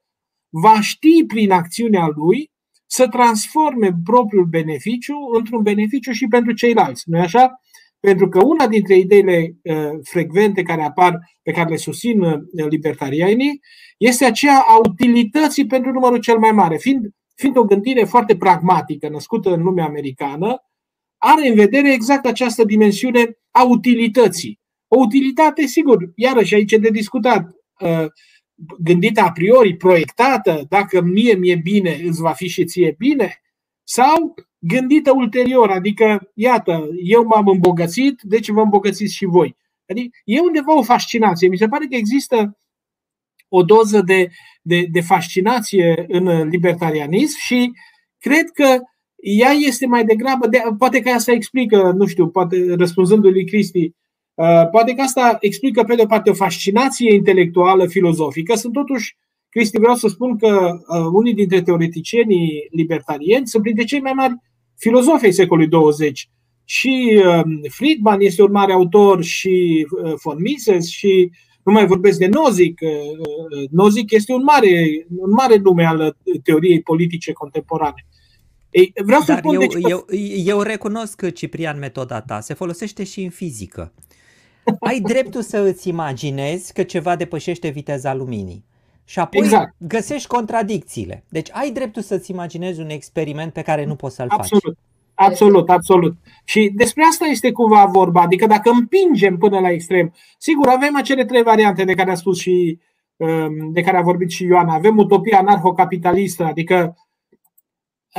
va 0.49 0.81
ști 0.81 1.25
prin 1.27 1.51
acțiunea 1.51 2.11
lui 2.15 2.51
să 2.87 3.09
transforme 3.09 3.91
propriul 4.05 4.45
beneficiu 4.45 5.15
într-un 5.33 5.63
beneficiu 5.63 6.13
și 6.13 6.27
pentru 6.27 6.53
ceilalți. 6.53 7.03
nu 7.07 7.21
așa? 7.21 7.61
Pentru 8.01 8.29
că 8.29 8.45
una 8.45 8.67
dintre 8.67 8.97
ideile 8.97 9.57
uh, 9.63 9.99
frecvente 10.03 10.63
care 10.63 10.83
apar, 10.83 11.19
pe 11.43 11.53
care 11.53 11.69
le 11.69 11.77
susțin 11.77 12.21
uh, 12.21 12.41
libertarianii, 12.69 13.61
este 13.99 14.25
aceea 14.25 14.65
a 14.67 14.79
utilității 14.89 15.67
pentru 15.67 15.93
numărul 15.93 16.19
cel 16.19 16.39
mai 16.39 16.53
mare. 16.53 16.77
Fiind, 16.77 17.09
fiind 17.35 17.57
o 17.57 17.65
gândire 17.65 18.05
foarte 18.05 18.37
pragmatică, 18.37 19.09
născută 19.09 19.55
în 19.55 19.63
lumea 19.63 19.85
americană, 19.85 20.70
are 21.23 21.49
în 21.49 21.55
vedere 21.55 21.93
exact 21.93 22.27
această 22.27 22.65
dimensiune 22.65 23.39
a 23.51 23.65
utilității. 23.65 24.61
O 24.89 24.99
utilitate, 24.99 25.67
sigur, 25.67 26.13
iarăși 26.15 26.55
aici 26.55 26.73
e 26.73 26.79
de 26.79 26.91
discutat, 26.91 27.51
uh, 27.81 28.07
gândită 28.79 29.21
a 29.21 29.33
priori, 29.33 29.77
proiectată, 29.77 30.67
dacă 30.69 31.01
mie 31.01 31.35
mi-e 31.35 31.57
bine, 31.57 32.01
îți 32.05 32.21
va 32.21 32.33
fi 32.33 32.49
și 32.49 32.65
ție 32.65 32.95
bine, 32.99 33.41
sau 33.85 34.35
gândită 34.59 35.13
ulterior, 35.15 35.71
adică, 35.71 36.31
iată, 36.35 36.89
eu 37.03 37.25
m-am 37.25 37.47
îmbogățit, 37.49 38.21
deci 38.23 38.49
vă 38.49 38.61
îmbogățiți 38.61 39.15
și 39.15 39.25
voi. 39.25 39.57
Adică 39.89 40.19
e 40.25 40.41
undeva 40.41 40.77
o 40.77 40.83
fascinație. 40.83 41.49
Mi 41.49 41.57
se 41.57 41.69
pare 41.69 41.87
că 41.87 41.97
există 41.97 42.59
o 43.49 43.63
doză 43.63 44.01
de, 44.01 44.29
de, 44.63 44.87
de 44.91 45.01
fascinație 45.01 46.05
în 46.09 46.49
libertarianism 46.49 47.39
și 47.39 47.73
cred 48.19 48.51
că 48.51 48.79
ea 49.21 49.51
este 49.51 49.87
mai 49.87 50.05
degrabă, 50.05 50.47
de, 50.47 50.63
poate 50.79 51.01
că 51.01 51.09
asta 51.09 51.33
explică, 51.33 51.93
nu 51.97 52.07
știu, 52.07 52.29
poate 52.29 52.75
răspunzându-i 52.75 53.33
lui 53.33 53.47
Cristi, 53.47 53.93
uh, 54.35 54.69
poate 54.71 54.95
că 54.95 55.01
asta 55.03 55.37
explică 55.41 55.83
pe 55.83 55.95
de 55.95 56.03
o 56.03 56.07
parte 56.07 56.31
o 56.31 56.35
fascinație 56.35 57.15
intelectuală, 57.15 57.87
filozofică. 57.87 58.55
Sunt 58.55 58.73
totuși, 58.73 59.17
Cristi, 59.49 59.79
vreau 59.79 59.95
să 59.95 60.09
spun 60.09 60.37
că 60.37 60.81
uh, 60.87 61.07
unii 61.13 61.35
dintre 61.35 61.63
teoreticienii 61.63 62.69
libertarieni 62.71 63.47
sunt 63.47 63.63
printre 63.63 63.85
cei 63.85 64.01
mai 64.01 64.13
mari 64.13 64.35
filozofi 64.77 65.25
ai 65.25 65.33
secolului 65.33 65.69
20. 65.69 66.29
Și 66.65 67.23
uh, 67.27 67.71
Friedman 67.71 68.21
este 68.21 68.43
un 68.43 68.51
mare 68.51 68.73
autor 68.73 69.23
și 69.23 69.87
uh, 70.03 70.13
von 70.23 70.37
Mises 70.41 70.89
și 70.89 71.31
nu 71.63 71.73
mai 71.73 71.87
vorbesc 71.87 72.19
de 72.19 72.27
Nozick. 72.27 72.81
Uh, 72.81 72.91
uh 72.91 73.69
Nozick 73.71 74.11
este 74.13 74.33
un 74.33 74.43
mare, 74.43 75.07
un 75.17 75.31
mare 75.31 75.57
nume 75.57 75.85
al 75.85 76.17
teoriei 76.43 76.83
politice 76.83 77.33
contemporane. 77.33 78.07
Ei, 78.71 78.93
vreau 79.05 79.21
să 79.21 79.33
Dar 79.33 79.39
spun 79.39 79.55
eu, 79.55 79.61
deci 79.61 79.73
că... 79.73 79.89
eu, 79.89 80.07
eu 80.45 80.61
recunosc, 80.61 81.31
Ciprian, 81.33 81.79
metoda 81.79 82.21
ta 82.21 82.41
se 82.41 82.55
folosește 82.55 83.05
și 83.05 83.23
în 83.23 83.31
fizică. 83.31 83.93
Ai 84.81 85.01
dreptul 85.13 85.43
să 85.43 85.59
îți 85.59 85.89
imaginezi 85.89 86.73
că 86.73 86.83
ceva 86.83 87.17
depășește 87.17 87.69
viteza 87.69 88.15
luminii. 88.15 88.65
Și 89.05 89.19
apoi 89.19 89.45
exact. 89.45 89.75
găsești 89.79 90.29
contradicțiile. 90.29 91.25
Deci 91.29 91.49
ai 91.53 91.71
dreptul 91.71 92.03
să-ți 92.03 92.31
imaginezi 92.31 92.81
un 92.81 92.89
experiment 92.89 93.53
pe 93.53 93.63
care 93.63 93.85
nu 93.85 93.95
poți 93.95 94.15
să-l 94.15 94.27
absolut. 94.29 94.63
faci. 94.63 94.75
Absolut, 95.15 95.71
absolut. 95.71 96.17
Și 96.45 96.73
despre 96.75 97.03
asta 97.11 97.25
este 97.25 97.53
cumva 97.53 97.85
vorba. 97.85 98.21
Adică 98.21 98.47
dacă 98.47 98.71
împingem 98.71 99.37
până 99.37 99.59
la 99.59 99.71
extrem, 99.71 100.15
sigur, 100.39 100.69
avem 100.69 100.97
acele 100.97 101.25
trei 101.25 101.43
variante 101.43 101.85
de 101.85 101.95
care 101.95 102.11
a 102.11 102.15
spus 102.15 102.39
și 102.39 102.79
um, 103.17 103.73
de 103.73 103.81
care 103.81 103.97
a 103.97 104.03
vorbit 104.03 104.31
și 104.31 104.45
Ioana. 104.45 104.75
Avem 104.75 104.99
utopia 104.99 105.39
anarhocapitalistă, 105.39 106.45
adică 106.45 106.97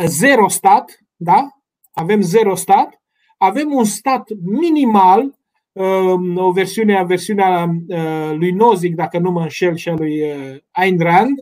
zero 0.05 0.47
stat, 0.47 0.99
da? 1.15 1.47
Avem 1.91 2.21
zero 2.21 2.55
stat, 2.55 3.01
avem 3.37 3.71
un 3.73 3.83
stat 3.83 4.29
minimal, 4.41 5.39
um, 5.71 6.37
o 6.37 6.51
versiune, 6.51 7.03
versiunea 7.05 7.75
uh, 7.87 8.31
lui 8.33 8.51
Nozick, 8.51 8.95
dacă 8.95 9.17
nu 9.19 9.31
mă 9.31 9.41
înșel, 9.41 9.75
și 9.75 9.89
a 9.89 9.93
lui 9.93 10.21
uh, 10.21 10.55
Ayn 10.71 10.99
Rand, 10.99 11.39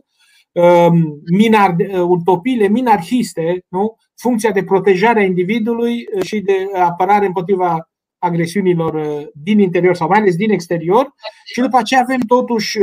um, 0.52 1.20
minar, 1.32 1.74
uh, 1.78 2.00
utopiile 2.00 2.68
minarhiste, 2.68 3.64
nu? 3.68 3.96
funcția 4.16 4.50
de 4.50 4.64
protejare 4.64 5.20
a 5.20 5.24
individului 5.24 6.04
și 6.24 6.40
de 6.40 6.66
apărare 6.74 7.26
împotriva 7.26 7.90
agresiunilor 8.18 9.24
din 9.34 9.58
interior 9.58 9.94
sau 9.94 10.08
mai 10.08 10.18
ales 10.18 10.36
din 10.36 10.50
exterior 10.50 11.14
și 11.44 11.60
după 11.60 11.76
aceea 11.76 12.00
avem 12.00 12.20
totuși 12.26 12.78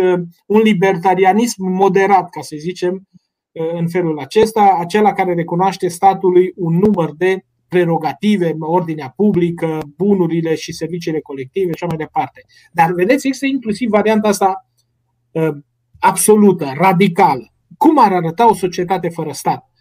un 0.45 0.61
libertarianism 0.61 1.63
moderat, 1.65 2.29
ca 2.29 2.41
să 2.41 2.55
zicem, 2.59 3.07
în 3.73 3.87
felul 3.87 4.19
acesta, 4.19 4.77
acela 4.79 5.13
care 5.13 5.33
recunoaște 5.33 5.87
statului 5.87 6.53
un 6.55 6.77
număr 6.77 7.11
de 7.17 7.45
prerogative, 7.67 8.55
ordinea 8.59 9.13
publică, 9.15 9.79
bunurile 9.97 10.55
și 10.55 10.73
serviciile 10.73 11.19
colective 11.19 11.65
și 11.65 11.71
așa 11.73 11.85
mai 11.85 11.97
departe. 11.97 12.41
Dar 12.71 12.91
vedeți, 12.91 13.27
există 13.27 13.45
inclusiv 13.45 13.89
varianta 13.89 14.27
asta 14.27 14.69
uh, 15.31 15.49
absolută, 15.99 16.73
radicală. 16.77 17.51
Cum 17.77 17.99
ar 17.99 18.13
arăta 18.13 18.49
o 18.49 18.53
societate 18.53 19.09
fără 19.09 19.31
stat? 19.31 19.71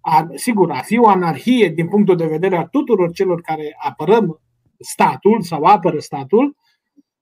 Ar, 0.00 0.28
sigur, 0.34 0.70
ar 0.70 0.84
fi 0.84 0.98
o 0.98 1.08
anarhie 1.08 1.68
din 1.68 1.88
punctul 1.88 2.16
de 2.16 2.26
vedere 2.26 2.56
a 2.56 2.66
tuturor 2.66 3.12
celor 3.12 3.40
care 3.40 3.76
apărăm 3.78 4.40
statul 4.78 5.42
sau 5.42 5.62
apără 5.62 5.98
statul, 5.98 6.56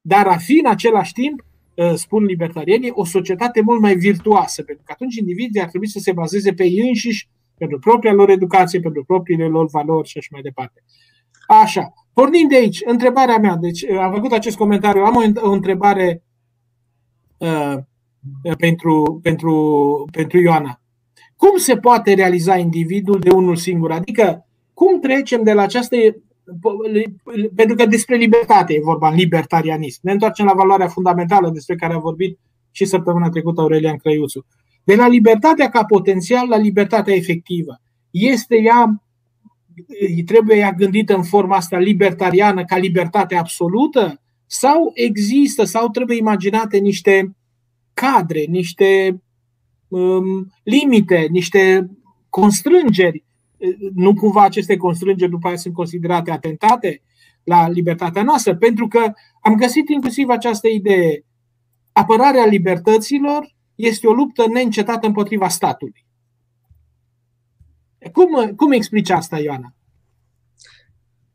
dar 0.00 0.26
ar 0.26 0.40
fi 0.40 0.61
în 0.64 0.70
același 0.70 1.12
timp 1.12 1.40
Uh, 1.40 1.53
spun 1.95 2.25
libertarienii, 2.25 2.91
o 2.95 3.05
societate 3.05 3.61
mult 3.61 3.81
mai 3.81 3.95
virtuoasă, 3.95 4.62
pentru 4.62 4.85
că 4.87 4.93
atunci 4.93 5.16
indivizii 5.16 5.61
ar 5.61 5.68
trebui 5.68 5.89
să 5.89 5.99
se 5.99 6.12
bazeze 6.12 6.53
pe 6.53 6.64
ei 6.64 6.89
înșiși, 6.89 7.29
pentru 7.59 7.79
propria 7.79 8.12
lor 8.12 8.31
educație, 8.31 8.81
pentru 8.81 9.05
propriile 9.05 9.47
lor 9.47 9.68
valori 9.68 10.09
și 10.09 10.18
așa 10.18 10.29
mai 10.31 10.43
departe. 10.43 10.83
Așa, 11.47 11.93
pornind 12.12 12.49
de 12.49 12.57
aici, 12.57 12.83
întrebarea 12.85 13.39
mea, 13.39 13.57
deci 13.57 13.83
uh, 13.83 13.99
am 13.99 14.12
făcut 14.12 14.33
acest 14.33 14.57
comentariu, 14.57 15.03
am 15.03 15.16
o, 15.16 15.49
o 15.49 15.51
întrebare 15.51 16.22
uh, 17.39 17.77
pentru, 18.59 19.18
pentru, 19.22 19.55
pentru 20.12 20.41
Ioana. 20.41 20.81
Cum 21.37 21.57
se 21.57 21.77
poate 21.77 22.14
realiza 22.14 22.57
individul 22.57 23.18
de 23.18 23.31
unul 23.31 23.57
singur? 23.57 23.93
Adică, 23.93 24.47
cum 24.75 25.01
trecem 25.01 25.43
de 25.43 25.53
la 25.53 25.62
această 25.62 25.97
pentru 27.55 27.76
că 27.76 27.86
despre 27.86 28.16
libertate 28.16 28.74
e 28.74 28.80
vorba 28.80 29.09
în 29.09 29.14
libertarianism. 29.14 30.01
Ne 30.03 30.12
întoarcem 30.12 30.47
la 30.47 30.53
valoarea 30.53 30.88
fundamentală 30.88 31.51
despre 31.51 31.74
care 31.74 31.95
a 31.95 31.99
vorbit 31.99 32.38
și 32.70 32.84
săptămâna 32.84 33.28
trecută 33.28 33.61
Aurelian 33.61 33.97
Crăiuțu. 33.97 34.47
De 34.84 34.95
la 34.95 35.09
libertatea 35.09 35.68
ca 35.68 35.84
potențial 35.84 36.49
la 36.49 36.57
libertatea 36.57 37.14
efectivă. 37.14 37.80
Este 38.11 38.57
ea, 38.57 39.03
trebuie 40.26 40.57
ea 40.57 40.72
gândită 40.72 41.14
în 41.14 41.22
forma 41.22 41.57
asta 41.57 41.78
libertariană 41.78 42.64
ca 42.64 42.76
libertate 42.76 43.34
absolută? 43.34 44.20
Sau 44.47 44.90
există, 44.95 45.64
sau 45.64 45.88
trebuie 45.88 46.16
imaginate 46.16 46.78
niște 46.78 47.36
cadre, 47.95 48.45
niște 48.49 49.22
um, 49.88 50.53
limite, 50.62 51.26
niște 51.30 51.90
constrângeri 52.28 53.24
nu 53.94 54.14
cumva 54.14 54.42
aceste 54.42 54.76
constrângeri 54.76 55.30
după 55.30 55.46
aceea 55.46 55.60
sunt 55.60 55.74
considerate 55.74 56.30
atentate 56.30 57.02
la 57.44 57.68
libertatea 57.68 58.22
noastră, 58.22 58.56
pentru 58.56 58.88
că 58.88 59.12
am 59.40 59.54
găsit 59.54 59.88
inclusiv 59.88 60.28
această 60.28 60.68
idee. 60.68 61.24
Apărarea 61.92 62.46
libertăților 62.46 63.54
este 63.74 64.06
o 64.06 64.12
luptă 64.12 64.44
neîncetată 64.52 65.06
împotriva 65.06 65.48
statului. 65.48 66.06
Cum, 68.12 68.54
cum 68.56 68.72
explici 68.72 69.10
asta, 69.10 69.38
Ioana? 69.38 69.72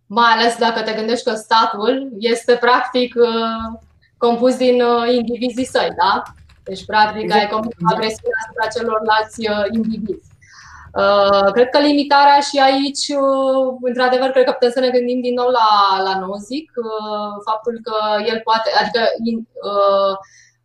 Mai 0.05 0.31
ales 0.31 0.57
dacă 0.57 0.81
te 0.81 0.93
gândești 0.93 1.23
că 1.29 1.33
statul 1.35 2.09
este 2.17 2.55
practic 2.55 3.15
uh, 3.15 3.79
compus 4.17 4.55
din 4.57 4.81
uh, 4.81 5.13
indivizii 5.15 5.65
săi, 5.65 5.93
da? 5.97 6.23
Deci, 6.63 6.85
practic, 6.85 7.21
exact. 7.21 7.41
ai 7.41 7.49
compus 7.49 7.73
agresiunea 7.93 8.41
asupra 8.43 8.67
celorlalți 8.75 9.39
uh, 9.49 9.65
indivizi. 9.71 10.28
Cred 11.53 11.69
că 11.69 11.79
limitarea 11.79 12.39
și 12.39 12.59
aici, 12.59 13.05
într-adevăr, 13.81 14.29
cred 14.29 14.45
că 14.45 14.51
putem 14.51 14.71
să 14.71 14.79
ne 14.79 14.89
gândim 14.89 15.21
din 15.21 15.33
nou 15.33 15.47
la, 15.47 16.01
la 16.03 16.19
Nozic, 16.19 16.71
faptul 17.45 17.79
că 17.83 17.95
el 18.31 18.41
poate, 18.43 18.69
adică 18.79 18.99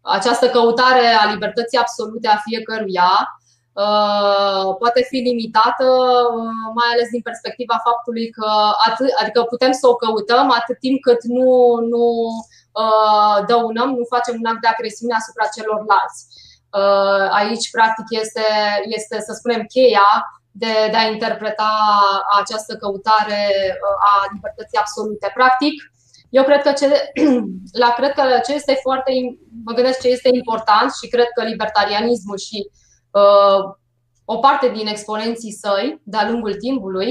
această 0.00 0.48
căutare 0.48 1.06
a 1.06 1.30
libertății 1.32 1.78
absolute 1.78 2.28
a 2.28 2.42
fiecăruia 2.46 3.38
poate 4.78 5.06
fi 5.08 5.16
limitată, 5.16 5.86
mai 6.74 6.88
ales 6.92 7.08
din 7.10 7.20
perspectiva 7.20 7.82
faptului 7.84 8.30
că 8.30 8.50
atât, 8.88 9.08
adică 9.20 9.42
putem 9.42 9.72
să 9.72 9.88
o 9.88 9.94
căutăm 9.94 10.50
atât 10.50 10.78
timp 10.78 11.00
cât 11.00 11.22
nu, 11.22 11.48
nu 11.92 12.04
dăunăm, 13.46 13.88
nu 13.88 14.04
facem 14.14 14.34
un 14.38 14.46
act 14.50 14.60
de 14.60 14.66
agresiune 14.66 15.14
asupra 15.14 15.46
celorlalți. 15.54 16.20
Uh, 16.80 17.26
aici, 17.40 17.70
practic, 17.70 18.06
este, 18.22 18.46
este 18.98 19.16
să 19.26 19.32
spunem, 19.32 19.62
cheia 19.74 20.08
de, 20.50 20.74
de 20.90 20.96
a 20.96 21.10
interpreta 21.14 21.72
această 22.40 22.76
căutare 22.76 23.42
uh, 23.84 23.96
a 24.10 24.12
libertății 24.32 24.78
absolute. 24.78 25.30
Practic, 25.34 25.74
eu 26.38 26.44
cred 26.44 26.62
că 26.62 26.72
ce, 26.72 26.86
la 27.84 27.90
cred 27.96 28.12
că 28.12 28.22
ce 28.46 28.52
este 28.54 28.78
foarte, 28.82 29.10
mă 29.64 29.72
gândesc 29.72 30.00
ce 30.00 30.08
este 30.08 30.30
important 30.32 30.92
și 31.02 31.08
cred 31.08 31.28
că 31.34 31.42
libertarianismul 31.44 32.38
și 32.38 32.58
uh, 33.10 33.60
o 34.24 34.36
parte 34.36 34.68
din 34.68 34.86
exponenții 34.86 35.52
săi 35.52 36.00
de-a 36.02 36.28
lungul 36.30 36.54
timpului 36.54 37.08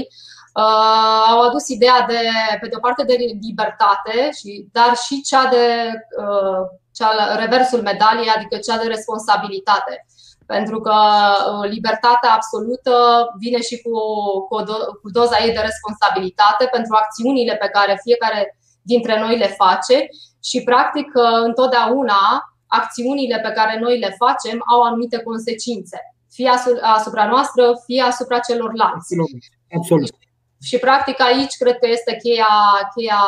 uh, 0.54 1.24
au 1.30 1.40
adus 1.40 1.68
ideea 1.68 2.04
de, 2.08 2.20
pe 2.60 2.66
de 2.68 2.76
o 2.76 2.80
parte, 2.80 3.04
de 3.04 3.16
libertate, 3.40 4.30
și, 4.38 4.66
dar 4.72 4.96
și 4.96 5.22
cea 5.22 5.48
de 5.48 5.90
uh, 6.20 6.62
cea, 6.96 7.10
reversul 7.44 7.80
medaliei, 7.82 8.34
adică 8.36 8.56
cea 8.56 8.78
de 8.82 8.88
responsabilitate. 8.94 9.94
Pentru 10.46 10.80
că 10.80 10.94
uh, 10.94 11.70
libertatea 11.74 12.30
absolută 12.34 12.94
vine 13.38 13.60
și 13.68 13.76
cu, 13.82 13.96
cu, 14.48 14.56
do, 14.68 14.76
cu 15.02 15.08
doza 15.18 15.36
ei 15.44 15.52
de 15.56 15.62
responsabilitate 15.70 16.64
pentru 16.76 16.92
acțiunile 17.02 17.54
pe 17.56 17.68
care 17.76 18.00
fiecare 18.06 18.40
dintre 18.82 19.20
noi 19.20 19.38
le 19.38 19.50
face 19.62 19.96
și, 20.48 20.62
practic, 20.62 21.08
uh, 21.14 21.40
întotdeauna 21.48 22.20
acțiunile 22.66 23.38
pe 23.46 23.52
care 23.58 23.78
noi 23.78 23.98
le 23.98 24.16
facem 24.22 24.62
au 24.72 24.80
anumite 24.82 25.18
consecințe, 25.28 25.98
fie 26.30 26.50
asupra 26.96 27.26
noastră, 27.26 27.62
fie 27.86 28.02
asupra 28.02 28.38
celorlalți. 28.38 29.14
Absolut. 29.78 30.10
Și, 30.64 30.78
practic, 30.78 31.20
aici 31.20 31.56
cred 31.56 31.78
că 31.78 31.86
este 31.88 32.16
cheia, 32.22 32.54
cheia 32.94 33.24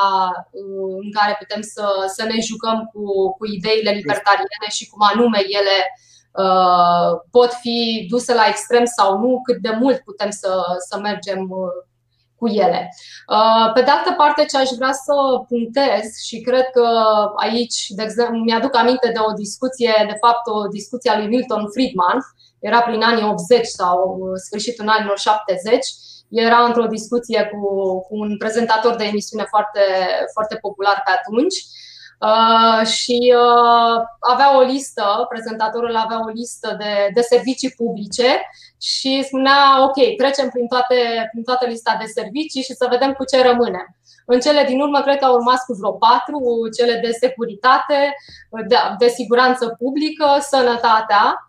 uh, 0.51 0.97
în 1.05 1.11
care 1.13 1.37
putem 1.39 1.63
să, 1.63 1.87
să 2.17 2.23
ne 2.25 2.41
jucăm 2.41 2.91
cu, 2.93 3.03
cu 3.39 3.45
ideile 3.47 3.91
libertariene 3.91 4.69
și 4.71 4.89
cum 4.89 5.01
anume 5.13 5.41
ele 5.59 5.79
uh, 6.45 7.11
pot 7.31 7.53
fi 7.53 8.07
duse 8.09 8.35
la 8.35 8.47
extrem 8.49 8.85
sau 8.85 9.19
nu, 9.19 9.41
cât 9.45 9.57
de 9.57 9.77
mult 9.81 9.99
putem 9.99 10.31
să, 10.31 10.63
să 10.89 10.99
mergem 10.99 11.41
uh, 11.51 11.87
cu 12.39 12.47
ele. 12.49 12.95
Uh, 13.37 13.73
pe 13.75 13.81
de 13.83 13.91
altă 13.91 14.13
parte, 14.17 14.45
ce 14.45 14.57
aș 14.57 14.71
vrea 14.77 14.93
să 14.93 15.15
punctez 15.49 16.05
și 16.27 16.41
cred 16.41 16.67
că 16.73 16.89
aici, 17.37 17.87
de 17.89 18.03
exemplu, 18.03 18.39
mi-aduc 18.39 18.77
aminte 18.77 19.11
de 19.13 19.21
o 19.29 19.33
discuție, 19.33 19.93
de 20.09 20.17
fapt 20.21 20.47
o 20.47 20.69
discuție 20.69 21.11
a 21.11 21.19
lui 21.19 21.27
Milton 21.27 21.65
Friedman, 21.73 22.19
era 22.59 22.81
prin 22.81 23.03
anii 23.03 23.25
80 23.25 23.67
sau 23.67 24.19
sfârșitul 24.45 24.89
anilor 24.89 25.19
70, 25.19 25.87
era 26.29 26.65
într-o 26.65 26.87
discuție 26.87 27.51
cu, 27.53 27.61
cu 28.01 28.17
un 28.17 28.37
prezentator 28.37 28.95
de 28.97 29.05
emisiune 29.05 29.45
foarte, 29.49 29.81
foarte 30.33 30.57
popular 30.57 31.03
pe 31.05 31.11
atunci 31.19 31.57
uh, 32.29 32.87
și 32.87 33.35
uh, 33.37 34.03
avea 34.33 34.59
o 34.59 34.61
listă, 34.61 35.27
prezentatorul 35.29 35.97
avea 35.97 36.21
o 36.27 36.29
listă 36.29 36.77
de, 36.79 37.11
de 37.15 37.21
servicii 37.21 37.75
publice 37.77 38.41
și 38.81 39.23
spunea, 39.23 39.85
ok, 39.85 40.17
trecem 40.17 40.49
prin, 40.49 40.67
toate, 40.67 41.29
prin 41.31 41.43
toată 41.43 41.67
lista 41.67 41.97
de 42.01 42.07
servicii 42.07 42.63
și 42.63 42.75
să 42.75 42.87
vedem 42.91 43.13
cu 43.13 43.25
ce 43.25 43.43
rămânem. 43.43 43.97
În 44.29 44.41
cele 44.41 44.65
din 44.65 44.81
urmă, 44.81 45.01
cred 45.01 45.19
că 45.19 45.25
au 45.25 45.35
urmat 45.35 45.65
cu 45.67 45.73
vreo 45.73 45.93
patru, 45.93 46.39
cele 46.77 47.01
de 47.05 47.11
securitate, 47.11 48.15
de, 48.69 48.77
de 48.99 49.09
siguranță 49.09 49.77
publică, 49.79 50.27
sănătatea 50.41 51.25
Uh, 51.25 51.46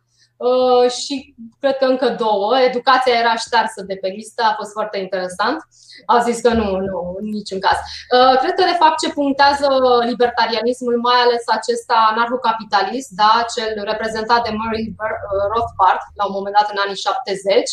și 0.99 1.35
cred 1.59 1.77
că 1.77 1.85
încă 1.85 2.09
două. 2.09 2.59
Educația 2.69 3.13
era 3.13 3.35
ștarsă 3.35 3.81
de 3.89 3.95
pe 4.01 4.07
listă, 4.07 4.43
a 4.45 4.55
fost 4.59 4.71
foarte 4.71 4.97
interesant. 4.97 5.57
A 6.05 6.17
zis 6.19 6.37
că 6.41 6.49
nu, 6.53 6.69
nu, 6.89 6.99
în 7.19 7.25
niciun 7.37 7.59
caz. 7.59 7.77
Uh, 8.15 8.35
cred 8.41 8.53
că, 8.53 8.63
de 8.71 8.79
fapt, 8.81 8.97
ce 8.99 9.09
punctează 9.19 9.67
libertarianismul, 10.11 10.97
mai 11.07 11.19
ales 11.25 11.43
acesta 11.57 11.97
anarhocapitalist, 12.11 13.09
da, 13.09 13.33
cel 13.55 13.71
reprezentat 13.91 14.41
de 14.43 14.55
Murray 14.59 14.95
Rothbard 15.53 16.01
la 16.19 16.25
un 16.27 16.35
moment 16.37 16.55
dat 16.59 16.67
în 16.71 16.79
anii 16.85 17.03
70, 17.05 17.69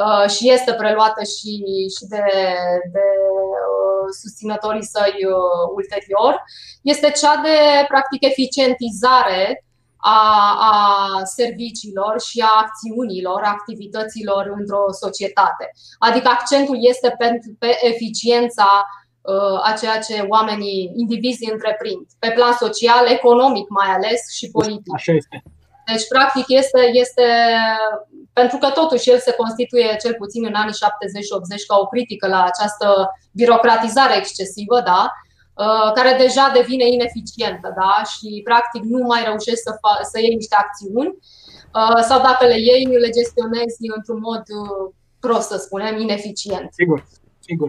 uh, 0.00 0.26
și 0.34 0.44
este 0.56 0.72
preluată 0.80 1.22
și, 1.34 1.52
și 1.94 2.04
de, 2.12 2.24
de 2.94 3.06
susținătorii 4.22 4.90
săi 4.94 5.16
ulterior, 5.78 6.34
este 6.82 7.10
cea 7.10 7.36
de, 7.46 7.56
practic, 7.88 8.20
eficientizare 8.24 9.63
a, 10.06 10.20
a 10.70 10.74
serviciilor 11.24 12.20
și 12.20 12.38
a 12.40 12.52
acțiunilor, 12.64 13.40
activităților 13.42 14.52
într-o 14.58 14.84
societate. 15.04 15.70
Adică 15.98 16.28
accentul 16.28 16.76
este 16.80 17.14
pe, 17.18 17.38
pe 17.58 17.78
eficiența 17.92 18.68
uh, 19.20 19.68
a 19.68 19.72
ceea 19.80 19.98
ce 19.98 20.26
oamenii, 20.28 20.92
indivizii 20.96 21.52
întreprind, 21.52 22.06
pe 22.18 22.30
plan 22.30 22.52
social, 22.52 23.06
economic 23.06 23.68
mai 23.68 23.90
ales 23.96 24.20
și 24.36 24.50
politic. 24.50 24.94
Așa 24.94 25.12
este. 25.12 25.42
Deci, 25.86 26.08
practic, 26.08 26.44
este, 26.48 26.80
este 26.92 27.26
pentru 28.32 28.56
că 28.58 28.68
totuși 28.70 29.10
el 29.10 29.18
se 29.18 29.32
constituie 29.32 29.96
cel 30.02 30.14
puțin 30.14 30.44
în 30.44 30.54
anii 30.54 30.74
70 30.74 31.30
80 31.30 31.66
ca 31.66 31.76
o 31.76 31.86
critică 31.86 32.26
la 32.28 32.42
această 32.42 32.86
birocratizare 33.32 34.16
excesivă, 34.16 34.80
da? 34.84 35.12
Uh, 35.62 35.92
care 35.94 36.12
deja 36.24 36.50
devine 36.58 36.86
ineficientă 36.96 37.68
da? 37.80 37.94
și 38.12 38.40
practic 38.44 38.82
nu 38.82 39.00
mai 39.10 39.22
reușești 39.24 39.64
să, 39.66 39.72
fa- 39.82 40.02
să 40.10 40.16
iei 40.20 40.34
niște 40.34 40.56
acțiuni 40.64 41.10
uh, 41.78 42.00
sau 42.08 42.18
dacă 42.28 42.42
le 42.46 42.58
iei, 42.68 42.84
le 43.04 43.10
gestionezi 43.18 43.84
într-un 43.96 44.20
mod 44.28 44.44
uh, 44.60 44.92
prost, 45.20 45.48
să 45.48 45.56
spunem, 45.56 46.00
ineficient. 46.00 46.68
Sigur, 46.72 47.06
sigur. 47.38 47.68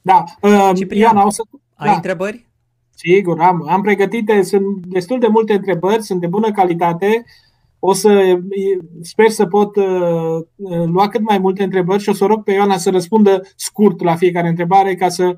Da, 0.00 0.24
Ciprian, 0.74 1.16
o 1.16 1.30
să... 1.30 1.42
ai 1.74 1.88
da. 1.88 1.94
întrebări? 1.94 2.50
Sigur, 2.94 3.40
am, 3.40 3.68
am 3.68 3.82
pregătite, 3.82 4.42
sunt 4.42 4.86
destul 4.86 5.18
de 5.18 5.26
multe 5.26 5.52
întrebări, 5.52 6.02
sunt 6.02 6.20
de 6.20 6.26
bună 6.26 6.50
calitate. 6.50 7.24
O 7.78 7.92
să 7.92 8.38
sper 9.02 9.28
să 9.28 9.46
pot 9.46 9.76
uh, 9.76 9.84
lua 10.86 11.08
cât 11.08 11.20
mai 11.20 11.38
multe 11.38 11.62
întrebări 11.62 12.02
și 12.02 12.08
o 12.08 12.12
să 12.12 12.24
rog 12.24 12.42
pe 12.42 12.52
Ioana 12.52 12.76
să 12.76 12.90
răspundă 12.90 13.40
scurt 13.56 14.00
la 14.00 14.16
fiecare 14.16 14.48
întrebare 14.48 14.94
ca 14.94 15.08
să 15.08 15.34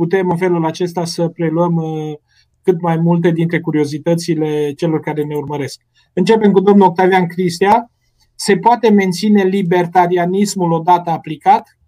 putem 0.00 0.30
în 0.30 0.36
felul 0.36 0.66
acesta 0.66 1.04
să 1.04 1.28
preluăm 1.28 1.74
uh, 1.76 2.14
cât 2.62 2.80
mai 2.80 2.96
multe 2.96 3.30
dintre 3.30 3.60
curiozitățile 3.60 4.72
celor 4.72 5.00
care 5.00 5.22
ne 5.22 5.34
urmăresc. 5.34 5.80
Începem 6.12 6.52
cu 6.52 6.60
domnul 6.60 6.86
Octavian 6.86 7.26
Cristia. 7.26 7.90
Se 8.34 8.56
poate 8.56 8.90
menține 8.90 9.42
libertarianismul 9.42 10.72
odată 10.72 11.10
aplicat? 11.10 11.78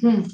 Hmm. 0.00 0.24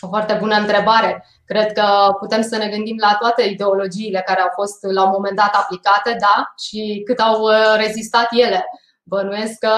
O 0.00 0.08
foarte 0.08 0.36
bună 0.40 0.54
întrebare. 0.54 1.24
Cred 1.44 1.72
că 1.72 1.86
putem 2.20 2.42
să 2.42 2.56
ne 2.56 2.68
gândim 2.68 2.96
la 2.98 3.16
toate 3.20 3.42
ideologiile 3.42 4.22
care 4.26 4.40
au 4.40 4.50
fost 4.54 4.78
la 4.94 5.04
un 5.04 5.10
moment 5.14 5.36
dat 5.36 5.54
aplicate, 5.54 6.16
da, 6.20 6.52
și 6.64 7.02
cât 7.04 7.18
au 7.18 7.42
uh, 7.42 7.74
rezistat 7.76 8.28
ele. 8.30 8.64
Bănuiesc 9.02 9.58
că, 9.58 9.74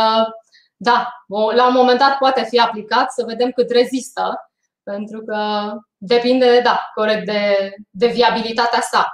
da, 0.77 1.09
la 1.55 1.67
un 1.67 1.75
moment 1.75 1.99
dat 1.99 2.19
poate 2.19 2.45
fi 2.49 2.59
aplicat, 2.59 3.13
să 3.13 3.25
vedem 3.27 3.51
cât 3.51 3.71
rezistă, 3.71 4.51
pentru 4.83 5.21
că 5.21 5.39
depinde, 5.99 6.61
da, 6.61 6.81
corect, 6.95 7.25
de, 7.25 7.75
de 7.91 8.07
viabilitatea 8.07 8.81
sa. 8.81 9.13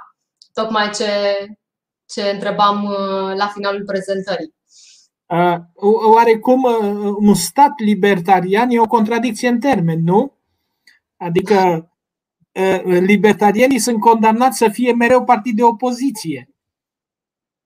Tocmai 0.53 0.89
ce, 0.89 1.09
ce 2.05 2.21
întrebam 2.21 2.83
uh, 2.83 3.35
la 3.35 3.47
finalul 3.47 3.83
prezentării. 3.85 4.53
Uh, 5.25 5.57
oarecum, 6.13 6.63
uh, 6.63 7.15
un 7.19 7.33
stat 7.33 7.71
libertarian 7.77 8.69
e 8.69 8.79
o 8.79 8.87
contradicție 8.87 9.47
în 9.47 9.59
termeni, 9.59 10.01
nu? 10.01 10.33
Adică 11.17 11.89
libertarienii 12.99 13.79
sunt 13.79 13.99
condamnați 13.99 14.57
să 14.57 14.69
fie 14.69 14.93
mereu 14.93 15.23
partid 15.23 15.55
de 15.55 15.63
opoziție. 15.63 16.49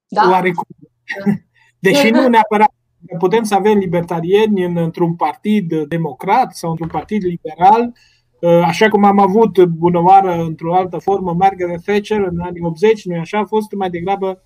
Da. 0.07 0.29
Oarecum. 0.29 0.65
Deși 1.79 2.09
nu 2.09 2.27
neapărat 2.27 2.73
putem 3.17 3.43
să 3.43 3.55
avem 3.55 3.77
libertarieni 3.77 4.63
într-un 4.63 5.15
partid 5.15 5.83
democrat 5.83 6.55
sau 6.55 6.69
într-un 6.69 6.87
partid 6.87 7.23
liberal, 7.23 7.81
uh, 7.81 8.18
așa 8.65 8.87
cum 8.87 9.03
am 9.03 9.19
avut 9.19 9.63
bunăoară 9.63 10.43
într-o 10.43 10.75
altă 10.75 10.97
formă 10.97 11.33
Margaret 11.33 11.81
Thatcher 11.81 12.19
în 12.19 12.39
anii 12.39 12.61
80, 12.61 13.05
nu 13.05 13.19
așa, 13.19 13.39
a 13.39 13.45
fost 13.45 13.71
mai 13.71 13.89
degrabă 13.89 14.43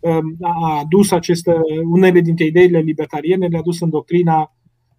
um, 0.00 0.36
a 0.40 0.78
adus 0.78 1.10
aceste, 1.10 1.54
unele 1.90 2.20
dintre 2.20 2.44
ideile 2.44 2.78
libertariene, 2.78 3.46
le-a 3.46 3.62
dus 3.62 3.80
în 3.80 3.90
doctrina 3.90 4.54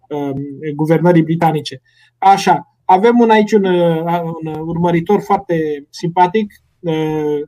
um, 0.08 0.34
guvernării 0.74 1.22
britanice. 1.22 1.82
Așa, 2.18 2.76
avem 2.84 3.18
un 3.18 3.30
aici 3.30 3.52
un, 3.52 3.64
un 3.64 4.54
urmăritor 4.66 5.20
foarte 5.20 5.86
simpatic, 5.90 6.52
uh, 6.80 7.40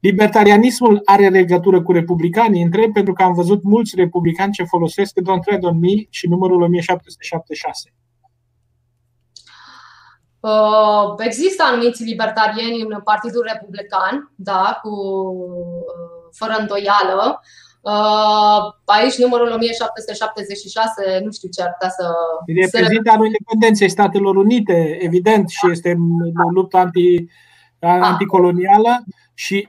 Libertarianismul 0.00 1.00
are 1.04 1.28
legătură 1.28 1.82
cu 1.82 1.92
republicanii? 1.92 2.62
Întreb 2.62 2.92
pentru 2.92 3.12
că 3.12 3.22
am 3.22 3.32
văzut 3.32 3.62
mulți 3.62 3.96
republicani 3.96 4.52
ce 4.52 4.64
folosesc 4.64 5.14
Don't 5.20 5.44
Tread 5.44 5.64
on 5.64 5.78
Me 5.78 6.06
și 6.08 6.28
numărul 6.28 6.62
1776. 6.62 7.94
Uh, 10.40 11.14
există 11.18 11.62
anumiți 11.66 12.02
libertarieni 12.02 12.80
în 12.80 13.00
Partidul 13.04 13.48
Republican, 13.52 14.32
da, 14.34 14.78
cu 14.82 14.88
uh, 14.88 16.28
fără 16.32 16.56
îndoială. 16.58 17.40
Uh, 17.80 18.58
aici 18.84 19.18
numărul 19.18 19.50
1776, 19.52 21.20
nu 21.24 21.30
știu 21.32 21.48
ce 21.48 21.62
ar 21.62 21.72
putea 21.72 21.88
să. 21.88 22.06
Reprezintă 22.46 23.10
anul 23.10 23.26
independenței 23.26 23.88
Statelor 23.88 24.36
Unite, 24.36 24.98
evident, 25.00 25.48
și 25.48 25.70
este 25.70 25.96
o 26.46 26.48
luptă 26.48 26.76
anti, 26.76 27.16
ah. 27.80 27.98
anticolonială. 28.02 29.04
Și 29.34 29.68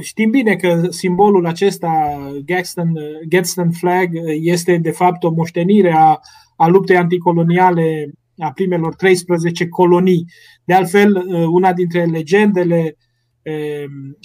știm 0.00 0.30
bine 0.30 0.56
că 0.56 0.80
simbolul 0.88 1.46
acesta, 1.46 2.18
Gadsden, 2.46 2.92
Gadsden 3.28 3.70
Flag, 3.70 4.08
este 4.26 4.76
de 4.76 4.90
fapt 4.90 5.22
o 5.24 5.30
moștenire 5.30 5.94
a, 5.96 6.20
a 6.56 6.66
luptei 6.66 6.96
anticoloniale 6.96 8.12
a 8.40 8.52
primelor 8.52 8.94
13 8.94 9.68
colonii. 9.68 10.24
De 10.64 10.74
altfel, 10.74 11.24
una 11.50 11.72
dintre 11.72 12.04
legendele 12.04 12.96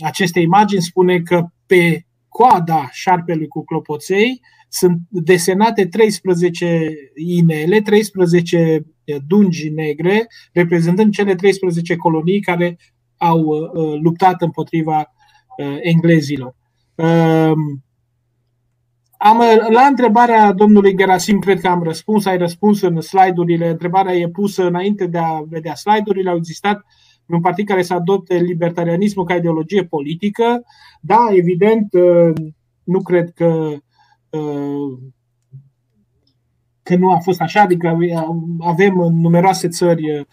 acestei 0.03 0.43
imagini 0.43 0.81
spune 0.81 1.21
că 1.21 1.45
pe 1.65 2.05
coada 2.27 2.89
șarpelui 2.91 3.47
cu 3.47 3.63
clopoței 3.63 4.41
sunt 4.69 4.99
desenate 5.09 5.87
13 5.87 6.93
inele, 7.15 7.81
13 7.81 8.85
dungi 9.27 9.69
negre, 9.69 10.27
reprezentând 10.53 11.13
cele 11.13 11.35
13 11.35 11.95
colonii 11.95 12.41
care 12.41 12.77
au 13.17 13.39
uh, 13.39 13.99
luptat 14.01 14.41
împotriva 14.41 15.13
uh, 15.57 15.77
englezilor. 15.81 16.55
Um, 16.95 17.84
am, 19.27 19.41
la 19.69 19.81
întrebarea 19.81 20.51
domnului 20.51 20.95
Gerasim, 20.95 21.39
cred 21.39 21.59
că 21.59 21.67
am 21.67 21.83
răspuns, 21.83 22.25
ai 22.25 22.37
răspuns 22.37 22.81
în 22.81 23.01
slide-urile, 23.01 23.69
întrebarea 23.69 24.13
e 24.13 24.29
pusă 24.29 24.67
înainte 24.67 25.05
de 25.07 25.17
a 25.17 25.41
vedea 25.49 25.75
slide-urile, 25.75 26.29
au 26.29 26.35
existat 26.35 26.85
un 27.25 27.41
partid 27.41 27.67
care 27.67 27.81
să 27.81 27.93
adopte 27.93 28.35
libertarianismul 28.35 29.25
ca 29.25 29.35
ideologie 29.35 29.83
politică. 29.83 30.63
Da, 31.01 31.27
evident, 31.31 31.93
uh, 31.93 32.33
nu 32.83 33.01
cred 33.01 33.31
că 33.33 33.77
că 36.83 36.95
nu 36.95 37.11
a 37.11 37.17
fost 37.17 37.41
așa, 37.41 37.61
adică 37.61 37.97
avem 38.59 38.99
în 38.99 39.19
numeroase 39.19 39.67
țări 39.67 40.25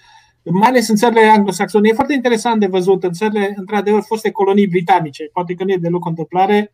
mai 0.45 0.69
ales 0.69 0.89
în 0.89 0.97
țările 0.97 1.21
anglosaxone. 1.21 1.89
E 1.89 1.95
foarte 1.95 2.13
interesant 2.13 2.61
de 2.61 2.67
văzut 2.67 3.03
în 3.03 3.13
țările, 3.13 3.53
într-adevăr, 3.57 4.03
foste 4.03 4.31
colonii 4.31 4.67
britanice. 4.67 5.25
Poate 5.33 5.55
că 5.55 5.65
nu 5.65 5.73
e 5.73 5.77
deloc 5.77 6.05
o 6.05 6.09
întâmplare. 6.09 6.73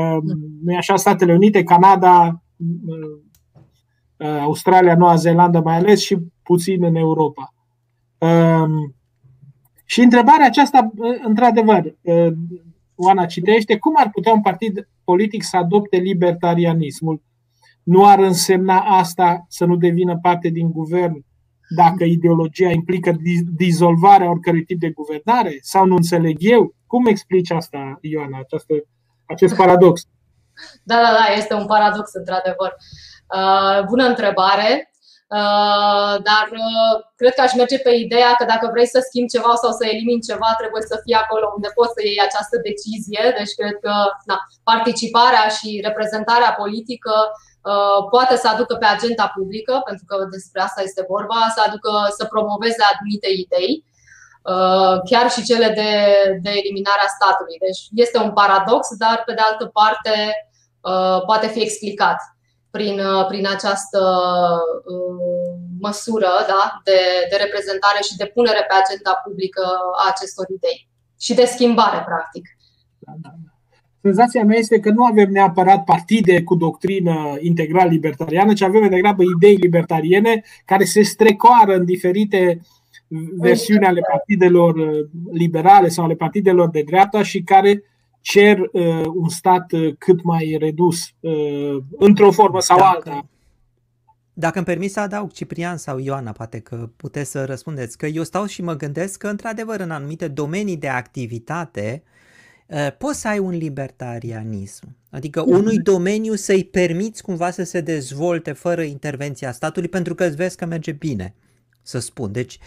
Um, 0.00 0.22
nu 0.62 0.72
e 0.72 0.76
așa, 0.76 0.96
Statele 0.96 1.32
Unite, 1.34 1.62
Canada, 1.62 2.42
uh, 4.16 4.40
Australia, 4.40 4.96
Noua 4.96 5.14
Zeelandă 5.14 5.60
mai 5.60 5.76
ales 5.76 6.00
și 6.00 6.18
puțin 6.42 6.84
în 6.84 6.94
Europa. 6.94 7.54
Um, 8.18 8.94
și 9.84 10.00
întrebarea 10.00 10.46
aceasta, 10.46 10.90
uh, 10.96 11.18
într-adevăr, 11.24 11.94
uh, 12.00 12.32
Oana 12.94 13.26
citește, 13.26 13.78
cum 13.78 13.92
ar 13.96 14.10
putea 14.10 14.32
un 14.32 14.40
partid 14.40 14.88
politic 15.04 15.42
să 15.42 15.56
adopte 15.56 15.96
libertarianismul? 15.96 17.22
Nu 17.82 18.06
ar 18.06 18.18
însemna 18.18 18.78
asta 18.78 19.44
să 19.48 19.64
nu 19.64 19.76
devină 19.76 20.18
parte 20.22 20.48
din 20.48 20.70
guvern 20.70 21.24
dacă 21.76 22.04
ideologia 22.04 22.70
implică 22.70 23.16
dizolvarea 23.56 24.30
oricărui 24.30 24.64
tip 24.64 24.78
de 24.78 24.90
guvernare 24.90 25.58
sau 25.60 25.86
nu 25.86 25.94
înțeleg 25.94 26.36
eu? 26.38 26.74
Cum 26.86 27.06
explici 27.06 27.50
asta, 27.50 27.98
Ioana, 28.00 28.38
această, 28.38 28.74
acest 29.26 29.54
paradox? 29.56 29.96
Da, 30.90 30.96
da, 31.04 31.10
da, 31.18 31.26
este 31.40 31.54
un 31.54 31.66
paradox, 31.66 32.06
într-adevăr. 32.12 32.70
Uh, 33.36 33.78
bună 33.90 34.04
întrebare, 34.12 34.70
uh, 35.36 36.14
dar 36.28 36.46
uh, 36.66 36.94
cred 37.20 37.34
că 37.34 37.40
aș 37.40 37.52
merge 37.54 37.78
pe 37.78 37.92
ideea 38.04 38.30
că 38.38 38.44
dacă 38.52 38.66
vrei 38.72 38.88
să 38.94 38.98
schimbi 39.08 39.34
ceva 39.34 39.52
sau 39.62 39.70
să 39.78 39.84
elimini 39.86 40.26
ceva, 40.30 40.48
trebuie 40.60 40.84
să 40.90 41.00
fii 41.04 41.20
acolo 41.22 41.46
unde 41.56 41.70
poți 41.78 41.94
să 41.96 42.00
iei 42.02 42.26
această 42.28 42.56
decizie. 42.68 43.22
Deci 43.38 43.54
cred 43.58 43.76
că 43.84 43.94
na, 44.28 44.36
participarea 44.70 45.46
și 45.56 45.68
reprezentarea 45.86 46.56
politică 46.62 47.14
Uh, 47.72 48.00
poate 48.14 48.36
să 48.42 48.46
aducă 48.48 48.74
pe 48.74 48.88
agenda 48.96 49.26
publică, 49.36 49.74
pentru 49.88 50.04
că 50.08 50.16
despre 50.36 50.60
asta 50.66 50.80
este 50.82 51.02
vorba, 51.14 51.38
să 51.56 51.60
aducă 51.66 51.90
să 52.18 52.24
promoveze 52.32 52.82
anumite 52.92 53.28
idei, 53.42 53.72
uh, 53.76 53.95
chiar 55.10 55.26
și 55.34 55.46
cele 55.50 55.68
de, 55.80 55.90
de 56.44 56.52
eliminarea 56.62 57.14
statului. 57.16 57.56
Deci 57.66 57.80
este 58.04 58.18
un 58.18 58.32
paradox, 58.40 58.82
dar 59.04 59.22
pe 59.26 59.32
de 59.32 59.42
altă 59.48 59.64
parte 59.78 60.14
uh, 60.80 61.18
poate 61.28 61.46
fi 61.46 61.60
explicat 61.62 62.18
prin, 62.70 63.00
prin 63.28 63.46
această 63.56 64.00
măsură 65.80 66.30
da, 66.52 66.62
de, 66.84 67.00
de 67.30 67.36
reprezentare 67.44 68.00
și 68.08 68.16
de 68.16 68.30
punere 68.34 68.62
pe 68.68 68.74
agenda 68.82 69.12
publică 69.24 69.64
a 70.00 70.04
acestor 70.12 70.46
idei 70.56 70.88
și 71.20 71.34
de 71.34 71.44
schimbare, 71.44 72.00
practic. 72.10 72.44
Da, 72.98 73.12
da, 73.22 73.30
da. 73.44 73.50
Senzația 74.02 74.44
mea 74.44 74.58
este 74.58 74.78
că 74.80 74.90
nu 74.90 75.04
avem 75.04 75.30
neapărat 75.30 75.84
partide 75.84 76.42
cu 76.42 76.54
doctrină 76.54 77.36
integral 77.40 77.88
libertariană, 77.88 78.52
ci 78.52 78.62
avem 78.62 78.80
mai 78.80 78.88
degrabă 78.88 79.22
idei 79.22 79.54
libertariene 79.54 80.42
care 80.64 80.84
se 80.84 81.02
strecoară 81.02 81.74
în 81.74 81.84
diferite 81.84 82.60
versiuni 83.36 83.84
ale 83.84 84.00
partidelor 84.10 84.74
uh, 84.74 85.06
liberale 85.32 85.88
sau 85.88 86.04
ale 86.04 86.14
partidelor 86.14 86.70
de 86.70 86.82
dreapta 86.82 87.22
și 87.22 87.42
care 87.42 87.82
cer 88.20 88.58
uh, 88.58 89.02
un 89.14 89.28
stat 89.28 89.72
uh, 89.72 89.94
cât 89.98 90.22
mai 90.22 90.56
redus, 90.58 90.98
uh, 91.20 91.76
într-o 91.98 92.30
formă 92.30 92.60
sau 92.60 92.76
dacă, 92.76 92.90
alta. 92.94 93.28
Dacă 94.32 94.56
îmi 94.56 94.66
permis 94.66 94.92
să 94.92 95.00
adaug 95.00 95.32
Ciprian 95.32 95.76
sau 95.76 95.98
Ioana, 95.98 96.32
poate 96.32 96.58
că 96.58 96.90
puteți 96.96 97.30
să 97.30 97.44
răspundeți, 97.44 97.98
că 97.98 98.06
eu 98.06 98.22
stau 98.22 98.46
și 98.46 98.62
mă 98.62 98.74
gândesc 98.74 99.18
că, 99.18 99.28
într-adevăr, 99.28 99.80
în 99.80 99.90
anumite 99.90 100.28
domenii 100.28 100.76
de 100.76 100.88
activitate, 100.88 102.02
uh, 102.04 102.14
Eh, 102.66 102.88
poți 102.98 103.20
să 103.20 103.28
ai 103.28 103.38
un 103.38 103.50
libertarianism, 103.50 104.96
adică 105.10 105.40
mhm. 105.40 105.50
unui 105.50 105.78
domeniu 105.78 106.34
să-i 106.34 106.64
permiți 106.64 107.22
cumva 107.22 107.50
să 107.50 107.62
se 107.62 107.80
dezvolte 107.80 108.52
fără 108.52 108.82
intervenția 108.82 109.52
statului 109.52 109.88
pentru 109.88 110.14
că 110.14 110.24
îți 110.24 110.36
vezi 110.36 110.56
că 110.56 110.66
merge 110.66 110.92
bine, 110.92 111.34
să 111.86 111.98
spun. 111.98 112.32
Deci 112.32 112.58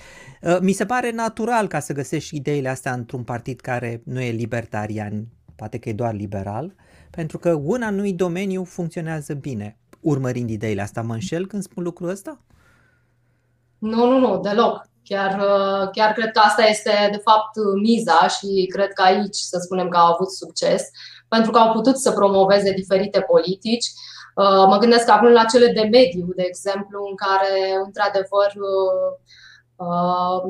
eh, 0.41 0.57
mi 0.61 0.71
se 0.71 0.85
pare 0.85 1.11
natural 1.11 1.67
ca 1.67 1.79
să 1.79 1.93
găsești 1.93 2.35
ideile 2.35 2.69
astea 2.69 2.93
într-un 2.93 3.23
partid 3.23 3.59
care 3.59 4.01
nu 4.05 4.21
e 4.21 4.31
libertarian, 4.31 5.27
poate 5.55 5.77
că 5.77 5.89
e 5.89 5.93
doar 5.93 6.13
liberal, 6.13 6.75
pentru 7.09 7.37
că 7.37 7.53
un 7.53 7.81
anumit 7.81 8.15
domeniu 8.15 8.63
funcționează 8.63 9.33
bine. 9.33 9.77
Urmărind 9.99 10.49
ideile 10.49 10.81
astea, 10.81 11.01
mă 11.01 11.13
înșel 11.13 11.47
când 11.47 11.63
spun 11.63 11.83
lucrul 11.83 12.09
ăsta? 12.09 12.41
Nu, 13.77 14.05
nu, 14.05 14.19
nu, 14.19 14.39
deloc. 14.39 14.87
Chiar, 15.03 15.39
uh, 15.39 15.89
chiar 15.91 16.13
cred 16.13 16.31
că 16.31 16.39
asta 16.39 16.63
este, 16.63 16.91
de 17.11 17.21
fapt, 17.23 17.81
miza 17.81 18.27
și 18.27 18.67
cred 18.73 18.93
că 18.93 19.01
aici 19.01 19.35
să 19.35 19.59
spunem 19.61 19.89
că 19.89 19.97
au 19.97 20.13
avut 20.13 20.31
succes, 20.31 20.83
pentru 21.27 21.51
că 21.51 21.59
au 21.59 21.71
putut 21.71 21.97
să 21.97 22.11
promoveze 22.11 22.73
diferite 22.73 23.19
politici. 23.19 23.85
Uh, 23.85 24.18
mă 24.67 24.77
gândesc 24.79 25.09
acum 25.09 25.27
la 25.27 25.43
cele 25.43 25.67
de 25.67 25.81
mediu, 25.81 26.25
de 26.35 26.43
exemplu, 26.47 27.05
în 27.09 27.15
care, 27.15 27.81
într-adevăr, 27.85 28.51
uh, 29.77 30.41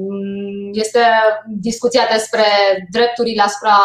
este 0.71 0.99
discuția 1.47 2.01
despre 2.11 2.43
drepturile 2.91 3.41
asupra 3.41 3.77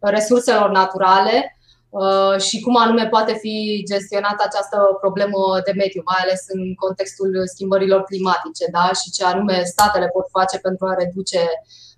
resurselor 0.00 0.70
naturale 0.70 1.54
Uh, 2.02 2.36
și 2.40 2.60
cum 2.60 2.76
anume 2.76 3.06
poate 3.06 3.32
fi 3.32 3.84
gestionată 3.92 4.42
această 4.46 4.78
problemă 5.00 5.40
de 5.64 5.72
mediu, 5.82 6.02
mai 6.04 6.20
ales 6.22 6.42
în 6.48 6.74
contextul 6.74 7.30
schimbărilor 7.54 8.02
climatice 8.02 8.64
da? 8.76 8.86
și 9.00 9.10
ce 9.16 9.24
anume 9.24 9.62
statele 9.64 10.06
pot 10.06 10.26
face 10.30 10.58
pentru 10.58 10.86
a 10.86 10.94
reduce 11.02 11.42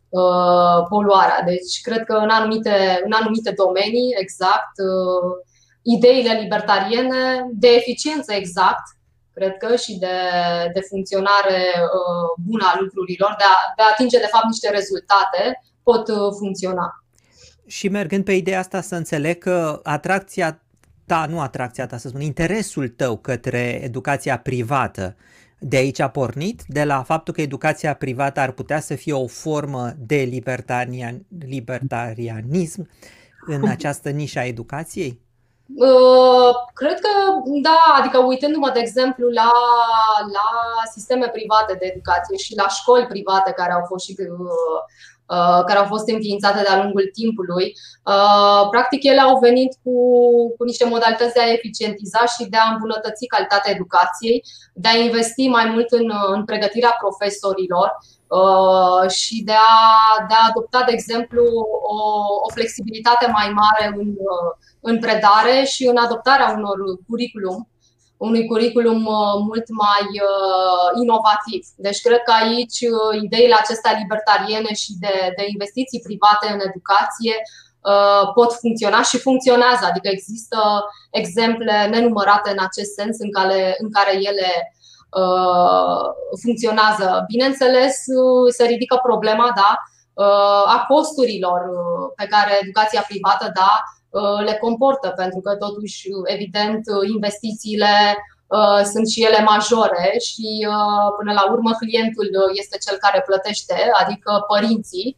uh, 0.09 0.79
poluarea. 0.89 1.41
Deci, 1.51 1.73
cred 1.87 2.03
că 2.05 2.15
în 2.25 2.29
anumite, 2.29 2.77
în 3.05 3.13
anumite 3.21 3.51
domenii, 3.63 4.15
exact, 4.25 4.75
uh, 4.91 5.27
ideile 5.95 6.33
libertariene 6.43 7.23
de 7.53 7.69
eficiență 7.69 8.33
exact, 8.33 8.87
cred 9.35 9.57
că, 9.57 9.77
și 9.77 9.99
de, 9.99 10.17
de 10.75 10.81
funcționare 10.81 11.63
bună 12.45 12.65
a 12.75 12.79
lucrurilor, 12.81 13.35
de 13.39 13.45
a, 13.45 13.57
de 13.77 13.83
a 13.83 13.91
atinge, 13.93 14.19
de 14.19 14.29
fapt, 14.31 14.45
niște 14.45 14.71
rezultate, 14.71 15.43
pot 15.83 16.07
funcționa. 16.39 16.89
Și 17.67 17.89
mergând 17.89 18.25
pe 18.25 18.33
ideea 18.33 18.59
asta 18.59 18.81
să 18.81 18.95
înțeleg 18.95 19.39
că 19.39 19.81
atracția 19.83 20.61
ta, 21.07 21.27
nu 21.29 21.41
atracția 21.41 21.87
ta, 21.87 21.97
să 21.97 22.09
spun, 22.09 22.21
interesul 22.21 22.89
tău 22.89 23.17
către 23.17 23.81
educația 23.83 24.39
privată, 24.39 25.17
de 25.59 25.77
aici 25.77 25.99
a 25.99 26.09
pornit, 26.09 26.63
de 26.67 26.85
la 26.85 27.03
faptul 27.03 27.35
că 27.35 27.41
educația 27.41 27.95
privată 27.95 28.41
ar 28.41 28.51
putea 28.51 28.81
să 28.81 28.95
fie 28.95 29.13
o 29.13 29.27
formă 29.27 29.93
de 29.99 30.17
libertarian, 30.17 31.27
libertarianism 31.47 32.89
în 33.47 33.69
această 33.69 34.11
nișă 34.11 34.39
a 34.39 34.45
educației? 34.45 35.21
Uh, 35.75 36.51
cred 36.75 37.01
că 37.01 37.09
da, 37.63 37.81
adică 37.99 38.19
uitându-mă, 38.19 38.71
de 38.71 38.79
exemplu, 38.79 39.29
la, 39.29 39.51
la 40.33 40.49
sisteme 40.93 41.29
private 41.29 41.77
de 41.81 41.87
educație 41.87 42.37
și 42.37 42.57
la 42.57 42.69
școli 42.69 43.07
private 43.07 43.53
care 43.53 43.73
au 43.73 43.85
fost 43.89 44.05
și 44.05 44.15
uh, 44.19 44.81
Uh, 45.29 45.63
care 45.67 45.79
au 45.79 45.85
fost 45.85 46.09
înființate 46.09 46.63
de-a 46.63 46.83
lungul 46.83 47.11
timpului. 47.13 47.73
Uh, 48.05 48.69
practic, 48.71 49.03
ele 49.03 49.21
au 49.21 49.39
venit 49.39 49.77
cu, 49.83 49.97
cu 50.57 50.65
niște 50.65 50.85
modalități 50.85 51.35
de 51.35 51.41
a 51.41 51.53
eficientiza 51.53 52.23
și 52.35 52.49
de 52.49 52.57
a 52.57 52.73
îmbunătăți 52.73 53.27
calitatea 53.27 53.73
educației, 53.73 54.43
de 54.75 54.89
a 54.89 54.97
investi 54.97 55.49
mai 55.49 55.65
mult 55.65 55.91
în, 55.91 56.13
în 56.35 56.45
pregătirea 56.45 56.97
profesorilor 56.99 57.89
uh, 57.99 58.16
și 59.09 59.43
de 59.43 59.53
a, 59.53 60.27
de 60.29 60.35
a 60.35 60.47
adopta, 60.49 60.83
de 60.87 60.93
exemplu, 60.93 61.43
o, 61.83 61.99
o 62.47 62.51
flexibilitate 62.53 63.27
mai 63.33 63.49
mare 63.49 63.95
în, 63.97 64.15
în 64.81 64.99
predare 64.99 65.65
și 65.65 65.87
în 65.87 65.97
adoptarea 65.97 66.55
unor 66.57 66.77
curriculum 67.09 67.69
unui 68.17 68.47
curriculum 68.47 69.07
uh, 69.07 69.35
mult 69.49 69.67
mai 69.85 70.07
uh, 70.29 70.89
inovativ. 71.03 71.63
Deci 71.77 72.01
cred 72.01 72.21
că 72.25 72.33
aici 72.43 72.79
uh, 72.93 73.23
ideile 73.23 73.57
acestea 73.59 73.99
libertariene 74.01 74.73
și 74.75 74.93
de, 75.01 75.15
de 75.37 75.45
investiții 75.47 76.07
private 76.09 76.47
în 76.53 76.61
educație 76.69 77.37
pot 78.35 78.53
funcționa 78.53 79.03
și 79.03 79.19
funcționează. 79.19 79.85
Adică 79.85 80.09
există 80.13 80.59
exemple 81.11 81.87
nenumărate 81.87 82.51
în 82.51 82.61
acest 82.69 82.91
sens 82.93 83.17
în 83.19 83.31
care, 83.33 83.77
în 83.79 83.91
care 83.91 84.13
ele 84.15 84.49
funcționează. 86.43 87.25
Bineînțeles, 87.33 87.97
se 88.57 88.65
ridică 88.65 89.01
problema 89.03 89.53
da, 89.61 89.73
a 90.67 90.85
costurilor 90.89 91.61
pe 92.17 92.27
care 92.27 92.59
educația 92.61 93.05
privată 93.09 93.51
da, 93.55 93.73
Uh, 94.17 94.41
le 94.45 94.55
comportă, 94.61 95.09
pentru 95.17 95.41
că 95.41 95.55
totuși, 95.55 96.09
evident, 96.25 96.83
investițiile 97.15 97.95
uh, 98.47 98.81
sunt 98.93 99.07
și 99.09 99.25
ele 99.25 99.41
majore 99.43 100.07
și 100.29 100.49
până 101.19 101.33
la 101.33 101.45
urmă 101.53 101.71
clientul 101.83 102.29
este 102.53 102.77
cel 102.85 102.97
care 103.01 103.23
plătește, 103.27 103.77
adică 104.03 104.45
părinții. 104.53 105.17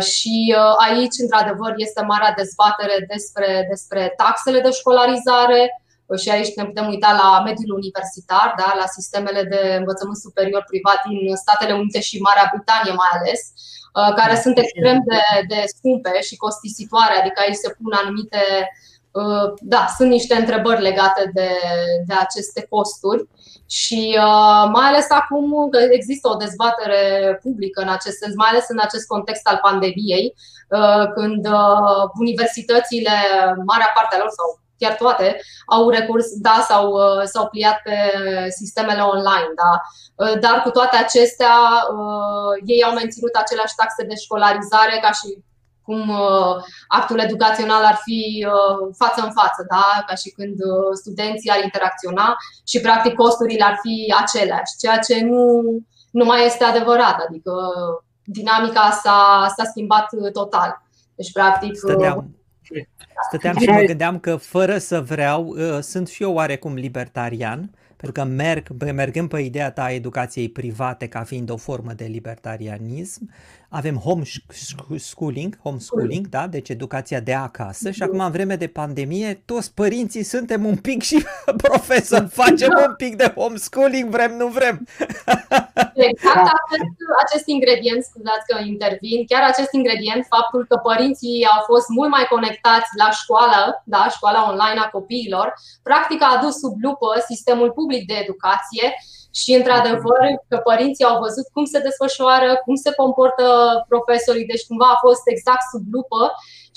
Și 0.00 0.56
aici, 0.86 1.16
într-adevăr, 1.24 1.72
este 1.76 2.02
marea 2.02 2.32
dezbatere 2.36 2.96
despre, 3.12 3.66
despre 3.68 4.14
taxele 4.16 4.60
de 4.60 4.70
școlarizare, 4.70 5.81
și 6.22 6.28
aici 6.30 6.54
ne 6.54 6.64
putem 6.64 6.86
uita 6.88 7.10
la 7.22 7.42
mediul 7.48 7.78
universitar, 7.80 8.48
da, 8.60 8.68
la 8.82 8.86
sistemele 8.96 9.42
de 9.52 9.60
învățământ 9.80 10.16
superior 10.26 10.62
privat 10.70 10.98
din 11.08 11.20
Statele 11.44 11.72
Unite 11.80 12.00
și 12.08 12.24
Marea 12.26 12.50
Britanie 12.52 12.94
mai 13.02 13.12
ales, 13.18 13.40
Uh, 13.92 14.12
care 14.14 14.40
sunt 14.40 14.58
extrem 14.58 14.98
de, 15.10 15.22
de 15.54 15.64
scumpe 15.66 16.20
și 16.20 16.36
costisitoare, 16.36 17.14
adică 17.20 17.40
aici 17.40 17.62
se 17.64 17.74
pun 17.78 17.92
anumite. 18.02 18.42
Uh, 19.10 19.46
da, 19.60 19.86
sunt 19.96 20.08
niște 20.08 20.34
întrebări 20.34 20.82
legate 20.82 21.30
de, 21.34 21.50
de 22.06 22.14
aceste 22.14 22.66
costuri 22.70 23.28
și 23.66 24.02
uh, 24.18 24.64
mai 24.76 24.86
ales 24.88 25.06
acum 25.10 25.68
că 25.70 25.78
există 25.90 26.28
o 26.28 26.40
dezbatere 26.44 27.02
publică 27.42 27.80
în 27.82 27.88
acest 27.88 28.16
sens, 28.18 28.34
mai 28.34 28.48
ales 28.50 28.64
în 28.68 28.80
acest 28.80 29.06
context 29.06 29.46
al 29.46 29.58
pandemiei, 29.62 30.34
când 31.14 31.46
universitățile, 32.18 33.14
marea 33.70 33.90
parte 33.94 34.14
a 34.14 34.18
lor 34.18 34.32
sau 34.38 34.48
chiar 34.82 34.94
toate, 34.94 35.40
au 35.66 35.88
recurs, 35.88 36.26
da, 36.46 36.56
s-au, 36.68 36.86
uh, 36.90 37.22
s-au 37.32 37.46
pliat 37.48 37.78
pe 37.86 37.96
sistemele 38.58 39.02
online, 39.14 39.50
da. 39.62 39.72
Uh, 40.22 40.38
dar 40.44 40.56
cu 40.64 40.70
toate 40.70 40.96
acestea, 40.96 41.56
uh, 41.98 42.52
ei 42.64 42.82
au 42.84 42.92
menținut 42.94 43.34
aceleași 43.34 43.78
taxe 43.80 44.02
de 44.10 44.14
școlarizare 44.24 44.96
ca 45.02 45.10
și 45.20 45.30
cum 45.86 46.10
actul 46.88 47.18
educațional 47.18 47.84
ar 47.84 47.98
fi 48.04 48.46
față 48.98 49.20
în 49.26 49.32
față, 49.40 49.64
da? 49.68 50.04
ca 50.06 50.14
și 50.14 50.30
când 50.30 50.56
studenții 50.92 51.50
ar 51.50 51.62
interacționa 51.62 52.36
și 52.66 52.80
practic 52.80 53.14
costurile 53.14 53.64
ar 53.64 53.76
fi 53.82 54.14
aceleași, 54.22 54.76
ceea 54.80 54.98
ce 54.98 55.24
nu, 55.24 55.62
nu 56.10 56.24
mai 56.24 56.46
este 56.46 56.64
adevărat, 56.64 57.16
adică 57.26 57.52
dinamica 58.24 58.90
s-a, 59.02 59.52
s-a 59.56 59.64
schimbat 59.64 60.06
total. 60.32 60.82
Deci, 61.14 61.32
practic, 61.32 61.76
Stăteam 61.76 62.41
Stăteam 63.28 63.56
și 63.56 63.68
mă 63.68 63.80
gândeam 63.80 64.18
că 64.18 64.36
fără 64.36 64.78
să 64.78 65.00
vreau, 65.00 65.46
uh, 65.46 65.78
sunt 65.80 66.08
și 66.08 66.22
eu 66.22 66.32
oarecum 66.32 66.74
libertarian, 66.74 67.70
pentru 67.96 68.22
că 68.22 68.28
merg, 68.28 68.68
mergând 68.94 69.28
pe 69.28 69.40
ideea 69.40 69.70
ta 69.70 69.82
a 69.82 69.92
educației 69.92 70.48
private 70.48 71.06
ca 71.06 71.22
fiind 71.22 71.50
o 71.50 71.56
formă 71.56 71.92
de 71.92 72.04
libertarianism, 72.04 73.30
avem 73.72 73.96
homeschooling, 73.96 75.58
homeschooling, 75.62 76.28
da? 76.28 76.46
deci 76.46 76.68
educația 76.68 77.20
de 77.20 77.34
acasă 77.34 77.90
și 77.90 78.02
acum 78.02 78.20
în 78.20 78.30
vreme 78.30 78.56
de 78.56 78.66
pandemie 78.66 79.42
toți 79.44 79.74
părinții 79.74 80.22
suntem 80.22 80.64
un 80.64 80.76
pic 80.76 81.02
și 81.02 81.24
profesori, 81.64 82.28
facem 82.28 82.72
un 82.86 82.94
pic 82.96 83.16
de 83.16 83.32
homeschooling, 83.36 84.08
vrem, 84.10 84.36
nu 84.36 84.46
vrem. 84.46 84.86
Exact 85.94 86.46
acest, 86.62 86.90
acest 87.24 87.46
ingredient, 87.46 88.02
scuzați 88.04 88.46
că 88.46 88.54
intervin, 88.64 89.26
chiar 89.26 89.42
acest 89.42 89.72
ingredient, 89.72 90.26
faptul 90.36 90.64
că 90.68 90.76
părinții 90.76 91.46
au 91.54 91.62
fost 91.70 91.88
mult 91.88 92.10
mai 92.10 92.26
conectați 92.34 92.88
la 93.02 93.10
școală, 93.10 93.82
da, 93.84 94.06
școala 94.16 94.48
online 94.50 94.80
a 94.84 94.88
copiilor, 94.96 95.54
practic 95.82 96.22
a 96.22 96.34
adus 96.36 96.54
sub 96.58 96.74
lupă 96.86 97.08
sistemul 97.28 97.70
public 97.70 98.06
de 98.06 98.14
educație 98.24 98.86
și, 99.40 99.50
într-adevăr, 99.58 100.24
că 100.48 100.56
părinții 100.70 101.08
au 101.10 101.18
văzut 101.24 101.46
cum 101.54 101.64
se 101.72 101.84
desfășoară, 101.86 102.50
cum 102.64 102.74
se 102.84 102.90
comportă 103.00 103.46
profesorii, 103.92 104.50
deci 104.52 104.68
cumva 104.68 104.88
a 104.92 105.02
fost 105.06 105.24
exact 105.34 105.64
sub 105.72 105.84
lupă 105.96 106.22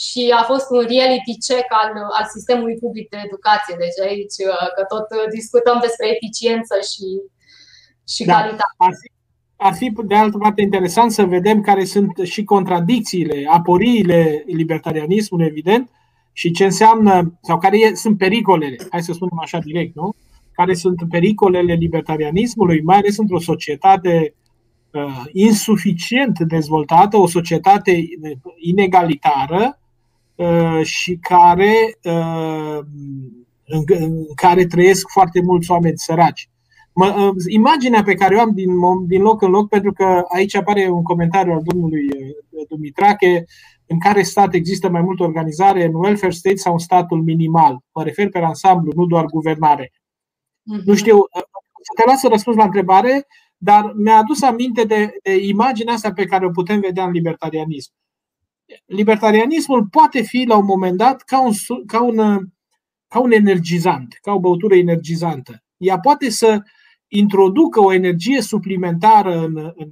și 0.06 0.22
a 0.40 0.44
fost 0.52 0.68
un 0.76 0.82
reality 0.94 1.34
check 1.48 1.70
al, 1.82 1.92
al 2.18 2.26
sistemului 2.36 2.78
public 2.84 3.06
de 3.14 3.20
educație. 3.28 3.76
Deci 3.84 4.00
aici, 4.10 4.38
uh, 4.52 4.68
că 4.76 4.82
tot 4.94 5.08
discutăm 5.38 5.78
despre 5.86 6.06
eficiență 6.16 6.76
și, 6.90 7.08
și 8.14 8.22
da. 8.26 8.34
calitate. 8.34 8.76
Ar 8.88 8.94
fi, 9.02 9.08
ar 9.68 9.74
fi, 9.80 9.88
de 10.12 10.18
altă 10.24 10.38
parte, 10.38 10.62
interesant 10.62 11.12
să 11.12 11.24
vedem 11.38 11.58
care 11.70 11.84
sunt 11.94 12.12
și 12.34 12.42
contradicțiile, 12.54 13.38
aporiile 13.60 14.44
libertarianismului, 14.62 15.52
evident, 15.54 15.86
și 16.40 16.52
ce 16.52 16.64
înseamnă, 16.64 17.14
sau 17.42 17.58
care 17.58 17.78
sunt 17.94 18.18
pericolele, 18.18 18.78
hai 18.92 19.02
să 19.02 19.14
spunem 19.14 19.40
așa 19.42 19.60
direct, 19.60 19.96
nu? 19.96 20.16
Care 20.56 20.74
sunt 20.74 21.02
pericolele 21.10 21.74
libertarianismului, 21.74 22.82
mai 22.82 22.98
ales 22.98 23.18
într-o 23.18 23.40
societate 23.40 24.34
uh, 24.92 25.24
insuficient 25.32 26.40
dezvoltată, 26.40 27.18
o 27.18 27.28
societate 27.28 28.04
inegalitară 28.58 29.80
uh, 30.36 30.82
și 30.84 31.18
care, 31.22 31.98
uh, 32.04 32.80
în, 33.66 33.84
în 33.88 34.26
care 34.36 34.66
trăiesc 34.66 35.10
foarte 35.10 35.42
mulți 35.42 35.72
oameni 35.72 35.98
săraci. 35.98 36.50
Mă, 36.94 37.06
uh, 37.06 37.44
imaginea 37.48 38.04
pe 38.04 38.14
care 38.14 38.36
o 38.36 38.40
am 38.40 38.52
din, 38.54 38.70
din 39.08 39.22
loc 39.22 39.42
în 39.42 39.50
loc, 39.50 39.70
pentru 39.70 39.94
că 39.94 40.24
aici 40.36 40.56
apare 40.56 40.90
un 40.90 41.04
comentariu 41.04 41.52
al 41.52 41.62
domnului 41.64 42.06
uh, 42.06 42.66
Dumitrache, 42.70 43.46
în 43.88 44.00
care 44.00 44.22
stat 44.22 44.54
există 44.54 44.90
mai 44.90 45.02
multă 45.02 45.24
organizare, 45.24 45.86
în 45.86 45.94
welfare 45.94 46.32
state 46.32 46.56
sau 46.56 46.74
în 46.74 46.80
statul 46.80 47.24
minimal. 47.24 47.80
Mă 47.94 48.04
refer 48.04 48.30
pe 48.30 48.40
ansamblu, 48.40 48.92
nu 48.96 49.06
doar 49.06 49.26
guvernare. 49.26 49.92
Nu 50.66 50.82
mhm. 50.86 50.94
știu, 50.94 51.18
să 51.82 51.92
te 51.96 52.04
las 52.06 52.20
să 52.20 52.28
răspunzi 52.28 52.58
la 52.58 52.66
întrebare, 52.66 53.28
dar 53.58 53.94
mi-a 53.96 54.18
adus 54.18 54.42
aminte 54.42 54.84
de, 54.84 55.18
de 55.24 55.36
imaginea 55.36 55.94
asta 55.94 56.14
pe 56.14 56.26
care 56.26 56.46
o 56.46 56.50
putem 56.50 56.80
vedea 56.80 57.06
în 57.06 57.12
libertarianism. 57.12 57.92
Libertarianismul 58.86 59.88
poate 59.88 60.22
fi 60.22 60.44
la 60.48 60.58
un 60.58 60.66
moment 60.66 60.98
dat 60.98 61.22
ca 61.22 61.42
un, 61.42 61.52
ca 61.86 62.04
un, 62.04 62.18
ca 63.08 63.20
un 63.20 63.32
energizant, 63.32 64.18
ca 64.22 64.32
o 64.32 64.40
băutură 64.40 64.76
energizantă. 64.76 65.64
Ea 65.78 66.00
poate 66.00 66.30
să 66.30 66.62
introducă 67.08 67.80
o 67.80 67.94
energie 67.94 68.42
suplimentară 68.42 69.38
în, 69.38 69.58
în, 69.58 69.74
în 69.76 69.90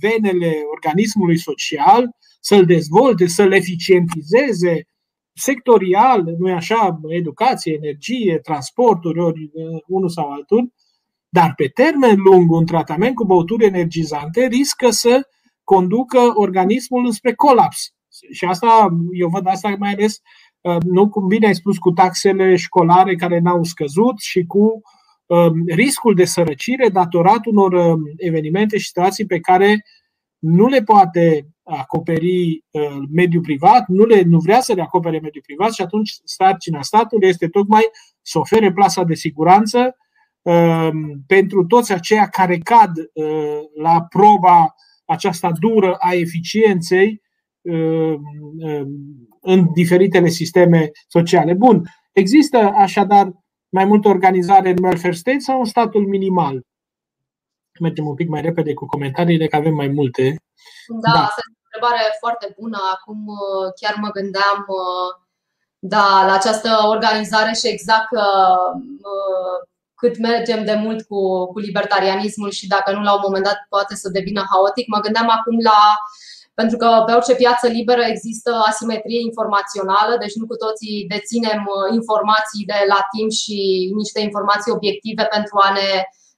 venele 0.00 0.54
organismului 0.74 1.38
social, 1.38 2.16
să-l 2.40 2.64
dezvolte, 2.64 3.26
să-l 3.26 3.52
eficientizeze, 3.52 4.86
sectorial, 5.38 6.22
nu 6.38 6.48
e 6.48 6.52
așa, 6.52 7.00
educație, 7.08 7.74
energie, 7.74 8.38
transporturi, 8.38 9.20
ori 9.20 9.50
uh, 9.52 9.82
unul 9.86 10.08
sau 10.08 10.30
altul, 10.30 10.72
dar 11.28 11.52
pe 11.56 11.66
termen 11.66 12.16
lung 12.16 12.50
un 12.50 12.66
tratament 12.66 13.14
cu 13.14 13.24
băuturi 13.24 13.64
energizante 13.64 14.46
riscă 14.46 14.90
să 14.90 15.20
conducă 15.64 16.18
organismul 16.34 17.10
spre 17.12 17.34
colaps. 17.34 17.94
Și 18.32 18.44
asta, 18.44 18.88
eu 19.12 19.28
văd 19.28 19.46
asta 19.46 19.74
mai 19.78 19.92
ales, 19.92 20.18
uh, 20.60 20.76
nu 20.82 21.08
cum 21.08 21.26
bine 21.26 21.46
ai 21.46 21.54
spus, 21.54 21.78
cu 21.78 21.90
taxele 21.90 22.56
școlare 22.56 23.14
care 23.14 23.38
n-au 23.38 23.62
scăzut 23.62 24.18
și 24.18 24.44
cu 24.44 24.80
um, 25.26 25.52
riscul 25.66 26.14
de 26.14 26.24
sărăcire 26.24 26.88
datorat 26.88 27.46
unor 27.46 27.72
um, 27.72 28.00
evenimente 28.16 28.78
și 28.78 28.86
situații 28.86 29.26
pe 29.26 29.40
care 29.40 29.84
nu 30.38 30.66
le 30.66 30.82
poate 30.82 31.46
acoperi 31.66 32.64
uh, 32.70 32.96
mediul 33.10 33.42
privat, 33.42 33.86
nu, 33.88 34.04
le, 34.04 34.22
nu 34.22 34.38
vrea 34.38 34.60
să 34.60 34.72
le 34.72 34.82
acopere 34.82 35.20
mediul 35.20 35.42
privat 35.46 35.72
și 35.72 35.82
atunci 35.82 36.14
sarcina 36.24 36.82
statului 36.82 37.28
este 37.28 37.48
tocmai 37.48 37.82
să 38.22 38.38
ofere 38.38 38.72
plasa 38.72 39.02
de 39.02 39.14
siguranță 39.14 39.96
uh, 40.42 40.90
pentru 41.26 41.64
toți 41.64 41.92
aceia 41.92 42.28
care 42.28 42.58
cad 42.58 42.96
uh, 42.96 43.60
la 43.82 44.02
proba 44.02 44.74
aceasta 45.04 45.52
dură 45.60 45.94
a 45.94 46.12
eficienței 46.12 47.24
în 49.40 49.72
diferitele 49.74 50.28
sisteme 50.28 50.90
sociale. 51.08 51.54
Bun, 51.54 51.82
există 52.12 52.56
așadar 52.56 53.32
mai 53.68 53.84
multe 53.84 54.08
organizare 54.08 54.70
în 54.70 54.84
welfare 54.84 55.14
state 55.14 55.38
sau 55.38 55.58
în 55.58 55.64
statul 55.64 56.06
minimal? 56.06 56.62
Mergem 57.80 58.06
un 58.06 58.14
pic 58.14 58.28
mai 58.28 58.40
repede 58.40 58.74
cu 58.74 58.86
comentariile, 58.86 59.46
că 59.46 59.56
avem 59.56 59.74
mai 59.74 59.88
multe. 59.88 60.36
Da, 61.00 61.10
da 61.12 61.28
întrebare 61.76 62.16
foarte 62.18 62.54
bună. 62.58 62.78
Acum 62.94 63.18
chiar 63.80 63.94
mă 64.00 64.10
gândeam 64.18 64.58
da, 65.78 66.24
la 66.26 66.34
această 66.34 66.70
organizare 66.94 67.52
și 67.52 67.68
exact 67.68 68.08
cât 69.94 70.18
mergem 70.18 70.64
de 70.64 70.74
mult 70.74 71.00
cu, 71.10 71.20
cu 71.52 71.58
libertarianismul 71.58 72.50
și 72.50 72.66
dacă 72.66 72.92
nu 72.92 73.02
la 73.02 73.14
un 73.14 73.24
moment 73.26 73.44
dat 73.44 73.58
poate 73.68 73.94
să 73.94 74.08
devină 74.08 74.42
haotic. 74.50 74.86
Mă 74.88 75.00
gândeam 75.00 75.28
acum 75.28 75.56
la 75.70 75.80
pentru 76.60 76.76
că 76.76 76.88
pe 77.06 77.12
orice 77.12 77.34
piață 77.34 77.66
liberă 77.66 78.02
există 78.04 78.50
asimetrie 78.70 79.20
informațională, 79.20 80.16
deci 80.20 80.34
nu 80.34 80.46
cu 80.46 80.56
toții 80.64 81.06
deținem 81.14 81.60
uh, 81.74 81.94
informații 81.98 82.64
de 82.72 82.80
la 82.92 83.00
timp 83.14 83.30
și 83.30 83.58
niște 84.00 84.20
informații 84.20 84.72
obiective 84.72 85.24
pentru 85.36 85.56
a 85.66 85.72
ne 85.78 85.90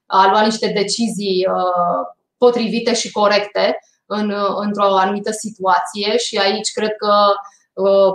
a 0.07 0.30
lua 0.30 0.43
niște 0.51 0.68
decizii 0.80 1.39
uh, 1.55 2.03
potrivite 2.43 2.93
și 2.95 3.11
corecte 3.11 3.64
în, 4.09 4.30
uh, 4.30 4.54
într-o 4.64 4.96
anumită 4.96 5.30
situație 5.30 6.16
și 6.16 6.36
aici 6.36 6.72
cred 6.72 6.92
că 6.96 7.12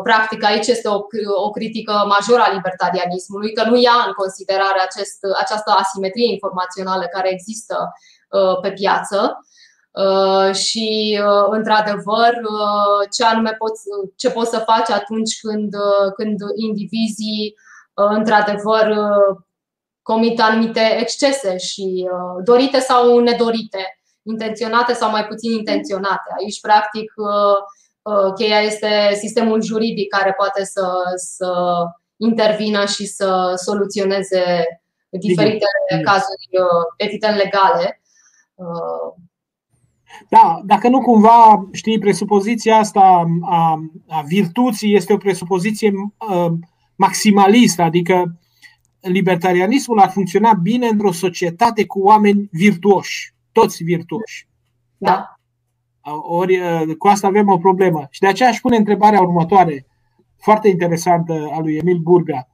practic 0.03 0.43
aici 0.43 0.67
este 0.67 0.87
o, 0.87 0.99
o 1.45 1.49
critică 1.49 1.93
majoră 2.07 2.41
a 2.41 2.53
libertarianismului, 2.53 3.53
că 3.53 3.63
nu 3.69 3.77
ia 3.81 3.97
în 4.07 4.13
considerare 4.13 4.79
acest, 4.81 5.19
această 5.41 5.71
asimetrie 5.71 6.31
informațională 6.31 7.05
care 7.11 7.29
există 7.31 7.75
pe 8.61 8.71
piață. 8.71 9.37
Uh, 9.93 10.55
și, 10.55 11.19
uh, 11.21 11.47
într-adevăr, 11.49 12.33
uh, 12.43 13.07
ce 13.15 13.23
anume 13.23 13.51
poți, 13.57 13.81
ce 14.15 14.29
poți 14.29 14.49
să 14.49 14.57
faci 14.57 14.89
atunci 14.89 15.39
când, 15.39 15.73
când 16.15 16.39
indivizii, 16.55 17.53
într-adevăr, 17.93 18.95
comit 20.01 20.41
anumite 20.41 20.97
excese 20.99 21.57
și 21.57 22.09
dorite 22.43 22.79
sau 22.79 23.19
nedorite, 23.19 23.99
intenționate 24.23 24.93
sau 24.93 25.09
mai 25.09 25.25
puțin 25.25 25.51
intenționate. 25.51 26.29
Aici, 26.39 26.59
practic, 26.59 27.13
cheia 28.35 28.59
este 28.59 29.11
sistemul 29.13 29.61
juridic 29.61 30.07
care 30.07 30.33
poate 30.33 30.63
să, 30.63 30.87
să 31.15 31.53
intervină 32.17 32.85
și 32.85 33.05
să 33.05 33.53
soluționeze 33.55 34.65
diferite 35.09 35.65
cazuri, 36.03 36.49
evident, 36.97 37.35
legale. 37.35 38.01
Da, 40.29 40.61
dacă 40.65 40.87
nu 40.87 41.01
cumva, 41.01 41.67
știi, 41.71 41.99
presupoziția 41.99 42.77
asta 42.77 43.25
a, 43.41 43.79
a 44.07 44.21
virtuții 44.21 44.95
este 44.95 45.13
o 45.13 45.17
presupoziție 45.17 45.91
uh, 46.29 46.51
maximalistă, 46.95 47.81
adică 47.81 48.39
libertarianismul 48.99 49.99
ar 49.99 50.09
funcționa 50.09 50.53
bine 50.53 50.87
într-o 50.87 51.11
societate 51.11 51.85
cu 51.85 51.99
oameni 51.99 52.49
virtuoși, 52.51 53.33
toți 53.53 53.83
virtuoși. 53.83 54.47
Da. 54.97 55.37
Ori 56.21 56.59
cu 56.97 57.07
asta 57.07 57.27
avem 57.27 57.49
o 57.49 57.57
problemă. 57.57 58.07
Și 58.09 58.19
de 58.19 58.27
aceea 58.27 58.49
aș 58.49 58.59
pune 58.59 58.75
întrebarea 58.75 59.21
următoare, 59.21 59.85
foarte 60.37 60.67
interesantă, 60.67 61.49
a 61.53 61.59
lui 61.59 61.75
Emil 61.75 61.97
Burbea. 61.97 62.47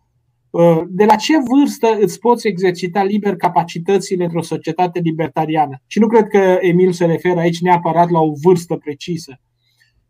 Uh, 0.49 0.81
de 0.87 1.05
la 1.05 1.15
ce 1.15 1.33
vârstă 1.37 1.97
îți 1.99 2.19
poți 2.19 2.47
exercita 2.47 3.03
liber 3.03 3.35
capacitățile 3.35 4.23
într-o 4.23 4.41
societate 4.41 4.99
libertariană? 4.99 5.81
Și 5.87 5.99
nu 5.99 6.07
cred 6.07 6.27
că 6.27 6.57
Emil 6.61 6.91
se 6.91 7.05
referă 7.05 7.39
aici 7.39 7.61
neapărat 7.61 8.09
la 8.09 8.19
o 8.19 8.31
vârstă 8.41 8.75
precisă. 8.75 9.39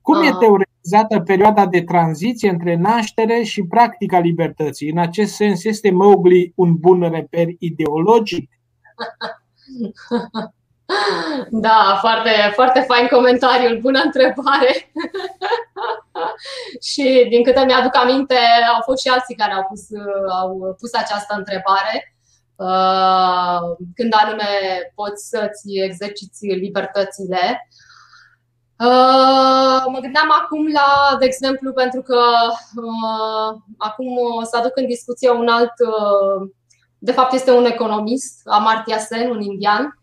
Cum 0.01 0.23
e 0.23 0.27
ah. 0.27 0.37
teoretizată 0.39 1.19
perioada 1.19 1.65
de 1.65 1.81
tranziție 1.81 2.49
între 2.49 2.75
naștere 2.75 3.43
și 3.43 3.63
practica 3.63 4.19
libertății? 4.19 4.89
În 4.89 4.97
acest 4.97 5.33
sens, 5.33 5.63
este 5.63 5.91
Mowgli 5.91 6.51
un 6.55 6.75
bun 6.75 7.09
reper 7.09 7.47
ideologic? 7.59 8.49
Da, 11.49 11.97
foarte, 11.99 12.29
foarte 12.53 12.79
fain 12.79 13.07
comentariul, 13.07 13.79
bună 13.81 14.01
întrebare. 14.03 14.91
și 16.89 17.27
din 17.29 17.43
câte 17.43 17.63
mi-aduc 17.65 17.95
aminte, 17.95 18.37
au 18.73 18.81
fost 18.85 19.01
și 19.01 19.07
alții 19.09 19.35
care 19.35 19.53
au 19.53 19.65
pus, 19.67 19.81
au 20.41 20.75
pus 20.79 20.93
această 20.93 21.35
întrebare. 21.37 22.13
Uh, 22.55 23.87
când 23.95 24.13
anume 24.15 24.45
poți 24.95 25.27
să-ți 25.29 25.79
exerciți 25.83 26.45
libertățile. 26.45 27.67
Uh, 28.79 29.83
mă 29.91 29.99
gândeam 30.01 30.31
acum 30.41 30.71
la, 30.73 31.17
de 31.19 31.25
exemplu, 31.25 31.73
pentru 31.73 32.01
că 32.01 32.21
uh, 32.75 33.61
acum 33.77 34.17
o 34.37 34.43
să 34.43 34.57
aduc 34.57 34.77
în 34.77 34.85
discuție 34.85 35.29
un 35.29 35.47
alt, 35.47 35.73
de 36.97 37.11
fapt 37.11 37.33
este 37.33 37.51
un 37.51 37.65
economist, 37.65 38.41
Amartya 38.45 38.97
Sen, 38.97 39.29
un 39.29 39.41
indian, 39.41 39.98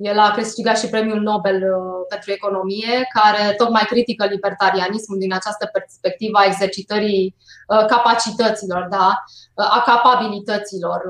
el 0.00 0.18
a 0.18 0.30
câștigat 0.30 0.78
și 0.78 0.88
premiul 0.88 1.20
Nobel 1.20 1.56
uh, 1.56 2.06
pentru 2.08 2.30
economie, 2.32 3.08
care 3.18 3.54
tocmai 3.54 3.82
critică 3.86 4.24
libertarianismul 4.26 5.18
din 5.18 5.32
această 5.32 5.68
perspectivă 5.72 6.38
a 6.38 6.44
exercitării 6.46 7.36
uh, 7.68 7.84
capacităților, 7.86 8.86
da? 8.90 9.08
Uh, 9.54 9.76
a 9.76 9.82
capabilităților 9.86 11.00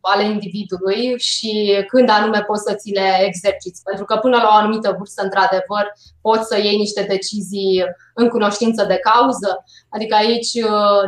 ale 0.00 0.24
individului 0.24 1.18
și 1.18 1.84
când 1.88 2.08
anume 2.08 2.40
poți 2.40 2.62
să 2.62 2.74
ți 2.74 2.90
le 2.90 3.08
exerciți. 3.20 3.82
Pentru 3.82 4.04
că 4.04 4.16
până 4.16 4.36
la 4.36 4.48
o 4.52 4.56
anumită 4.56 4.94
vârstă, 4.98 5.22
într-adevăr, 5.22 5.84
poți 6.20 6.46
să 6.46 6.56
iei 6.58 6.76
niște 6.76 7.02
decizii 7.02 7.84
în 8.14 8.28
cunoștință 8.28 8.84
de 8.84 8.98
cauză. 9.08 9.64
Adică 9.88 10.14
aici, 10.14 10.52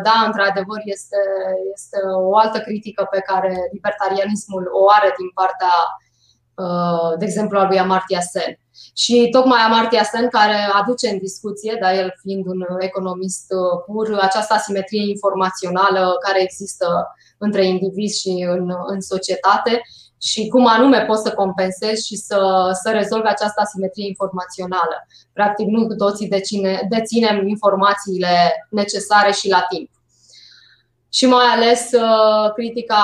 da, 0.02 0.16
într-adevăr, 0.26 0.80
este, 0.84 1.20
este 1.74 1.98
o 2.30 2.36
altă 2.36 2.58
critică 2.58 3.08
pe 3.10 3.20
care 3.20 3.54
libertarianismul 3.72 4.64
o 4.80 4.90
are 4.90 5.14
din 5.18 5.30
partea 5.34 5.74
Uh, 5.84 6.09
de 7.18 7.24
exemplu, 7.24 7.58
al 7.58 7.66
lui 7.66 7.78
Amartya 7.78 8.20
Sen. 8.20 8.58
Și 8.96 9.28
tocmai 9.30 9.60
Amartya 9.60 10.02
Sen 10.02 10.28
care 10.28 10.56
aduce 10.80 11.08
în 11.08 11.18
discuție, 11.18 11.76
da, 11.80 11.94
el 11.94 12.14
fiind 12.22 12.46
un 12.46 12.60
economist 12.78 13.46
uh, 13.48 13.82
pur, 13.86 14.18
această 14.20 14.54
asimetrie 14.54 15.08
informațională 15.08 16.16
care 16.24 16.42
există 16.42 16.86
între 17.38 17.66
indivizi 17.66 18.20
și 18.20 18.46
în, 18.48 18.72
în 18.86 19.00
societate 19.00 19.80
și 20.22 20.48
cum 20.48 20.66
anume 20.66 21.04
poți 21.04 21.22
să 21.22 21.32
compensezi 21.32 22.06
și 22.06 22.16
să, 22.16 22.70
să 22.82 22.90
rezolvi 22.90 23.26
această 23.26 23.60
asimetrie 23.60 24.06
informațională. 24.06 25.06
Practic, 25.32 25.66
nu 25.66 25.86
cu 25.86 25.94
toții 25.94 26.28
deține, 26.28 26.86
deținem 26.88 27.48
informațiile 27.48 28.66
necesare 28.70 29.32
și 29.32 29.48
la 29.48 29.66
timp 29.68 29.90
și 31.12 31.26
mai 31.26 31.46
ales 31.46 31.92
uh, 31.92 32.52
critica 32.54 33.02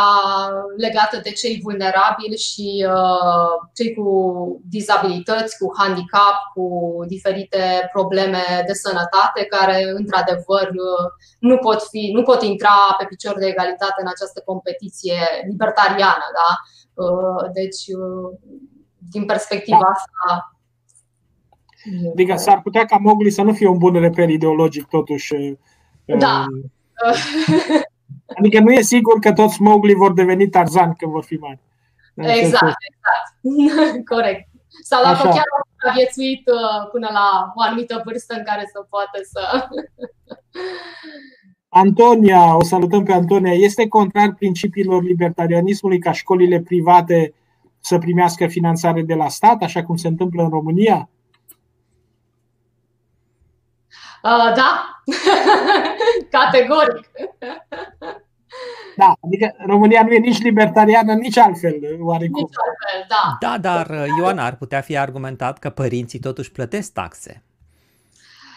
legată 0.76 1.20
de 1.22 1.30
cei 1.30 1.60
vulnerabili 1.62 2.36
și 2.36 2.86
uh, 2.88 3.68
cei 3.74 3.94
cu 3.94 4.08
dizabilități, 4.68 5.58
cu 5.58 5.72
handicap, 5.78 6.36
cu 6.54 6.68
diferite 7.06 7.88
probleme 7.92 8.42
de 8.66 8.72
sănătate 8.72 9.44
care, 9.44 9.92
într-adevăr, 9.94 10.68
uh, 10.68 11.06
nu 11.38 11.56
pot, 11.56 11.82
fi, 11.82 12.10
nu 12.14 12.22
pot 12.22 12.42
intra 12.42 12.94
pe 12.98 13.04
picior 13.08 13.38
de 13.38 13.46
egalitate 13.46 14.00
în 14.00 14.08
această 14.08 14.42
competiție 14.44 15.18
libertariană. 15.48 16.26
Da? 16.38 16.50
Deci, 17.52 17.84
din 19.10 19.24
perspectiva 19.24 19.78
da. 19.82 19.90
asta. 19.90 20.50
Adică 22.12 22.36
s-ar 22.36 22.60
putea 22.62 22.84
ca 22.84 22.96
Mowgli 22.96 23.30
să 23.30 23.42
nu 23.42 23.52
fie 23.52 23.68
un 23.68 23.78
bun 23.78 24.00
reper 24.00 24.28
ideologic, 24.28 24.86
totuși. 24.86 25.34
Da. 26.04 26.44
Adică 28.38 28.60
nu 28.60 28.72
e 28.72 28.80
sigur 28.80 29.18
că 29.18 29.32
toți 29.32 29.62
Mowgli 29.62 29.94
vor 29.94 30.12
deveni 30.12 30.48
Tarzan 30.48 30.94
când 30.94 31.12
vor 31.12 31.24
fi 31.24 31.34
mari. 31.34 31.60
Exact, 32.14 32.76
exact. 32.88 34.06
Corect. 34.14 34.48
Sau 34.82 35.02
dacă 35.02 35.16
Așa. 35.16 35.28
chiar 35.28 35.44
au 35.86 35.92
viețuit 35.94 36.48
uh, 36.48 36.88
până 36.90 37.08
la 37.12 37.52
o 37.54 37.62
anumită 37.62 38.02
vârstă 38.04 38.34
în 38.34 38.44
care 38.44 38.68
să 38.72 38.86
poată 38.90 39.18
să... 39.22 39.40
Antonia, 41.68 42.56
o 42.56 42.62
salutăm 42.62 43.04
pe 43.04 43.12
Antonia, 43.12 43.52
este 43.52 43.88
contrar 43.88 44.34
principiilor 44.34 45.02
libertarianismului 45.02 45.98
ca 45.98 46.12
școlile 46.12 46.60
private 46.60 47.34
să 47.80 47.98
primească 47.98 48.46
finanțare 48.46 49.02
de 49.02 49.14
la 49.14 49.28
stat, 49.28 49.62
așa 49.62 49.84
cum 49.84 49.96
se 49.96 50.08
întâmplă 50.08 50.42
în 50.42 50.48
România? 50.48 51.08
Uh, 54.22 54.52
da, 54.54 54.95
categoric. 56.36 57.10
Da, 58.96 59.14
adică 59.24 59.54
România 59.66 60.02
nu 60.02 60.12
e 60.12 60.18
nici 60.18 60.42
libertariană, 60.42 61.14
nici 61.14 61.36
altfel, 61.36 61.74
oarecum. 62.00 62.42
Nici 62.42 62.56
altfel, 62.66 63.06
da. 63.08 63.36
Da, 63.40 63.58
dar 63.58 63.90
uh, 63.90 64.06
Ioana 64.18 64.44
ar 64.44 64.56
putea 64.56 64.80
fi 64.80 64.96
argumentat 64.96 65.58
că 65.58 65.70
părinții 65.70 66.18
totuși 66.18 66.52
plătesc 66.52 66.92
taxe. 66.92 67.42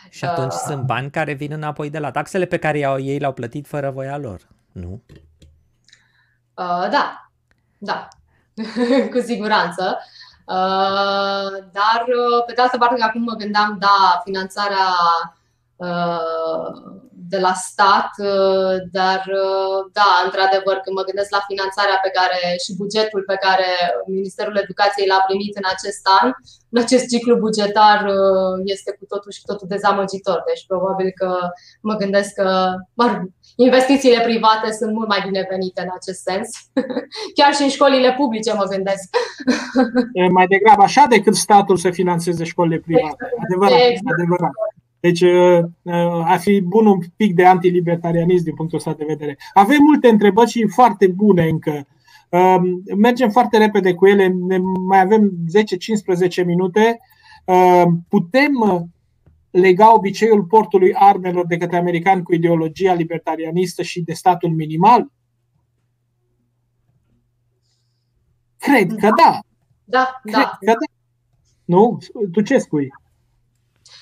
Și 0.09 0.25
atunci 0.25 0.53
uh... 0.53 0.59
sunt 0.65 0.83
bani 0.83 1.11
care 1.11 1.33
vin 1.33 1.51
înapoi 1.51 1.89
de 1.89 1.99
la 1.99 2.11
taxele 2.11 2.45
pe 2.45 2.57
care 2.57 2.79
ei 2.79 3.19
le-au 3.19 3.33
plătit 3.33 3.67
fără 3.67 3.89
voia 3.89 4.17
lor, 4.17 4.47
nu? 4.71 5.01
Uh, 6.53 6.89
da, 6.89 7.31
da, 7.77 8.07
cu 9.13 9.19
siguranță. 9.19 9.97
Uh, 10.45 11.51
dar, 11.71 12.05
uh, 12.07 12.43
pe 12.45 12.53
de 12.53 12.61
altă 12.61 12.77
parte, 12.77 13.01
acum 13.01 13.21
mă 13.21 13.33
gândeam, 13.33 13.77
da, 13.79 14.21
finanțarea 14.23 14.87
uh, 14.87 15.38
de 17.33 17.39
la 17.45 17.53
stat, 17.69 18.11
uh, 18.31 18.75
dar 18.97 19.21
da, 19.99 20.09
într-adevăr, 20.25 20.75
când 20.83 20.95
mă 20.95 21.07
gândesc 21.09 21.31
la 21.37 21.47
finanțarea 21.49 21.97
pe 22.05 22.11
care 22.17 22.39
și 22.63 22.77
bugetul 22.81 23.21
pe 23.31 23.37
care 23.45 23.69
Ministerul 24.17 24.55
Educației 24.63 25.09
l-a 25.11 25.25
primit 25.27 25.53
în 25.61 25.67
acest 25.75 26.03
an, 26.19 26.27
în 26.73 26.77
acest 26.85 27.05
ciclu 27.13 27.33
bugetar 27.45 27.99
este 28.75 28.91
cu 28.99 29.05
totul 29.11 29.31
și 29.35 29.41
cu 29.41 29.47
totul 29.51 29.71
dezamăgitor. 29.73 30.39
Deci 30.49 30.67
probabil 30.71 31.09
că 31.19 31.29
mă 31.87 31.93
gândesc 32.01 32.31
că 32.41 32.49
investițiile 33.67 34.21
private 34.29 34.67
sunt 34.79 34.91
mult 34.97 35.09
mai 35.13 35.21
binevenite 35.27 35.81
în 35.85 35.91
acest 35.99 36.19
sens. 36.29 36.47
Chiar 37.37 37.51
și 37.55 37.63
în 37.65 37.71
școlile 37.77 38.11
publice 38.19 38.51
mă 38.53 38.65
gândesc. 38.73 39.07
E 40.19 40.37
mai 40.39 40.47
degrabă 40.53 40.83
așa 40.83 41.05
decât 41.15 41.35
statul 41.45 41.77
să 41.77 41.89
financeze 41.99 42.43
școlile 42.51 42.79
private. 42.85 43.23
Adevărat, 43.45 43.79
exact. 43.79 44.13
adevărat. 44.17 44.53
Deci 44.99 45.21
uh, 45.21 45.59
uh, 45.81 46.31
a 46.31 46.37
fi 46.37 46.61
bun 46.61 46.85
un 46.85 46.99
pic 47.15 47.35
de 47.35 47.45
antilibertarianism 47.45 48.43
din 48.43 48.55
punctul 48.55 48.77
ăsta 48.77 48.93
de 48.93 49.05
vedere. 49.07 49.37
Avem 49.53 49.81
multe 49.81 50.07
întrebări 50.07 50.49
și 50.49 50.67
foarte 50.67 51.07
bune 51.07 51.47
încă. 51.47 51.87
Um, 52.29 52.83
mergem 52.97 53.29
foarte 53.29 53.57
repede 53.57 53.93
cu 53.93 54.07
ele, 54.07 54.35
mai 54.87 54.99
avem 54.99 55.31
10-15 56.41 56.45
minute. 56.45 56.99
Um, 57.45 58.05
putem 58.09 58.55
uh, 58.61 58.81
lega 59.51 59.93
obiceiul 59.93 60.43
portului 60.43 60.93
armelor 60.93 61.45
de 61.45 61.57
către 61.57 61.77
americani 61.77 62.23
cu 62.23 62.33
ideologia 62.33 62.93
libertarianistă 62.93 63.81
și 63.81 64.01
de 64.01 64.13
statul 64.13 64.49
minimal? 64.49 65.11
Cred 68.57 68.95
că 68.95 69.09
da. 69.23 69.39
Da, 69.83 70.19
Cred 70.23 70.33
da. 70.33 70.57
Că 70.59 70.65
da. 70.65 70.93
Nu? 71.65 71.97
Tu 72.31 72.41
ce 72.41 72.57
spui? 72.57 72.87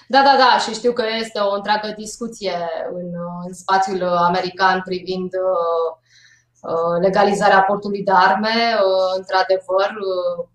Da, 0.07 0.21
da, 0.21 0.35
da, 0.37 0.59
și 0.59 0.73
știu 0.73 0.93
că 0.93 1.03
este 1.19 1.39
o 1.39 1.53
întreagă 1.53 1.93
discuție 1.97 2.55
în, 2.93 3.09
în 3.47 3.53
spațiul 3.53 4.03
american 4.03 4.81
privind 4.85 5.31
uh, 5.33 5.89
uh 6.61 7.01
legalizarea 7.01 7.61
portului 7.61 8.03
de 8.03 8.11
arme. 8.11 8.57
Uh, 8.87 9.11
într-adevăr, 9.17 9.89
uh, 9.89 10.45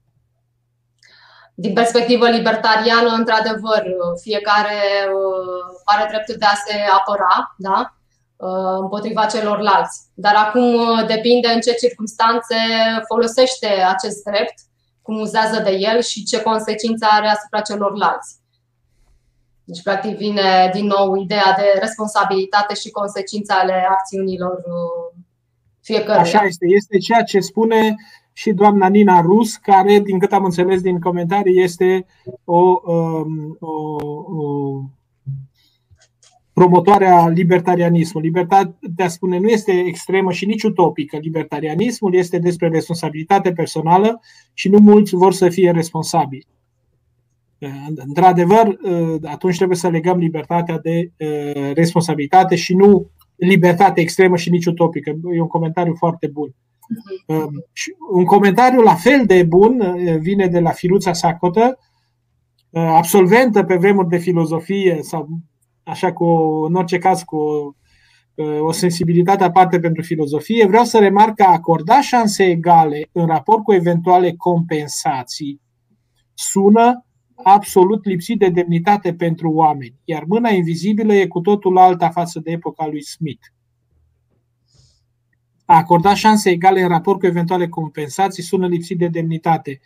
din 1.54 1.72
perspectivă 1.72 2.28
libertariană, 2.28 3.08
într-adevăr, 3.08 3.82
fiecare 4.20 4.80
uh, 5.16 5.80
are 5.84 6.06
dreptul 6.10 6.34
de 6.38 6.44
a 6.44 6.54
se 6.66 6.76
apăra 6.98 7.54
da? 7.56 7.94
Uh, 8.36 8.76
împotriva 8.80 9.26
celorlalți. 9.26 10.00
Dar 10.14 10.34
acum 10.34 10.74
uh, 10.74 11.06
depinde 11.06 11.48
în 11.48 11.60
ce 11.60 11.72
circunstanțe 11.72 12.56
folosește 13.06 13.66
acest 13.66 14.24
drept, 14.24 14.54
cum 15.02 15.20
uzează 15.20 15.60
de 15.60 15.70
el 15.70 16.00
și 16.00 16.24
ce 16.24 16.42
consecințe 16.42 17.06
are 17.10 17.28
asupra 17.28 17.60
celorlalți. 17.60 18.41
Deci, 19.64 19.82
practic, 19.82 20.16
vine 20.16 20.70
din 20.74 20.86
nou 20.86 21.14
ideea 21.14 21.54
de 21.56 21.78
responsabilitate 21.80 22.74
și 22.74 22.90
consecințe 22.90 23.52
ale 23.52 23.86
acțiunilor 23.90 24.62
fiecăruia. 25.80 26.20
Așa 26.20 26.42
este. 26.42 26.66
Este 26.68 26.98
ceea 26.98 27.22
ce 27.22 27.40
spune 27.40 27.94
și 28.32 28.52
doamna 28.52 28.88
Nina 28.88 29.20
Rus, 29.20 29.56
care, 29.56 29.98
din 29.98 30.18
cât 30.18 30.32
am 30.32 30.44
înțeles 30.44 30.80
din 30.80 31.00
comentarii, 31.00 31.62
este 31.62 32.06
o, 32.44 32.80
um, 32.92 33.56
o, 33.60 33.72
o 34.36 34.82
promotoare 36.52 37.06
a 37.06 37.28
libertarianismului. 37.28 38.28
Libertatea, 38.28 39.08
spune, 39.08 39.38
nu 39.38 39.48
este 39.48 39.72
extremă 39.86 40.32
și 40.32 40.46
nici 40.46 40.62
utopică. 40.62 41.16
Libertarianismul 41.16 42.14
este 42.14 42.38
despre 42.38 42.68
responsabilitate 42.68 43.52
personală 43.52 44.20
și 44.52 44.68
nu 44.68 44.78
mulți 44.78 45.14
vor 45.14 45.32
să 45.32 45.48
fie 45.48 45.70
responsabili. 45.70 46.46
Într-adevăr, 47.94 48.78
atunci 49.22 49.56
trebuie 49.56 49.76
să 49.76 49.88
legăm 49.88 50.18
libertatea 50.18 50.78
de 50.78 51.12
uh, 51.16 51.72
responsabilitate 51.74 52.56
și 52.56 52.74
nu 52.74 53.10
libertate 53.36 54.00
extremă 54.00 54.36
și 54.36 54.50
nici 54.50 54.66
utopică. 54.66 55.10
E 55.10 55.40
un 55.40 55.46
comentariu 55.46 55.94
foarte 55.94 56.26
bun. 56.26 56.54
Um, 57.26 57.64
un 58.12 58.24
comentariu 58.24 58.80
la 58.80 58.94
fel 58.94 59.26
de 59.26 59.42
bun 59.42 59.80
uh, 59.80 60.16
vine 60.18 60.46
de 60.46 60.60
la 60.60 60.70
Firuța 60.70 61.12
Sacotă, 61.12 61.78
uh, 62.70 62.82
absolventă 62.82 63.62
pe 63.64 63.76
vremuri 63.76 64.08
de 64.08 64.16
filozofie 64.16 64.98
sau 65.02 65.28
așa 65.82 66.12
cu, 66.12 66.24
în 66.68 66.74
orice 66.74 66.98
caz 66.98 67.22
cu 67.22 67.36
o, 67.36 67.74
uh, 68.34 68.60
o 68.60 68.72
sensibilitate 68.72 69.44
aparte 69.44 69.78
pentru 69.78 70.02
filozofie, 70.02 70.66
vreau 70.66 70.84
să 70.84 70.98
remarc 70.98 71.34
că 71.34 71.42
acorda 71.42 72.00
șanse 72.00 72.44
egale 72.44 73.08
în 73.12 73.26
raport 73.26 73.62
cu 73.62 73.72
eventuale 73.72 74.34
compensații 74.36 75.60
sună 76.34 77.06
absolut 77.42 78.04
lipsit 78.04 78.38
de 78.38 78.48
demnitate 78.48 79.14
pentru 79.14 79.50
oameni, 79.50 79.94
iar 80.04 80.24
mâna 80.26 80.48
invizibilă 80.48 81.14
e 81.14 81.26
cu 81.26 81.40
totul 81.40 81.78
alta 81.78 82.08
față 82.08 82.40
de 82.40 82.50
epoca 82.50 82.86
lui 82.86 83.02
Smith 83.02 83.42
a 85.72 85.76
acorda 85.76 86.14
șanse 86.14 86.50
egale 86.50 86.82
în 86.82 86.88
raport 86.88 87.18
cu 87.18 87.26
eventuale 87.26 87.68
compensații 87.68 88.42
sună 88.42 88.66
lipsit 88.66 88.98
de 88.98 89.06
demnitate. 89.06 89.80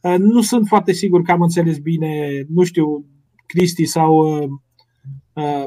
Uh, 0.00 0.14
nu 0.18 0.40
sunt 0.40 0.66
foarte 0.66 0.92
sigur 0.92 1.22
că 1.22 1.32
am 1.32 1.40
înțeles 1.40 1.78
bine, 1.78 2.44
nu 2.48 2.62
știu, 2.62 3.04
Cristi 3.46 3.84
sau 3.84 4.16
uh, 4.16 4.48
uh, 5.32 5.64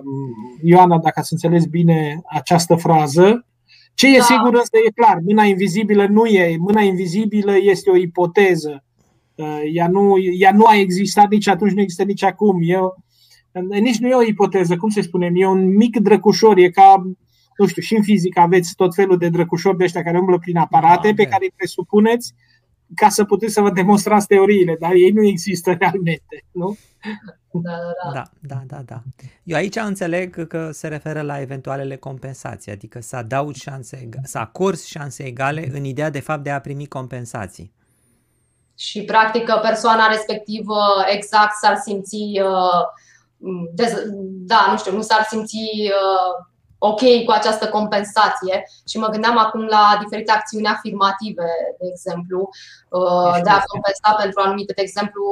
Ioana, 0.64 0.98
dacă 0.98 1.20
ați 1.20 1.34
înțeles 1.34 1.66
bine 1.66 2.22
această 2.30 2.76
frază. 2.76 3.46
Ce 3.94 4.16
e 4.16 4.18
da. 4.18 4.24
sigur 4.24 4.54
însă 4.54 4.78
e 4.88 4.92
clar, 4.96 5.20
mâna 5.26 5.44
invizibilă 5.44 6.08
nu 6.08 6.26
e, 6.26 6.58
mâna 6.58 6.82
invizibilă 6.82 7.54
este 7.62 7.90
o 7.90 7.96
ipoteză. 7.96 8.84
Ea 9.74 9.88
nu, 9.88 10.18
ea 10.38 10.54
nu 10.54 10.66
a 10.66 10.76
existat 10.76 11.30
nici 11.30 11.48
atunci, 11.48 11.72
nu 11.72 11.82
există 11.82 12.04
nici 12.04 12.24
acum. 12.24 12.62
E, 12.62 12.78
nici 13.80 13.98
nu 13.98 14.08
e 14.08 14.16
o 14.16 14.24
ipoteză, 14.24 14.76
cum 14.76 14.90
se 14.90 15.02
spune, 15.02 15.32
e 15.34 15.48
un 15.48 15.76
mic 15.76 16.00
drăcușor, 16.00 16.58
e 16.58 16.70
ca 16.70 17.04
nu 17.58 17.68
știu, 17.68 17.82
și 17.82 17.96
în 17.96 18.04
fizică 18.04 18.40
aveți 18.40 18.76
tot 18.76 18.96
felul 18.96 19.18
de 19.18 19.30
drăcușori 19.30 19.78
de 19.78 19.84
ăștia 19.84 20.04
care 20.04 20.20
umblă 20.20 20.40
prin 20.40 20.58
aparate 20.58 21.08
da, 21.08 21.14
pe 21.14 21.24
care 21.24 21.44
îi 21.44 21.54
presupuneți 21.56 22.34
ca 22.96 23.10
să 23.10 23.24
puteți 23.24 23.54
să 23.54 23.62
vă 23.62 23.72
demonstrați 23.72 24.28
teoriile, 24.28 24.76
dar 24.80 24.94
ei 24.94 25.10
nu 25.10 25.26
există 25.26 25.72
realmente, 25.80 26.44
nu? 26.52 26.78
Da, 27.52 27.72
da, 27.72 28.12
da. 28.14 28.32
Da, 28.40 28.64
da, 28.68 28.82
da, 28.86 29.04
Eu 29.44 29.58
aici 29.58 29.76
înțeleg 29.76 30.48
că 30.48 30.70
se 30.72 30.88
referă 30.88 31.22
la 31.22 31.42
eventualele 31.42 31.96
compensații, 31.96 32.72
adică 32.72 33.02
să 33.02 33.16
adaug 33.16 33.54
șanse, 33.54 34.10
să 34.24 34.38
acorzi 34.38 34.90
șanse 34.90 35.24
egale 35.24 35.70
în 35.72 35.84
ideea 35.84 36.10
de 36.10 36.20
fapt 36.20 36.44
de 36.44 36.50
a 36.50 36.60
primi 36.60 36.86
compensații. 36.86 37.72
Și 38.76 39.04
practic 39.04 39.52
persoana 39.62 40.08
respectivă 40.08 40.80
exact 41.06 41.56
s-ar 41.56 41.76
simți, 41.76 42.16
uh, 42.42 42.82
da, 44.46 44.68
nu 44.72 44.78
știu, 44.78 44.92
nu 44.96 45.02
s-ar 45.02 45.24
simți 45.30 45.58
uh, 45.58 46.46
ok 46.90 47.04
cu 47.26 47.32
această 47.32 47.66
compensație 47.78 48.56
și 48.90 48.98
mă 48.98 49.08
gândeam 49.14 49.38
acum 49.38 49.64
la 49.66 49.86
diferite 50.04 50.32
acțiuni 50.32 50.74
afirmative, 50.76 51.48
de 51.80 51.88
exemplu, 51.94 52.40
uh, 52.98 53.36
de 53.46 53.52
a 53.58 53.66
compensa 53.74 54.10
pentru 54.22 54.40
anumite, 54.42 54.74
de 54.76 54.86
exemplu, 54.88 55.26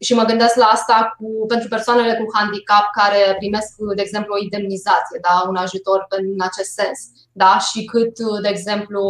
și 0.00 0.12
mă 0.14 0.24
gândesc 0.30 0.54
la 0.56 0.68
asta 0.76 0.96
cu, 1.18 1.28
pentru 1.52 1.68
persoanele 1.68 2.14
cu 2.20 2.26
handicap 2.36 2.86
care 3.00 3.20
primesc, 3.40 3.70
de 3.98 4.02
exemplu, 4.02 4.34
o 4.34 4.42
indemnizație, 4.46 5.18
da? 5.26 5.34
un 5.50 5.56
ajutor 5.56 5.98
în 6.08 6.26
acest 6.48 6.70
sens. 6.80 6.98
Da? 7.42 7.52
Și 7.68 7.80
cât, 7.92 8.14
de 8.44 8.48
exemplu, 8.54 9.02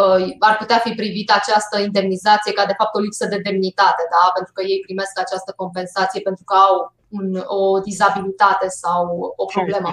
uh, 0.00 0.20
ar 0.48 0.54
putea 0.62 0.78
fi 0.84 0.90
privită 1.00 1.32
această 1.36 1.76
indemnizație 1.88 2.52
ca 2.58 2.64
de 2.66 2.78
fapt 2.78 2.94
o 2.94 3.04
lipsă 3.06 3.24
de 3.32 3.44
demnitate, 3.48 4.02
da? 4.14 4.24
pentru 4.36 4.52
că 4.52 4.62
ei 4.62 4.84
primesc 4.86 5.14
această 5.18 5.50
compensație 5.62 6.20
pentru 6.28 6.44
că 6.48 6.54
au 6.66 6.76
un, 7.18 7.26
o 7.60 7.62
dizabilitate 7.88 8.66
sau 8.82 9.04
o 9.42 9.44
problemă 9.54 9.88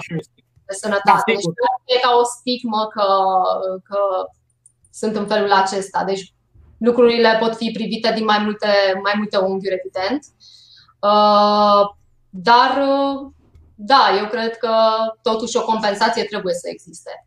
de 0.70 0.76
sănătate. 0.84 1.32
Da, 1.32 1.32
deci 1.32 1.44
e 1.84 2.04
ca 2.04 2.10
o 2.20 2.24
stigmă 2.24 2.82
că, 2.94 3.06
că 3.88 4.00
sunt 5.00 5.14
în 5.16 5.26
felul 5.26 5.52
acesta. 5.52 6.04
Deci 6.04 6.32
lucrurile 6.78 7.36
pot 7.40 7.56
fi 7.56 7.70
privite 7.70 8.12
din 8.16 8.24
mai 8.24 8.40
multe, 8.44 8.68
mai 9.02 9.14
multe 9.16 9.36
unghiuri, 9.36 9.80
evident. 9.80 10.22
Uh, 11.10 11.82
dar, 12.30 12.72
da, 13.74 14.02
eu 14.20 14.26
cred 14.26 14.56
că 14.56 14.74
totuși 15.22 15.56
o 15.56 15.64
compensație 15.64 16.24
trebuie 16.24 16.54
să 16.54 16.68
existe. 16.72 17.26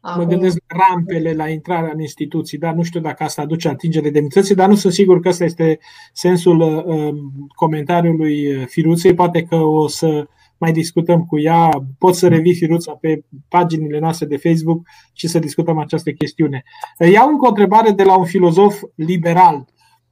Acum... 0.00 0.22
Mă 0.22 0.28
gândesc 0.28 0.56
la 0.66 0.84
rampele 0.88 1.32
la 1.32 1.48
intrarea 1.48 1.90
în 1.92 2.00
instituții, 2.00 2.58
dar 2.58 2.74
nu 2.74 2.82
știu 2.82 3.00
dacă 3.00 3.22
asta 3.22 3.42
aduce 3.42 3.68
atingere 3.68 4.10
demnității, 4.10 4.54
dar 4.54 4.68
nu 4.68 4.74
sunt 4.74 4.92
sigur 4.92 5.20
că 5.20 5.28
ăsta 5.28 5.44
este 5.44 5.78
sensul 6.12 6.60
uh, 6.60 7.14
comentariului 7.54 8.66
Firuței. 8.66 9.14
Poate 9.14 9.42
că 9.42 9.56
o 9.56 9.88
să 9.88 10.26
mai 10.58 10.72
discutăm 10.72 11.24
cu 11.24 11.38
ea. 11.38 11.70
Pot 11.98 12.14
să 12.14 12.28
revii 12.28 12.54
firuța 12.54 12.92
pe 12.92 13.24
paginile 13.48 13.98
noastre 13.98 14.26
de 14.26 14.36
Facebook 14.36 14.88
și 15.12 15.28
să 15.28 15.38
discutăm 15.38 15.78
această 15.78 16.10
chestiune. 16.10 16.62
Iau 17.12 17.28
încă 17.28 17.44
o 17.44 17.48
întrebare 17.48 17.90
de 17.90 18.02
la 18.02 18.18
un 18.18 18.24
filozof 18.24 18.80
liberal, 18.94 19.64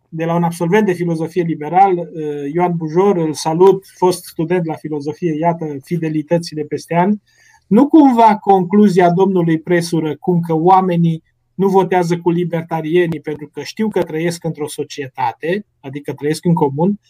de 0.09 0.25
la 0.25 0.35
un 0.35 0.43
absolvent 0.43 0.87
de 0.87 0.93
filozofie 0.93 1.43
liberal, 1.43 2.09
Ioan 2.53 2.73
Bujor, 2.77 3.17
îl 3.17 3.33
salut, 3.33 3.85
fost 3.97 4.25
student 4.25 4.67
la 4.67 4.75
filozofie, 4.75 5.37
iată 5.39 5.77
fidelitățile 5.85 6.63
peste 6.63 6.95
ani. 6.95 7.23
Nu 7.67 7.89
cumva 7.89 8.37
concluzia 8.37 9.11
domnului 9.11 9.59
Presură 9.59 10.17
cum 10.17 10.41
că 10.41 10.55
oamenii 10.55 11.23
nu 11.55 11.69
votează 11.69 12.19
cu 12.19 12.31
libertarienii 12.31 13.21
pentru 13.21 13.51
că 13.53 13.63
știu 13.63 13.89
că 13.89 14.03
trăiesc 14.03 14.45
într-o 14.45 14.69
societate, 14.69 15.67
adică 15.81 16.13
trăiesc 16.13 16.45
în 16.45 16.55
comun, 16.55 17.01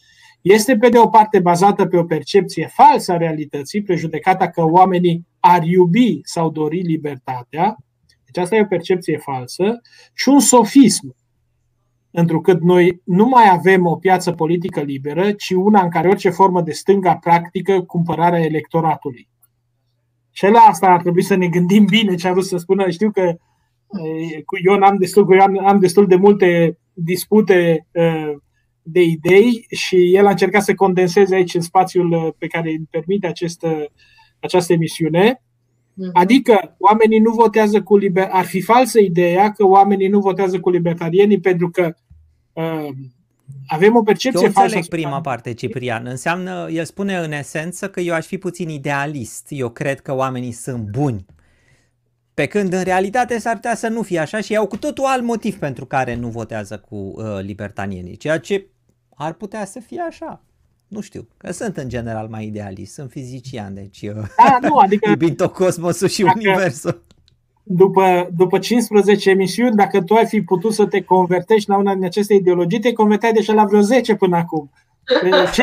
este 0.48 0.76
pe 0.76 0.88
de 0.88 0.98
o 0.98 1.08
parte 1.08 1.40
bazată 1.40 1.86
pe 1.86 1.96
o 1.96 2.04
percepție 2.04 2.70
falsă 2.72 3.12
a 3.12 3.16
realității, 3.16 3.82
prejudecata 3.82 4.48
că 4.48 4.64
oamenii 4.64 5.26
ar 5.40 5.62
iubi 5.62 6.20
sau 6.22 6.50
dori 6.50 6.80
libertatea, 6.80 7.76
deci 8.24 8.42
asta 8.42 8.56
e 8.56 8.60
o 8.60 8.66
percepție 8.66 9.18
falsă, 9.18 9.80
și 10.14 10.28
un 10.28 10.40
sofism, 10.40 11.16
întrucât 12.10 12.60
noi 12.60 13.00
nu 13.04 13.26
mai 13.26 13.50
avem 13.50 13.86
o 13.86 13.96
piață 13.96 14.32
politică 14.32 14.80
liberă, 14.80 15.32
ci 15.32 15.50
una 15.50 15.82
în 15.82 15.90
care 15.90 16.08
orice 16.08 16.30
formă 16.30 16.62
de 16.62 16.72
stânga 16.72 17.16
practică 17.16 17.82
cumpărarea 17.82 18.44
electoratului. 18.44 19.28
Și 20.30 20.44
la 20.44 20.58
asta 20.58 20.86
ar 20.86 21.00
trebui 21.00 21.22
să 21.22 21.34
ne 21.34 21.48
gândim 21.48 21.84
bine 21.84 22.14
ce 22.14 22.28
a 22.28 22.32
vrut 22.32 22.44
să 22.44 22.56
spună. 22.56 22.90
Știu 22.90 23.10
că 23.10 23.34
cu 24.44 24.56
Ion 24.64 24.82
am 24.82 24.96
destul, 24.96 25.24
cu 25.24 25.32
Ion 25.32 25.56
am 25.56 25.78
destul 25.78 26.06
de 26.06 26.16
multe 26.16 26.78
dispute 26.92 27.86
de 28.88 29.02
idei 29.02 29.66
și 29.70 30.14
el 30.14 30.26
a 30.26 30.30
încercat 30.30 30.62
să 30.62 30.74
condenseze 30.74 31.34
aici 31.34 31.54
în 31.54 31.60
spațiul 31.60 32.34
pe 32.38 32.46
care 32.46 32.68
îi 32.68 32.86
permite 32.90 33.26
acest, 33.26 33.66
această 34.40 34.72
emisiune. 34.72 35.42
Mhm. 35.94 36.10
Adică 36.12 36.76
oamenii 36.78 37.18
nu 37.18 37.30
votează 37.30 37.82
cu 37.82 37.96
liber... 37.96 38.28
Ar 38.30 38.44
fi 38.44 38.60
falsă 38.60 39.00
ideea 39.00 39.52
că 39.52 39.66
oamenii 39.66 40.08
nu 40.08 40.20
votează 40.20 40.60
cu 40.60 40.70
libertarienii 40.70 41.40
pentru 41.40 41.70
că 41.70 41.94
uh, 42.52 42.88
avem 43.66 43.96
o 43.96 44.02
percepție 44.02 44.46
eu 44.46 44.52
falsă. 44.52 44.76
Eu 44.76 44.82
prima 44.88 45.20
parte, 45.20 45.52
Ciprian. 45.52 46.06
Înseamnă, 46.06 46.68
el 46.70 46.84
spune 46.84 47.16
în 47.16 47.32
esență 47.32 47.88
că 47.88 48.00
eu 48.00 48.14
aș 48.14 48.26
fi 48.26 48.38
puțin 48.38 48.68
idealist. 48.68 49.46
Eu 49.48 49.68
cred 49.68 50.00
că 50.00 50.14
oamenii 50.14 50.52
sunt 50.52 50.82
buni. 50.82 51.24
Pe 52.34 52.46
când 52.46 52.72
în 52.72 52.82
realitate 52.82 53.38
s-ar 53.38 53.54
putea 53.54 53.74
să 53.74 53.88
nu 53.88 54.02
fie 54.02 54.18
așa 54.18 54.40
și 54.40 54.56
au 54.56 54.66
cu 54.66 54.76
totul 54.76 55.04
alt 55.04 55.22
motiv 55.22 55.58
pentru 55.58 55.84
care 55.84 56.14
nu 56.14 56.28
votează 56.28 56.78
cu 56.88 56.96
uh, 56.96 57.24
libertanienii. 57.40 58.16
Ceea 58.16 58.38
ce 58.38 58.66
ar 59.16 59.32
putea 59.32 59.64
să 59.64 59.80
fie 59.80 60.00
așa. 60.08 60.42
Nu 60.88 61.00
știu, 61.00 61.28
că 61.36 61.52
sunt 61.52 61.76
în 61.76 61.88
general 61.88 62.28
mai 62.28 62.46
idealist, 62.46 62.92
sunt 62.92 63.10
fizician, 63.10 63.74
deci 63.74 64.02
uh, 64.02 64.14
da, 64.36 64.58
nu, 64.68 64.76
adică, 64.76 65.08
iubim 65.10 65.34
tot 65.34 65.52
cosmosul 65.52 66.08
și 66.08 66.22
universul. 66.22 67.04
După, 67.62 68.28
după 68.36 68.58
15 68.58 69.30
emisiuni, 69.30 69.76
dacă 69.76 70.02
tu 70.02 70.14
ai 70.14 70.26
fi 70.26 70.42
putut 70.42 70.72
să 70.72 70.86
te 70.86 71.02
convertești 71.02 71.70
la 71.70 71.76
una 71.76 71.94
din 71.94 72.04
aceste 72.04 72.34
ideologii, 72.34 72.78
te 72.80 72.92
converteai 72.92 73.32
deja 73.32 73.52
la 73.52 73.64
vreo 73.64 73.80
10 73.80 74.14
până 74.14 74.36
acum. 74.36 74.70
Ce 75.52 75.62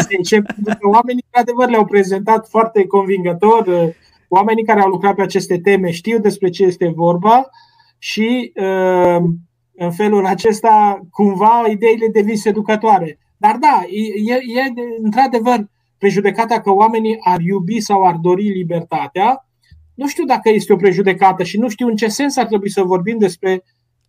10? 0.00 0.42
Pentru 0.42 0.76
că 0.80 0.88
oamenii, 0.88 1.24
într-adevăr, 1.24 1.68
le-au 1.68 1.84
prezentat 1.84 2.48
foarte 2.48 2.86
convingător. 2.86 3.94
Oamenii 4.28 4.64
care 4.64 4.80
au 4.80 4.88
lucrat 4.88 5.14
pe 5.14 5.22
aceste 5.22 5.58
teme 5.58 5.90
știu 5.90 6.18
despre 6.18 6.50
ce 6.50 6.64
este 6.64 6.92
vorba 6.94 7.48
și 7.98 8.52
uh, 8.54 9.24
în 9.82 9.92
felul 9.92 10.26
acesta, 10.26 11.00
cumva, 11.10 11.64
ideile 11.70 12.06
devin 12.12 12.36
seducătoare. 12.36 13.18
Dar 13.36 13.56
da, 13.56 13.82
e, 14.26 14.34
e 14.34 14.72
într-adevăr 15.02 15.68
prejudecata 15.98 16.60
că 16.60 16.70
oamenii 16.70 17.16
ar 17.20 17.40
iubi 17.40 17.80
sau 17.80 18.04
ar 18.04 18.14
dori 18.14 18.48
libertatea. 18.48 19.48
Nu 19.94 20.08
știu 20.08 20.24
dacă 20.24 20.48
este 20.48 20.72
o 20.72 20.76
prejudecată 20.76 21.42
și 21.42 21.58
nu 21.58 21.68
știu 21.68 21.86
în 21.86 21.96
ce 21.96 22.08
sens 22.08 22.36
ar 22.36 22.46
trebui 22.46 22.70
să 22.70 22.82
vorbim 22.82 23.18
despre 23.18 23.64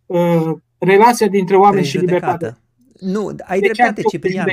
uh, 0.06 0.50
relația 0.78 1.26
dintre 1.26 1.56
oameni 1.56 1.84
și 1.84 1.98
libertate. 1.98 2.56
Nu, 3.00 3.34
ai 3.42 3.60
de 3.60 3.68
dreptate, 3.72 4.02
Ciprian. 4.02 4.46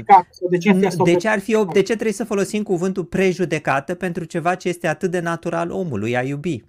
De 0.50 0.58
ce, 0.58 0.72
de, 1.04 1.16
ce 1.16 1.28
ar 1.28 1.40
fi 1.40 1.56
o, 1.56 1.64
de 1.64 1.82
ce 1.82 1.94
trebuie 1.94 2.14
să 2.14 2.24
folosim 2.24 2.64
cuvântul 2.64 3.04
prejudecată 3.04 3.96
pentru 3.96 4.24
ceva 4.24 4.56
ce 4.56 4.68
este 4.68 4.88
atât 4.88 5.12
de 5.12 5.20
natural 5.20 5.72
omului, 5.72 6.18
a 6.18 6.22
iubi? 6.22 6.64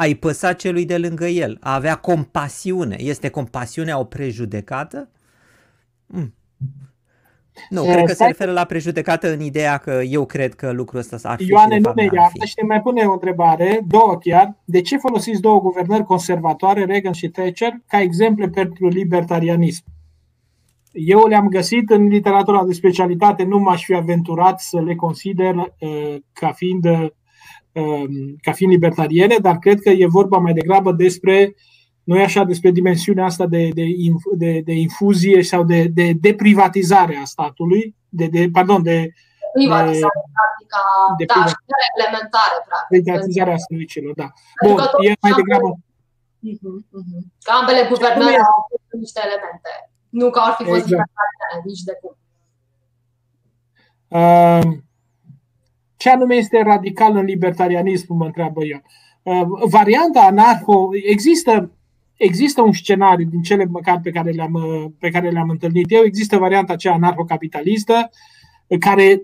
Ai 0.00 0.14
păsa 0.14 0.52
celui 0.52 0.84
de 0.84 0.98
lângă 0.98 1.26
el, 1.26 1.56
a 1.60 1.74
avea 1.74 1.94
compasiune. 1.94 2.96
Este 2.98 3.28
compasiunea 3.28 3.98
o 3.98 4.04
prejudecată? 4.04 5.08
Mm. 6.06 6.34
Nu, 7.68 7.82
cred 7.82 8.04
că 8.04 8.12
se 8.12 8.26
referă 8.26 8.52
la 8.52 8.64
prejudecată 8.64 9.32
în 9.32 9.40
ideea 9.40 9.76
că 9.76 10.00
eu 10.04 10.26
cred 10.26 10.54
că 10.54 10.70
lucrul 10.70 10.98
ăsta 10.98 11.28
ar 11.28 11.36
fi 11.36 11.46
Ioane, 11.46 11.78
nu 11.78 11.92
ne 11.94 12.08
iartă 12.12 12.44
și 12.44 12.54
ne 12.56 12.66
mai 12.66 12.80
pune 12.80 13.04
o 13.04 13.12
întrebare, 13.12 13.80
două 13.86 14.18
chiar. 14.20 14.56
De 14.64 14.80
ce 14.80 14.96
folosiți 14.96 15.40
două 15.40 15.60
guvernări 15.60 16.04
conservatoare, 16.04 16.84
Reagan 16.84 17.12
și 17.12 17.28
Thatcher, 17.28 17.72
ca 17.86 18.00
exemple 18.00 18.48
pentru 18.48 18.88
libertarianism? 18.88 19.84
Eu 20.92 21.26
le-am 21.26 21.48
găsit 21.48 21.90
în 21.90 22.06
literatura 22.06 22.64
de 22.64 22.72
specialitate, 22.72 23.42
nu 23.44 23.58
m-aș 23.58 23.84
fi 23.84 23.94
aventurat 23.94 24.60
să 24.60 24.80
le 24.80 24.94
consider 24.94 25.54
uh, 25.54 26.16
ca 26.32 26.52
fiind 26.52 26.84
uh, 26.84 27.06
ca 28.40 28.52
fiind 28.52 28.72
libertariene, 28.72 29.36
dar 29.36 29.58
cred 29.58 29.80
că 29.80 29.88
e 29.88 30.06
vorba 30.06 30.38
mai 30.38 30.52
degrabă 30.52 30.92
despre 30.92 31.54
nu 32.04 32.18
e 32.18 32.22
așa 32.22 32.44
despre 32.44 32.70
dimensiunea 32.70 33.24
asta 33.24 33.46
de, 33.46 33.68
de, 33.68 33.84
de, 34.36 34.60
de 34.64 34.72
infuzie 34.72 35.42
sau 35.42 35.64
de, 35.64 35.84
de 35.84 36.12
deprivatizare 36.12 37.16
a 37.16 37.24
statului, 37.24 37.94
de, 38.08 38.26
de 38.26 38.48
pardon, 38.52 38.82
de 38.82 39.12
privatizare, 39.52 40.18
de, 40.24 40.32
practica, 40.36 40.82
de 41.18 41.24
da, 41.24 41.32
privat... 41.34 41.54
elementare, 41.96 42.56
practic. 42.68 43.02
Privatizarea 43.02 43.56
serviciilor, 43.68 44.14
da. 44.14 44.28
Bun, 44.66 44.76
e 45.06 45.12
mai 45.20 45.32
degrabă... 45.40 45.68
Uh-huh, 45.74 46.78
uh-huh. 46.98 47.22
Că 47.44 47.50
ambele 47.60 47.82
guvernări 47.92 48.36
au 48.36 48.60
fost 48.68 49.02
niște 49.04 49.20
elemente. 49.28 49.70
Nu 50.08 50.30
că 50.30 50.40
ar 50.42 50.54
fi 50.58 50.64
fost 50.64 50.80
exact. 50.80 51.10
nici 51.64 51.82
de 51.88 51.94
cum. 52.00 52.14
Uh, 54.20 54.62
ce 56.00 56.10
anume 56.10 56.34
este 56.34 56.62
radical 56.62 57.16
în 57.16 57.24
libertarianism, 57.24 58.14
mă 58.14 58.24
întreabă 58.24 58.64
eu. 58.64 58.82
Uh, 59.22 59.68
varianta 59.70 60.20
anarho, 60.20 60.88
există 61.08 61.70
Există 62.20 62.62
un 62.62 62.72
scenariu 62.72 63.26
din 63.26 63.42
cele 63.42 63.64
măcar 63.64 64.00
pe 64.02 64.10
care 64.10 64.30
le-am, 64.30 64.54
pe 64.98 65.10
care 65.10 65.30
le-am 65.30 65.48
întâlnit 65.48 65.90
eu, 65.90 66.02
există 66.04 66.38
varianta 66.38 66.72
aceea 66.72 66.94
anarhocapitalistă 66.94 68.10
care 68.78 69.22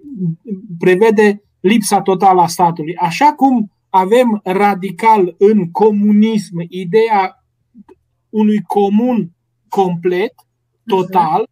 prevede 0.79 1.43
lipsa 1.61 2.01
totală 2.01 2.41
a 2.41 2.47
statului. 2.47 2.97
Așa 2.97 3.33
cum 3.33 3.73
avem 3.91 4.41
radical 4.45 5.35
în 5.39 5.71
comunism 5.71 6.65
ideea 6.69 7.45
unui 8.29 8.63
comun 8.63 9.31
complet, 9.69 10.35
total, 10.87 11.49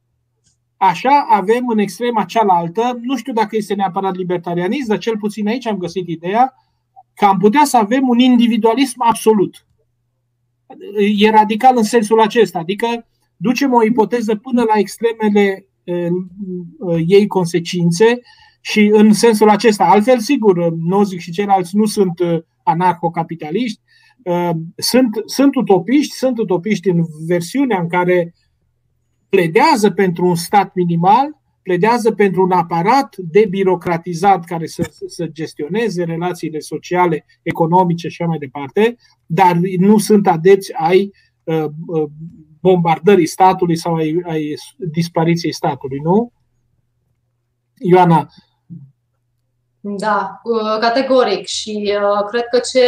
așa 0.76 1.26
avem 1.30 1.68
în 1.68 1.78
extrema 1.78 2.24
cealaltă, 2.24 2.98
nu 3.02 3.16
știu 3.16 3.32
dacă 3.32 3.56
este 3.56 3.74
neapărat 3.74 4.14
libertarianism, 4.14 4.88
dar 4.88 4.98
cel 4.98 5.18
puțin 5.18 5.48
aici 5.48 5.66
am 5.66 5.76
găsit 5.76 6.08
ideea 6.08 6.54
că 7.14 7.24
am 7.24 7.38
putea 7.38 7.64
să 7.64 7.76
avem 7.76 8.08
un 8.08 8.18
individualism 8.18 9.02
absolut 9.02 9.66
e 11.16 11.30
radical 11.30 11.76
în 11.76 11.82
sensul 11.82 12.20
acesta, 12.20 12.58
adică 12.58 13.06
ducem 13.36 13.72
o 13.72 13.84
ipoteză 13.84 14.34
până 14.34 14.62
la 14.62 14.78
extremele 14.78 15.66
ei 17.06 17.26
consecințe 17.26 18.20
și 18.60 18.90
în 18.92 19.12
sensul 19.12 19.48
acesta. 19.48 19.84
Altfel, 19.84 20.18
sigur, 20.18 20.72
Nozick 20.72 21.20
și 21.20 21.30
ceilalți 21.30 21.76
nu 21.76 21.84
sunt 21.84 22.18
uh, 22.18 22.38
anarhocapitaliști, 22.62 23.80
uh, 24.22 24.50
sunt, 24.76 25.08
sunt 25.24 25.54
utopiști, 25.54 26.14
sunt 26.14 26.38
utopiști 26.38 26.88
în 26.88 27.04
versiunea 27.26 27.80
în 27.80 27.88
care 27.88 28.34
pledează 29.34 29.90
pentru 29.90 30.26
un 30.26 30.34
stat 30.34 30.74
minimal, 30.74 31.36
pledează 31.62 32.12
pentru 32.12 32.42
un 32.42 32.50
aparat 32.50 33.16
debirocratizat 33.16 34.44
care 34.44 34.66
să, 34.66 34.90
să 35.06 35.26
gestioneze 35.26 36.04
relațiile 36.04 36.58
sociale, 36.58 37.26
economice 37.42 38.08
și 38.08 38.22
așa 38.22 38.28
mai 38.28 38.38
departe, 38.38 38.96
dar 39.26 39.56
nu 39.78 39.98
sunt 39.98 40.26
adepți 40.26 40.72
ai 40.72 41.10
uh, 41.44 41.64
uh, 41.86 42.04
bombardării 42.60 43.26
statului 43.26 43.76
sau 43.76 43.94
ai, 43.94 44.22
ai 44.26 44.54
dispariției 44.76 45.52
statului, 45.52 45.98
nu? 45.98 46.32
Ioana. 47.78 48.26
Da, 49.80 50.40
uh, 50.44 50.78
categoric 50.80 51.46
și 51.46 51.98
cred 52.30 52.44
că 52.50 52.58
ce 52.72 52.86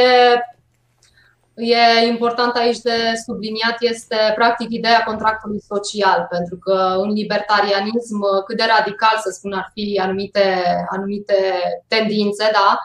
e 1.57 2.07
important 2.07 2.55
aici 2.57 2.79
de 2.79 2.97
subliniat 3.27 3.77
este 3.79 4.17
practic 4.35 4.71
ideea 4.71 5.03
contractului 5.03 5.61
social, 5.61 6.27
pentru 6.31 6.57
că 6.57 6.95
în 6.97 7.11
libertarianism, 7.13 8.45
cât 8.47 8.57
de 8.57 8.67
radical 8.77 9.17
să 9.25 9.31
spun 9.31 9.53
ar 9.53 9.71
fi 9.75 10.01
anumite, 10.03 10.47
anumite 10.91 11.39
tendințe, 11.89 12.51
da, 12.53 12.79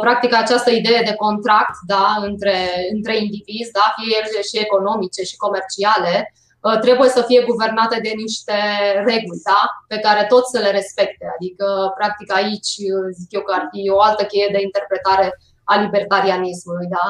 practic 0.00 0.34
această 0.34 0.70
idee 0.70 1.02
de 1.04 1.14
contract 1.14 1.76
da, 1.86 2.06
între, 2.20 2.56
între 2.92 3.16
indivizi, 3.16 3.72
da, 3.72 3.94
fie 3.96 4.16
ele 4.16 4.42
și 4.50 4.64
economice 4.66 5.22
și 5.22 5.36
comerciale, 5.36 6.34
trebuie 6.80 7.08
să 7.08 7.22
fie 7.22 7.42
guvernate 7.50 8.00
de 8.02 8.12
niște 8.16 8.56
reguli 8.96 9.44
da, 9.44 9.62
pe 9.88 9.98
care 9.98 10.26
toți 10.32 10.50
să 10.50 10.58
le 10.58 10.70
respecte. 10.70 11.24
Adică, 11.36 11.66
practic, 11.98 12.34
aici 12.34 12.72
zic 13.18 13.30
eu 13.36 13.42
că 13.44 13.52
ar 13.58 13.68
fi 13.72 13.90
o 13.90 14.00
altă 14.00 14.24
cheie 14.24 14.48
de 14.52 14.60
interpretare 14.62 15.26
a 15.64 15.80
libertarianismului. 15.80 16.86
Da? 16.96 17.06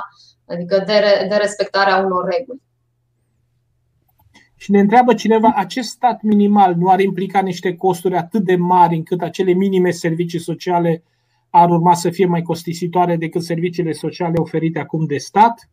Adică 0.46 0.82
de, 0.86 1.26
de 1.28 1.36
respectarea 1.36 1.96
unor 1.96 2.24
reguli. 2.24 2.60
Și 4.56 4.70
ne 4.70 4.80
întreabă 4.80 5.14
cineva, 5.14 5.52
acest 5.56 5.88
stat 5.88 6.22
minimal 6.22 6.74
nu 6.74 6.88
ar 6.88 7.00
implica 7.00 7.40
niște 7.40 7.76
costuri 7.76 8.16
atât 8.16 8.44
de 8.44 8.56
mari 8.56 8.96
încât 8.96 9.20
acele 9.20 9.52
minime 9.52 9.90
servicii 9.90 10.38
sociale 10.38 11.02
ar 11.50 11.70
urma 11.70 11.94
să 11.94 12.10
fie 12.10 12.26
mai 12.26 12.42
costisitoare 12.42 13.16
decât 13.16 13.42
serviciile 13.42 13.92
sociale 13.92 14.34
oferite 14.36 14.78
acum 14.78 15.06
de 15.06 15.16
stat? 15.16 15.70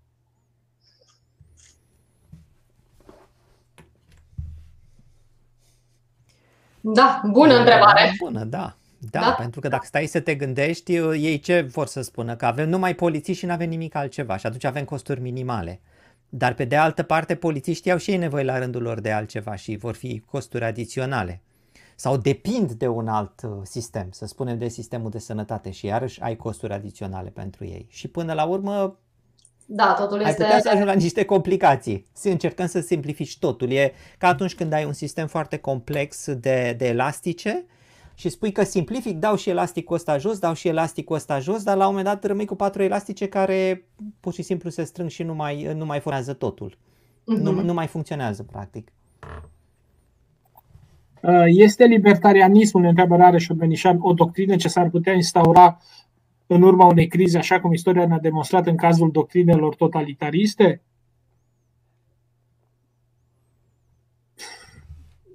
Da, 6.81 7.21
bună 7.31 7.57
întrebare. 7.57 8.13
Bună, 8.19 8.43
da. 8.43 8.78
Da, 8.99 9.19
da, 9.19 9.31
pentru 9.31 9.59
că 9.59 9.67
dacă 9.67 9.85
stai 9.85 10.05
să 10.05 10.19
te 10.19 10.35
gândești, 10.35 10.95
ei 10.95 11.39
ce 11.39 11.61
vor 11.61 11.87
să 11.87 12.01
spună? 12.01 12.35
Că 12.35 12.45
avem 12.45 12.69
numai 12.69 12.95
polițiști 12.95 13.39
și 13.39 13.45
nu 13.45 13.51
avem 13.51 13.69
nimic 13.69 13.95
altceva 13.95 14.37
și 14.37 14.45
atunci 14.45 14.63
avem 14.63 14.83
costuri 14.83 15.21
minimale. 15.21 15.81
Dar 16.29 16.53
pe 16.53 16.65
de 16.65 16.75
altă 16.75 17.03
parte, 17.03 17.35
polițiștii 17.35 17.91
au 17.91 17.97
și 17.97 18.11
ei 18.11 18.17
nevoie 18.17 18.43
la 18.43 18.57
rândul 18.57 18.81
lor 18.81 18.99
de 18.99 19.11
altceva 19.11 19.55
și 19.55 19.75
vor 19.75 19.95
fi 19.95 20.23
costuri 20.25 20.63
adiționale. 20.63 21.41
Sau 21.95 22.17
depind 22.17 22.71
de 22.71 22.87
un 22.87 23.07
alt 23.07 23.41
uh, 23.43 23.51
sistem, 23.63 24.07
să 24.11 24.25
spunem 24.25 24.57
de 24.57 24.67
sistemul 24.67 25.09
de 25.09 25.19
sănătate 25.19 25.71
și 25.71 25.85
iarăși 25.85 26.21
ai 26.21 26.35
costuri 26.35 26.73
adiționale 26.73 27.29
pentru 27.29 27.65
ei. 27.65 27.87
Și 27.89 28.07
până 28.07 28.33
la 28.33 28.43
urmă 28.43 28.99
da, 29.65 29.95
totul 29.97 30.23
ai 30.23 30.29
este... 30.29 30.43
putea 30.43 30.59
să 30.59 30.67
ajungi 30.69 30.87
la 30.87 30.93
niște 30.93 31.25
complicații. 31.25 32.05
Să 32.13 32.29
încercăm 32.29 32.67
să 32.67 32.79
simplifici 32.79 33.39
totul. 33.39 33.71
E 33.71 33.93
ca 34.17 34.27
atunci 34.27 34.55
când 34.55 34.73
ai 34.73 34.85
un 34.85 34.93
sistem 34.93 35.27
foarte 35.27 35.57
complex 35.57 36.33
de, 36.33 36.75
de 36.77 36.87
elastice 36.87 37.65
și 38.19 38.29
spui 38.29 38.51
că 38.51 38.63
simplific, 38.63 39.17
dau 39.17 39.35
și 39.35 39.49
elasticul 39.49 39.95
ăsta 39.95 40.17
jos, 40.17 40.39
dau 40.39 40.53
și 40.53 40.67
elasticul 40.67 41.15
ăsta 41.15 41.39
jos, 41.39 41.63
dar 41.63 41.77
la 41.77 41.83
un 41.83 41.89
moment 41.89 42.05
dat 42.05 42.23
rămâi 42.25 42.45
cu 42.45 42.55
patru 42.55 42.83
elastice 42.83 43.27
care 43.27 43.85
pur 44.19 44.33
și 44.33 44.41
simplu 44.41 44.69
se 44.69 44.83
strâng 44.83 45.09
și 45.09 45.23
nu 45.23 45.35
mai, 45.35 45.73
nu 45.75 45.85
mai 45.85 45.99
funcționează 45.99 46.33
totul. 46.33 46.77
Uh-huh. 46.77 47.41
Nu, 47.41 47.61
nu 47.61 47.73
mai 47.73 47.87
funcționează, 47.87 48.43
practic. 48.43 48.91
Uh, 51.21 51.43
este 51.45 51.85
libertarianismul, 51.85 52.81
ne 52.81 52.87
întreabă 52.87 53.15
Rareș 53.15 53.47
Benișan, 53.55 53.97
o 54.01 54.13
doctrină 54.13 54.55
ce 54.55 54.67
s-ar 54.67 54.89
putea 54.89 55.13
instaura 55.13 55.77
în 56.47 56.61
urma 56.61 56.85
unei 56.85 57.07
crize, 57.07 57.37
așa 57.37 57.59
cum 57.59 57.73
istoria 57.73 58.07
ne-a 58.07 58.19
demonstrat 58.19 58.67
în 58.67 58.75
cazul 58.75 59.11
doctrinelor 59.11 59.75
totalitariste? 59.75 60.81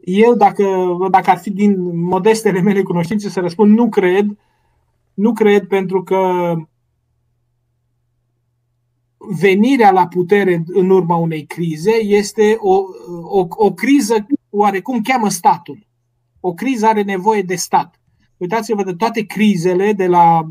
Eu, 0.07 0.35
dacă, 0.35 0.97
dacă 1.11 1.31
ar 1.31 1.39
fi 1.39 1.51
din 1.51 2.01
modestele 2.01 2.61
mele 2.61 2.83
cunoștințe, 2.83 3.29
să 3.29 3.41
răspund, 3.41 3.77
nu 3.77 3.89
cred. 3.89 4.39
Nu 5.15 5.33
cred 5.33 5.67
pentru 5.67 6.03
că 6.03 6.53
venirea 9.19 9.91
la 9.91 10.07
putere 10.07 10.65
în 10.67 10.91
urma 10.91 11.17
unei 11.17 11.45
crize 11.45 11.95
este 12.03 12.57
o, 12.59 12.83
o, 13.23 13.47
o 13.49 13.73
criză 13.73 14.27
oarecum 14.51 15.01
cheamă 15.01 15.29
statul. 15.29 15.87
O 16.41 16.55
criză 16.55 16.87
are 16.87 17.03
nevoie 17.03 17.43
de 17.43 17.55
stat. 17.55 18.01
Uitați-vă 18.37 18.83
de 18.85 18.93
toate 18.93 19.23
crizele, 19.23 19.93
de 19.93 20.07
la 20.07 20.49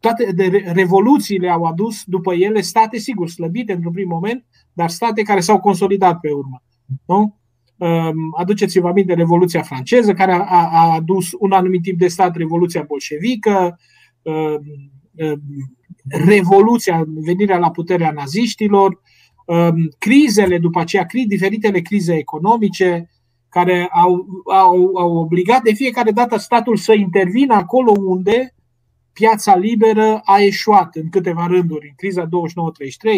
toate 0.00 0.32
de 0.32 0.70
revoluțiile 0.72 1.48
au 1.48 1.64
adus 1.64 2.04
după 2.04 2.34
ele 2.34 2.60
state, 2.60 2.98
sigur, 2.98 3.28
slăbite 3.28 3.72
într-un 3.72 3.92
prim 3.92 4.08
moment, 4.08 4.44
dar 4.72 4.90
state 4.90 5.22
care 5.22 5.40
s-au 5.40 5.60
consolidat 5.60 6.20
pe 6.20 6.30
urmă. 6.30 6.62
Nu? 7.06 7.36
Ehm, 7.84 8.34
aduceți-vă 8.36 8.88
aminte 8.88 9.14
de 9.14 9.20
Revoluția 9.20 9.62
franceză, 9.62 10.12
care 10.12 10.32
a, 10.32 10.68
a 10.72 10.94
adus 10.94 11.28
un 11.38 11.52
anumit 11.52 11.82
tip 11.82 11.98
de 11.98 12.08
stat, 12.08 12.36
Revoluția 12.36 12.82
bolșevică, 12.82 13.78
ehm, 14.22 14.62
ehm, 15.14 15.42
Revoluția, 16.08 17.04
venirea 17.06 17.58
la 17.58 17.70
puterea 17.70 18.10
naziștilor, 18.10 19.00
crizele 19.98 20.58
după 20.58 20.80
aceea, 20.80 21.06
diferitele 21.26 21.80
crize 21.80 22.14
economice, 22.14 23.10
care 23.48 23.88
au, 23.90 24.26
au, 24.44 24.90
au 24.94 25.16
obligat 25.16 25.62
de 25.62 25.72
fiecare 25.72 26.10
dată 26.10 26.36
statul 26.36 26.76
să 26.76 26.92
intervină 26.92 27.54
acolo 27.54 27.92
unde 27.98 28.54
piața 29.12 29.56
liberă 29.56 30.20
a 30.24 30.38
eșuat 30.40 30.94
în 30.94 31.08
câteva 31.08 31.46
rânduri. 31.46 31.86
În 31.88 31.94
criza 31.96 32.26
29-33, 32.26 32.28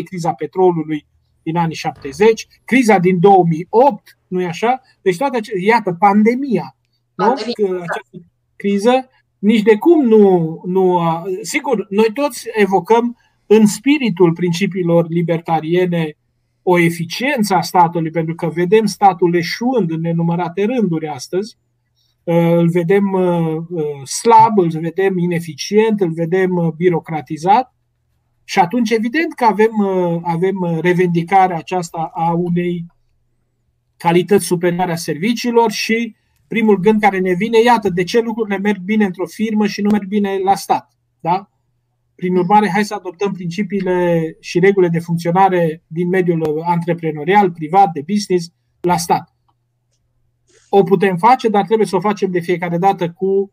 criza 0.04 0.32
petrolului 0.32 1.06
din 1.46 1.56
anii 1.56 1.74
70, 1.74 2.46
criza 2.64 2.98
din 2.98 3.20
2008, 3.20 4.18
nu 4.28 4.40
e 4.40 4.46
așa? 4.46 4.80
Deci 5.02 5.16
toate 5.16 5.36
acestea, 5.36 5.62
iată, 5.62 5.96
pandemia, 5.98 6.76
pandemia 7.14 7.54
nu? 7.56 7.76
Da. 7.76 7.82
această 7.82 8.26
criză, 8.56 9.08
nici 9.38 9.62
de 9.62 9.76
cum 9.76 10.04
nu, 10.04 10.60
nu. 10.64 11.00
Sigur, 11.42 11.86
noi 11.90 12.10
toți 12.14 12.46
evocăm 12.54 13.16
în 13.46 13.66
spiritul 13.66 14.32
principiilor 14.32 15.06
libertariene 15.08 16.16
o 16.62 16.78
eficiență 16.78 17.54
a 17.54 17.60
statului, 17.60 18.10
pentru 18.10 18.34
că 18.34 18.48
vedem 18.48 18.86
statul 18.86 19.34
eșuând 19.34 19.90
în 19.90 20.00
nenumărate 20.00 20.64
rânduri 20.64 21.08
astăzi, 21.08 21.56
îl 22.24 22.68
vedem 22.68 23.12
uh, 23.12 23.56
uh, 23.70 24.06
slab, 24.06 24.58
îl 24.58 24.68
vedem 24.68 25.18
ineficient, 25.18 26.00
îl 26.00 26.10
vedem 26.12 26.56
uh, 26.56 26.72
birocratizat 26.76 27.75
și 28.48 28.58
atunci 28.58 28.90
evident 28.90 29.34
că 29.34 29.44
avem, 29.44 29.72
avem 30.22 30.78
revendicarea 30.80 31.56
aceasta 31.56 32.10
a 32.14 32.32
unei 32.32 32.86
calități 33.96 34.44
superioare 34.44 34.92
a 34.92 34.96
serviciilor 34.96 35.70
și 35.70 36.16
primul 36.48 36.80
gând 36.80 37.00
care 37.00 37.18
ne 37.18 37.32
vine, 37.32 37.62
iată, 37.62 37.88
de 37.88 38.04
ce 38.04 38.20
lucrurile 38.20 38.58
merg 38.58 38.80
bine 38.80 39.04
într-o 39.04 39.26
firmă 39.26 39.66
și 39.66 39.80
nu 39.80 39.88
merg 39.90 40.06
bine 40.06 40.38
la 40.38 40.54
stat. 40.54 40.92
Da? 41.20 41.50
Prin 42.14 42.36
urmare, 42.36 42.70
hai 42.70 42.84
să 42.84 42.94
adoptăm 42.94 43.32
principiile 43.32 44.36
și 44.40 44.58
regulile 44.58 44.92
de 44.92 44.98
funcționare 44.98 45.82
din 45.86 46.08
mediul 46.08 46.62
antreprenorial, 46.66 47.50
privat, 47.50 47.92
de 47.92 48.02
business, 48.06 48.52
la 48.80 48.96
stat. 48.96 49.34
O 50.68 50.82
putem 50.82 51.16
face, 51.16 51.48
dar 51.48 51.64
trebuie 51.64 51.86
să 51.86 51.96
o 51.96 52.00
facem 52.00 52.30
de 52.30 52.40
fiecare 52.40 52.78
dată 52.78 53.10
cu, 53.10 53.26
um, 53.26 53.50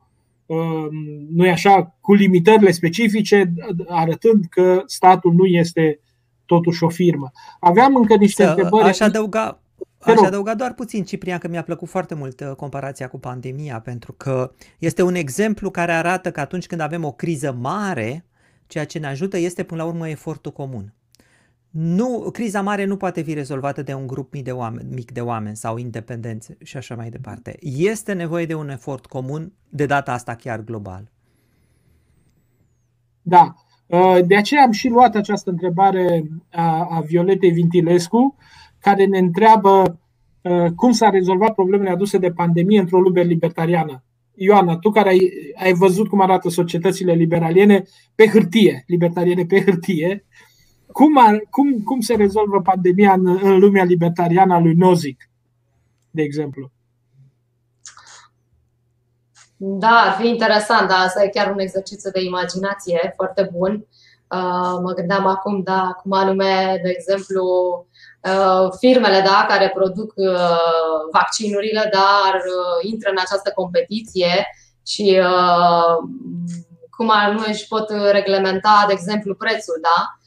nu 1.29 1.49
așa, 1.49 1.95
cu 2.01 2.13
limitările 2.13 2.71
specifice, 2.71 3.53
arătând 3.87 4.45
că 4.49 4.83
statul 4.85 5.33
nu 5.33 5.45
este 5.45 5.99
totuși 6.45 6.83
o 6.83 6.89
firmă. 6.89 7.31
Aveam 7.59 7.95
încă 7.95 8.15
niște 8.15 8.43
să, 8.43 8.49
întrebări. 8.49 8.87
Aș 8.87 8.99
adăuga, 8.99 9.57
Aș 9.99 10.17
adăuga 10.17 10.55
doar 10.55 10.73
puțin, 10.73 11.03
Ciprian, 11.03 11.37
că 11.37 11.47
mi-a 11.47 11.63
plăcut 11.63 11.89
foarte 11.89 12.15
mult 12.15 12.39
uh, 12.39 12.51
comparația 12.55 13.07
cu 13.07 13.19
pandemia, 13.19 13.79
pentru 13.79 14.13
că 14.13 14.51
este 14.79 15.01
un 15.01 15.15
exemplu 15.15 15.69
care 15.69 15.91
arată 15.91 16.31
că 16.31 16.39
atunci 16.39 16.67
când 16.67 16.81
avem 16.81 17.03
o 17.03 17.11
criză 17.11 17.57
mare, 17.61 18.25
Ceea 18.73 18.85
ce 18.85 18.99
ne 18.99 19.07
ajută 19.07 19.37
este 19.37 19.63
până 19.63 19.81
la 19.81 19.87
urmă 19.87 20.09
efortul 20.09 20.51
comun. 20.51 20.93
Nu, 21.73 22.29
criza 22.31 22.61
mare 22.61 22.85
nu 22.85 22.97
poate 22.97 23.21
fi 23.21 23.33
rezolvată 23.33 23.81
de 23.81 23.93
un 23.93 24.07
grup 24.07 24.33
mic 24.33 24.43
de 24.43 24.51
oameni, 24.51 24.93
mic 24.93 25.11
de 25.11 25.21
oameni 25.21 25.55
sau 25.55 25.77
independențe 25.77 26.57
și 26.63 26.77
așa 26.77 26.95
mai 26.95 27.09
departe. 27.09 27.57
Este 27.77 28.13
nevoie 28.13 28.45
de 28.45 28.53
un 28.53 28.69
efort 28.69 29.05
comun, 29.05 29.53
de 29.69 29.85
data 29.85 30.11
asta 30.11 30.35
chiar 30.35 30.61
global. 30.61 31.11
Da. 33.21 33.53
Uh, 33.85 34.17
de 34.25 34.35
aceea 34.35 34.63
am 34.63 34.71
și 34.71 34.87
luat 34.87 35.15
această 35.15 35.49
întrebare 35.49 36.23
a, 36.51 36.87
a 36.89 36.99
Violetei 36.99 37.51
Vintilescu, 37.51 38.35
care 38.79 39.05
ne 39.05 39.17
întreabă 39.17 39.99
uh, 40.41 40.71
cum 40.75 40.91
s-a 40.91 41.09
rezolvat 41.09 41.53
problemele 41.53 41.89
aduse 41.89 42.17
de 42.17 42.31
pandemie 42.31 42.79
într-o 42.79 42.99
lume 42.99 43.21
libertariană. 43.21 44.03
Ioana, 44.35 44.77
tu 44.77 44.89
care 44.91 45.09
ai, 45.09 45.31
ai 45.55 45.73
văzut 45.73 46.07
cum 46.07 46.21
arată 46.21 46.49
societățile 46.49 47.13
liberaliene 47.13 47.83
pe 48.15 48.27
hârtie, 48.27 48.83
libertariene 48.87 49.45
pe 49.45 49.61
hârtie, 49.61 50.25
cum, 50.93 51.17
ar, 51.17 51.47
cum, 51.49 51.79
cum 51.83 51.99
se 51.99 52.15
rezolvă 52.15 52.61
pandemia 52.61 53.13
în, 53.13 53.27
în 53.27 53.57
lumea 53.57 53.83
libertariană 53.83 54.53
a 54.53 54.59
lui 54.59 54.73
Nozick, 54.73 55.29
de 56.11 56.21
exemplu? 56.21 56.71
Da, 59.57 60.03
ar 60.05 60.15
fi 60.19 60.27
interesant, 60.27 60.87
da, 60.87 60.95
asta 60.95 61.23
e 61.23 61.27
chiar 61.27 61.51
un 61.51 61.59
exercițiu 61.59 62.09
de 62.11 62.23
imaginație 62.23 63.13
foarte 63.15 63.49
bun. 63.53 63.85
Uh, 64.27 64.79
mă 64.83 64.93
gândeam 64.95 65.25
acum, 65.25 65.61
da, 65.63 65.97
cum 66.01 66.11
anume, 66.11 66.79
de 66.83 66.89
exemplu, 66.89 67.43
Uh, 68.31 68.71
firmele 68.79 69.21
da, 69.21 69.45
care 69.47 69.71
produc 69.75 70.13
uh, 70.15 70.99
vaccinurile 71.11 71.89
dar 71.91 72.33
uh, 72.35 72.91
intră 72.91 73.09
în 73.09 73.17
această 73.19 73.51
competiție 73.55 74.47
și 74.87 75.21
cum 76.89 77.11
nu 77.33 77.43
își 77.47 77.67
pot 77.67 77.89
reglementa, 78.11 78.83
de 78.87 78.93
exemplu, 78.93 79.35
prețul, 79.35 79.79
da? 79.81 80.17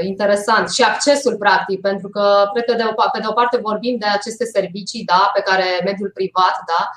Interesant. 0.00 0.70
Și 0.70 0.82
accesul, 0.82 1.36
practic, 1.36 1.80
pentru 1.80 2.08
că 2.08 2.50
cred 2.52 2.64
că 2.64 2.74
de 2.74 2.82
o, 2.90 2.92
pe 3.12 3.18
de 3.18 3.26
o 3.28 3.32
parte 3.32 3.58
vorbim 3.62 3.96
de 3.98 4.06
aceste 4.06 4.44
servicii 4.44 5.04
da, 5.04 5.30
pe 5.34 5.40
care 5.40 5.64
mediul 5.84 6.10
privat 6.14 6.56
da, 6.70 6.90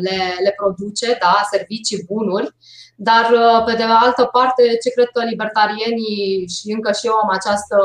le, 0.00 0.18
le 0.44 0.54
produce, 0.56 1.18
da, 1.20 1.34
servicii, 1.50 2.04
bunuri, 2.08 2.54
dar, 3.02 3.30
uh, 3.30 3.64
pe 3.64 3.74
de 3.76 3.82
altă 3.82 4.24
parte, 4.24 4.62
ce 4.82 4.90
cred 4.90 5.08
că 5.12 5.24
libertarienii 5.24 6.48
și 6.48 6.72
încă 6.72 6.92
și 6.92 7.06
eu 7.06 7.12
am 7.22 7.30
această, 7.38 7.76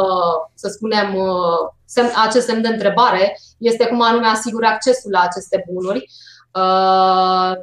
să 0.53 0.67
spunem, 0.67 1.15
uh, 1.15 1.59
semn, 1.85 2.11
acest 2.27 2.45
semn 2.45 2.61
de 2.61 2.67
întrebare, 2.67 3.39
este 3.57 3.85
cum 3.87 4.01
anume 4.01 4.27
asigură 4.27 4.65
accesul 4.65 5.11
la 5.11 5.19
aceste 5.19 5.65
bunuri 5.71 5.97
uh, 5.97 6.34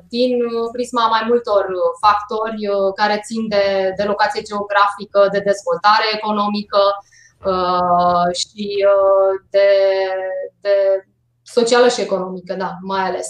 din 0.09 0.39
prisma 0.73 1.07
mai 1.07 1.25
multor 1.27 1.67
factori 2.05 2.61
care 2.95 3.21
țin 3.25 3.49
de, 3.49 3.93
de 3.97 4.03
locație 4.03 4.43
geografică, 4.43 5.29
de 5.33 5.41
dezvoltare 5.51 6.07
economică 6.15 6.83
și 8.33 8.87
de, 9.51 9.69
de 10.61 10.75
socială 11.43 11.89
și 11.89 12.01
economică, 12.01 12.55
da, 12.55 12.71
mai 12.81 13.01
ales. 13.01 13.29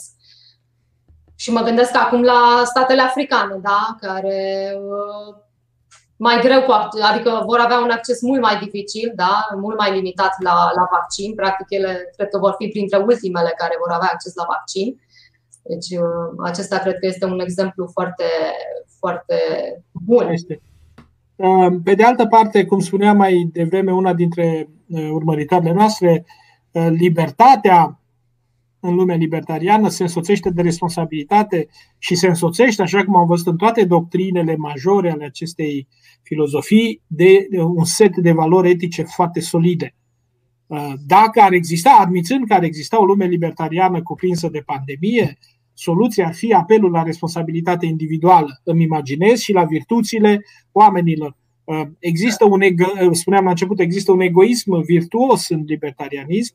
Și 1.43 1.53
mă 1.53 1.61
gândesc 1.61 1.97
acum 1.97 2.23
la 2.23 2.63
statele 2.65 3.03
africane, 3.03 3.57
da? 3.63 3.97
care 4.01 4.73
uh, 4.77 5.35
mai 6.17 6.41
greu, 6.41 6.63
cu, 6.63 6.73
adică 7.11 7.43
vor 7.47 7.59
avea 7.59 7.79
un 7.79 7.91
acces 7.91 8.21
mult 8.21 8.41
mai 8.41 8.59
dificil, 8.59 9.13
da? 9.15 9.47
mult 9.61 9.79
mai 9.79 9.93
limitat 9.93 10.35
la, 10.43 10.71
la 10.75 10.85
vaccin. 10.91 11.35
Practic, 11.35 11.67
ele 11.69 12.11
cred 12.17 12.29
că 12.29 12.39
vor 12.39 12.55
fi 12.59 12.69
printre 12.69 12.99
ultimele 12.99 13.53
care 13.57 13.77
vor 13.79 13.91
avea 13.91 14.11
acces 14.13 14.35
la 14.35 14.45
vaccin. 14.49 15.01
Deci 15.63 15.99
acesta 16.43 16.79
cred 16.79 16.99
că 16.99 17.07
este 17.07 17.25
un 17.25 17.41
exemplu 17.41 17.89
foarte, 17.93 18.25
foarte 18.99 19.35
bun. 19.93 20.29
Este. 20.29 20.61
Pe 21.85 21.95
de 21.95 22.05
altă 22.05 22.27
parte, 22.27 22.65
cum 22.65 22.81
spuneam 22.81 23.17
mai 23.17 23.49
devreme 23.53 23.93
una 23.93 24.15
dintre 24.15 24.69
urmăritoarele 25.13 25.73
noastre, 25.73 26.25
libertatea 26.73 28.03
în 28.85 28.95
lumea 28.95 29.17
libertariană 29.17 29.89
se 29.89 30.03
însoțește 30.03 30.51
de 30.51 30.63
responsabilitate 30.63 31.69
și 31.99 32.15
se 32.15 32.27
însoțește, 32.27 32.83
așa 32.83 33.05
cum 33.05 33.17
am 33.17 33.27
văzut 33.27 33.47
în 33.47 33.57
toate 33.57 33.85
doctrinele 33.85 34.57
majore 34.57 35.11
ale 35.11 35.25
acestei 35.25 35.89
filozofii, 36.23 37.03
de 37.07 37.47
un 37.77 37.85
set 37.85 38.17
de 38.17 38.33
valori 38.33 38.71
etice 38.71 39.03
foarte 39.03 39.41
solide. 39.41 39.95
Uh, 40.67 40.93
dacă 41.07 41.41
ar 41.41 41.53
exista, 41.53 41.97
admițând 42.01 42.47
că 42.47 42.55
ar 42.55 42.63
exista 42.63 43.01
o 43.01 43.05
lume 43.05 43.27
libertariană 43.27 44.03
cuprinsă 44.03 44.49
de 44.49 44.63
pandemie, 44.67 45.39
soluția 45.75 46.27
ar 46.27 46.35
fi 46.35 46.53
apelul 46.53 46.91
la 46.91 47.03
responsabilitate 47.03 47.87
individuală. 47.87 48.61
Îmi 48.65 48.83
imaginez 48.83 49.41
și 49.41 49.53
la 49.53 49.65
virtuțile 49.65 50.45
oamenilor. 50.73 51.37
Uh, 51.65 51.83
există 51.99 52.45
un, 52.45 52.61
spuneam 53.13 53.45
la 53.45 53.51
început, 53.51 53.81
există 53.81 54.13
un 54.13 54.21
egoism 54.21 54.83
virtuos 54.83 55.49
în 55.49 55.63
libertarianism, 55.67 56.55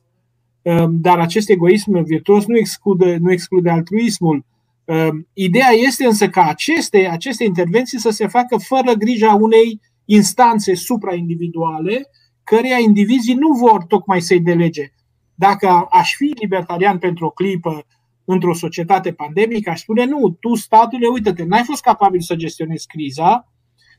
Ehm, 0.68 0.90
dar 1.00 1.18
acest 1.18 1.48
egoism 1.48 2.02
virtuos 2.02 2.46
nu 2.46 2.56
exclude, 2.56 3.16
nu 3.16 3.32
exclude 3.32 3.70
altruismul. 3.70 4.44
Ehm, 4.84 5.28
ideea 5.32 5.70
este 5.86 6.06
însă 6.06 6.28
ca 6.28 6.42
aceste, 6.48 7.08
aceste 7.10 7.44
intervenții 7.44 7.98
să 7.98 8.10
se 8.10 8.26
facă 8.26 8.56
fără 8.56 8.92
grija 8.92 9.34
unei 9.34 9.80
instanțe 10.04 10.74
supraindividuale, 10.74 12.10
căreia 12.44 12.78
indivizii 12.78 13.34
nu 13.34 13.52
vor 13.52 13.84
tocmai 13.84 14.20
să-i 14.20 14.40
delege. 14.40 14.92
Dacă 15.34 15.86
aș 15.90 16.14
fi 16.14 16.32
libertarian 16.40 16.98
pentru 16.98 17.26
o 17.26 17.30
clipă 17.30 17.86
într-o 18.30 18.54
societate 18.54 19.12
pandemică, 19.12 19.70
aș 19.70 19.80
spune 19.80 20.04
nu, 20.04 20.36
tu 20.40 20.54
statule, 20.54 21.06
uite-te, 21.06 21.44
n-ai 21.44 21.62
fost 21.64 21.82
capabil 21.82 22.20
să 22.20 22.34
gestionezi 22.34 22.86
criza, 22.86 23.52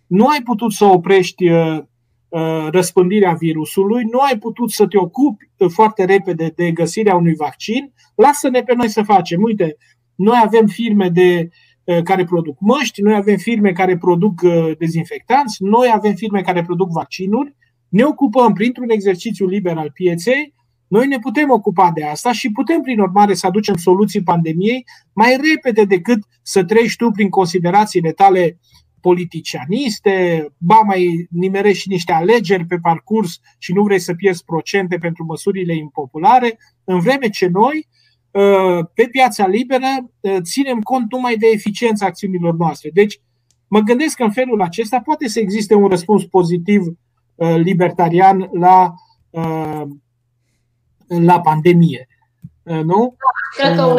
nu 0.07 0.27
ai 0.27 0.41
putut 0.41 0.71
să 0.71 0.85
oprești 0.85 1.45
Uh, 2.29 2.67
răspândirea 2.71 3.33
virusului, 3.33 4.03
nu 4.11 4.19
ai 4.19 4.37
putut 4.37 4.71
să 4.71 4.87
te 4.87 4.97
ocupi 4.97 5.49
uh, 5.57 5.69
foarte 5.69 6.05
repede 6.05 6.51
de 6.55 6.71
găsirea 6.71 7.15
unui 7.15 7.35
vaccin, 7.35 7.93
lasă-ne 8.15 8.61
pe 8.61 8.73
noi 8.75 8.89
să 8.89 9.01
facem. 9.03 9.41
Uite, 9.41 9.77
noi 10.15 10.39
avem 10.43 10.67
firme 10.67 11.09
de, 11.09 11.49
uh, 11.83 12.01
care 12.03 12.23
produc 12.23 12.57
măști, 12.59 13.01
noi 13.01 13.15
avem 13.15 13.37
firme 13.37 13.71
care 13.71 13.97
produc 13.97 14.41
dezinfectanți, 14.77 15.63
noi 15.63 15.91
avem 15.93 16.13
firme 16.13 16.41
care 16.41 16.63
produc 16.63 16.91
vaccinuri, 16.91 17.55
ne 17.87 18.03
ocupăm 18.03 18.53
printr-un 18.53 18.89
exercițiu 18.89 19.47
liber 19.47 19.77
al 19.77 19.91
pieței, 19.93 20.53
noi 20.89 21.07
ne 21.07 21.19
putem 21.19 21.49
ocupa 21.49 21.91
de 21.93 22.03
asta 22.03 22.31
și 22.31 22.51
putem, 22.51 22.81
prin 22.81 22.99
urmare, 22.99 23.33
să 23.33 23.47
aducem 23.47 23.75
soluții 23.75 24.23
pandemiei 24.23 24.85
mai 25.13 25.37
repede 25.53 25.83
decât 25.83 26.19
să 26.41 26.63
treci 26.63 26.95
tu 26.95 27.11
prin 27.11 27.29
considerațiile 27.29 28.11
tale 28.11 28.59
politicianiste, 29.01 30.45
ba 30.57 30.79
mai 30.85 31.27
nimerești 31.29 31.81
și 31.81 31.89
niște 31.89 32.11
alegeri 32.11 32.65
pe 32.65 32.77
parcurs 32.77 33.39
și 33.57 33.73
nu 33.73 33.83
vrei 33.83 33.99
să 33.99 34.13
pierzi 34.13 34.43
procente 34.43 34.97
pentru 34.97 35.25
măsurile 35.25 35.75
impopulare, 35.75 36.59
în 36.83 36.99
vreme 36.99 37.29
ce 37.29 37.47
noi, 37.47 37.87
uh, 38.31 38.85
pe 38.93 39.07
piața 39.11 39.47
liberă, 39.47 40.11
uh, 40.19 40.37
ținem 40.41 40.79
cont 40.79 41.11
numai 41.11 41.35
de 41.35 41.47
eficiența 41.53 42.05
acțiunilor 42.05 42.55
noastre. 42.55 42.89
Deci, 42.93 43.19
mă 43.67 43.79
gândesc 43.79 44.15
că 44.15 44.23
în 44.23 44.31
felul 44.31 44.61
acesta 44.61 44.99
poate 44.99 45.27
să 45.27 45.39
existe 45.39 45.73
un 45.73 45.87
răspuns 45.87 46.25
pozitiv 46.25 46.81
uh, 47.35 47.55
libertarian 47.55 48.49
la, 48.51 48.93
la 51.25 51.39
pandemie. 51.41 52.07
Nu? 52.63 53.15
Cred 53.57 53.75
că 53.75 53.83
un 53.83 53.97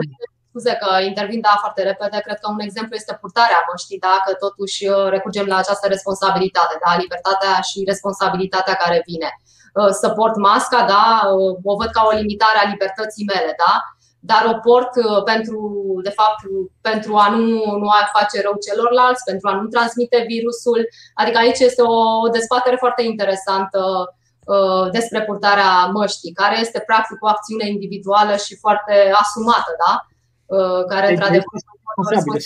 scuze 0.50 0.72
că 0.82 0.90
intervin 1.10 1.40
da 1.40 1.54
foarte 1.64 1.82
repede, 1.90 2.18
cred 2.26 2.38
că 2.40 2.48
un 2.50 2.60
exemplu 2.68 2.94
este 2.96 3.18
purtarea 3.20 3.64
măștii, 3.68 4.02
da? 4.06 4.14
că 4.24 4.32
totuși 4.44 4.80
uh, 4.86 5.06
recurgem 5.14 5.46
la 5.52 5.56
această 5.60 5.86
responsabilitate, 5.88 6.74
da? 6.84 6.90
libertatea 7.04 7.54
și 7.68 7.88
responsabilitatea 7.92 8.74
care 8.82 8.98
vine. 9.10 9.30
Uh, 9.78 9.92
să 10.00 10.08
port 10.18 10.36
masca, 10.48 10.80
da? 10.94 11.06
Uh, 11.34 11.56
o 11.70 11.72
văd 11.80 11.90
ca 11.96 12.02
o 12.08 12.16
limitare 12.20 12.58
a 12.60 12.70
libertății 12.72 13.28
mele, 13.32 13.52
da? 13.64 13.74
dar 14.30 14.42
o 14.52 14.54
port 14.68 14.92
pentru, 15.24 15.58
de 16.02 16.12
fapt, 16.18 16.40
pentru 16.80 17.12
a 17.24 17.26
nu, 17.28 17.46
nu 17.82 17.88
a 17.88 18.10
face 18.18 18.36
rău 18.42 18.54
celorlalți, 18.66 19.24
pentru 19.30 19.48
a 19.48 19.54
nu 19.60 19.66
transmite 19.74 20.24
virusul. 20.32 20.80
Adică 21.14 21.38
aici 21.38 21.58
este 21.58 21.82
o 21.82 22.28
dezbatere 22.28 22.76
foarte 22.76 23.02
interesantă 23.02 23.80
despre 24.92 25.24
purtarea 25.24 25.86
măștii, 25.86 26.32
care 26.32 26.58
este 26.58 26.82
practic 26.86 27.22
o 27.22 27.28
acțiune 27.28 27.66
individuală 27.68 28.36
și 28.36 28.56
foarte 28.56 28.94
asumată, 29.22 29.72
da? 29.84 29.92
Uh, 30.56 30.84
care 30.92 31.06
într-adevăr 31.10 31.58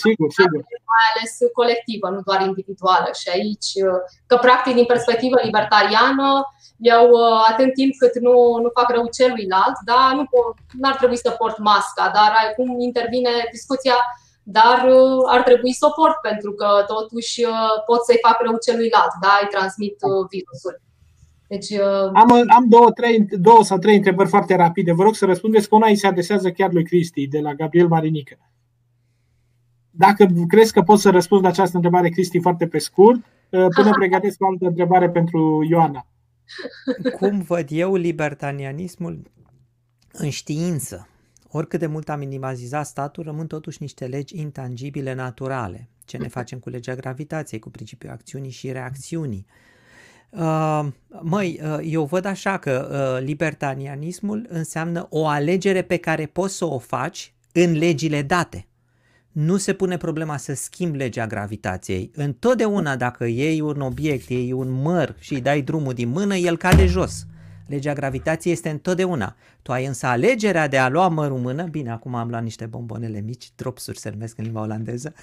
sigur, 0.03 0.29
sigur. 0.39 0.61
mai 0.93 1.07
ales 1.11 1.31
colectivă, 1.59 2.07
nu 2.09 2.21
doar 2.27 2.41
individuală. 2.41 3.09
Și 3.19 3.27
aici, 3.35 3.71
uh, 3.87 3.99
că 4.29 4.35
practic 4.45 4.73
din 4.75 4.85
perspectivă 4.93 5.37
libertariană, 5.43 6.29
eu 6.93 7.03
uh, 7.09 7.45
atât 7.51 7.73
timp 7.79 7.93
cât 8.01 8.13
nu, 8.27 8.35
nu 8.63 8.69
fac 8.77 8.87
rău 8.95 9.05
celuilalt, 9.17 9.77
da, 9.91 10.01
nu 10.15 10.23
ar 10.89 10.95
trebui 10.95 11.17
să 11.25 11.37
port 11.41 11.57
masca, 11.57 12.05
dar 12.17 12.31
acum 12.49 12.79
intervine 12.79 13.31
discuția 13.51 13.97
dar 14.47 14.77
ar 15.27 15.41
trebui 15.43 15.73
să 15.73 15.85
o 15.85 15.95
port 16.01 16.17
pentru 16.21 16.51
că 16.53 16.69
totuși 16.87 17.41
pot 17.85 18.01
să-i 18.05 18.23
fac 18.25 18.37
rău 18.41 18.57
celuilalt, 18.65 19.13
da, 19.21 19.33
îi 19.41 19.53
transmit 19.55 19.97
virusul. 20.29 20.84
Deci, 21.59 21.79
uh... 21.79 22.11
am, 22.13 22.31
am 22.55 22.65
două, 22.67 22.91
trei, 22.91 23.25
două 23.25 23.63
sau 23.63 23.77
trei 23.77 23.95
întrebări 23.95 24.29
foarte 24.29 24.55
rapide. 24.55 24.93
Vă 24.93 25.03
rog 25.03 25.15
să 25.15 25.25
răspundeți 25.25 25.69
că 25.69 25.75
una 25.75 25.87
îi 25.87 25.95
se 25.95 26.07
adresează 26.07 26.51
chiar 26.51 26.71
lui 26.71 26.83
Cristi, 26.83 27.27
de 27.27 27.39
la 27.39 27.53
Gabriel 27.53 27.87
Marinică. 27.87 28.37
Dacă 29.89 30.27
crezi 30.47 30.73
că 30.73 30.81
poți 30.81 31.01
să 31.01 31.09
răspunzi 31.09 31.43
la 31.43 31.49
această 31.49 31.75
întrebare, 31.75 32.09
Cristi, 32.09 32.39
foarte 32.39 32.67
pe 32.67 32.77
scurt, 32.77 33.19
uh, 33.49 33.65
până 33.75 33.89
pregătesc 33.99 34.41
o 34.41 34.45
altă 34.47 34.65
întrebare 34.65 35.09
pentru 35.09 35.65
Ioana. 35.69 36.07
Cum 37.19 37.41
văd 37.41 37.67
eu 37.69 37.95
libertarianismul 37.95 39.31
în 40.11 40.29
știință? 40.29 41.07
Oricât 41.49 41.79
de 41.79 41.85
mult 41.85 42.09
am 42.09 42.19
minimalizat 42.19 42.85
statul, 42.85 43.23
rămân 43.23 43.47
totuși 43.47 43.77
niște 43.81 44.05
legi 44.05 44.39
intangibile 44.39 45.13
naturale. 45.13 45.89
Ce 46.05 46.17
ne 46.17 46.27
facem 46.27 46.59
cu 46.59 46.69
legea 46.69 46.95
gravitației, 46.95 47.59
cu 47.59 47.69
principiul 47.69 48.11
acțiunii 48.11 48.49
și 48.49 48.71
reacțiunii. 48.71 49.45
Uh, 50.37 50.85
măi, 51.21 51.59
uh, 51.63 51.77
eu 51.83 52.05
văd 52.05 52.25
așa 52.25 52.57
că 52.57 52.89
uh, 52.91 53.25
libertarianismul 53.25 54.45
înseamnă 54.49 55.07
o 55.09 55.27
alegere 55.27 55.81
pe 55.81 55.97
care 55.97 56.25
poți 56.25 56.55
să 56.55 56.65
o 56.65 56.77
faci 56.77 57.33
în 57.51 57.71
legile 57.71 58.21
date. 58.21 58.67
Nu 59.31 59.57
se 59.57 59.73
pune 59.73 59.97
problema 59.97 60.37
să 60.37 60.53
schimbi 60.53 60.97
legea 60.97 61.27
gravitației. 61.27 62.11
Întotdeauna 62.15 62.95
dacă 62.95 63.25
iei 63.25 63.61
un 63.61 63.81
obiect, 63.81 64.29
iei 64.29 64.51
un 64.51 64.81
măr 64.81 65.15
și 65.19 65.33
îi 65.33 65.41
dai 65.41 65.61
drumul 65.61 65.93
din 65.93 66.09
mână, 66.09 66.35
el 66.35 66.57
cade 66.57 66.85
jos. 66.85 67.25
Legea 67.67 67.93
gravitației 67.93 68.53
este 68.53 68.69
întotdeauna. 68.69 69.35
Tu 69.61 69.71
ai 69.71 69.85
însă 69.85 70.05
alegerea 70.05 70.67
de 70.67 70.77
a 70.77 70.89
lua 70.89 71.07
mărul 71.07 71.39
mână, 71.39 71.63
bine, 71.63 71.91
acum 71.91 72.15
am 72.15 72.29
luat 72.29 72.43
niște 72.43 72.65
bombonele 72.65 73.21
mici, 73.21 73.49
dropsuri 73.55 73.99
se 73.99 74.09
numesc 74.09 74.37
în 74.37 74.43
limba 74.43 74.61
olandeză, 74.61 75.13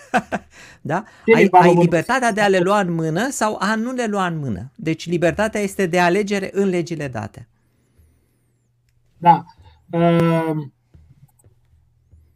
da? 0.81 1.05
Ai, 1.35 1.48
ai 1.51 1.74
libertatea 1.74 2.32
de 2.32 2.40
a 2.40 2.48
le 2.48 2.59
lua 2.59 2.81
în 2.81 2.93
mână 2.93 3.31
sau 3.31 3.56
a 3.60 3.74
nu 3.74 3.93
le 3.93 4.06
lua 4.06 4.27
în 4.27 4.39
mână. 4.39 4.70
Deci 4.77 5.09
libertatea 5.09 5.60
este 5.60 5.86
de 5.86 6.01
alegere 6.01 6.51
în 6.52 6.69
legile 6.69 7.09
date. 7.09 7.48
Da. 9.19 9.44
Ehm, 9.90 10.73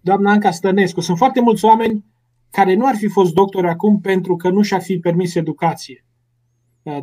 doamna 0.01 0.31
Anca 0.31 0.51
Stănescu, 0.51 1.01
sunt 1.01 1.17
foarte 1.17 1.41
mulți 1.41 1.65
oameni 1.65 2.05
care 2.51 2.75
nu 2.75 2.87
ar 2.87 2.97
fi 2.97 3.09
fost 3.09 3.35
doctori 3.35 3.69
acum 3.69 4.01
pentru 4.01 4.37
că 4.37 4.49
nu 4.49 4.63
și-ar 4.63 4.83
fi 4.83 4.99
permis 4.99 5.35
educație. 5.35 6.05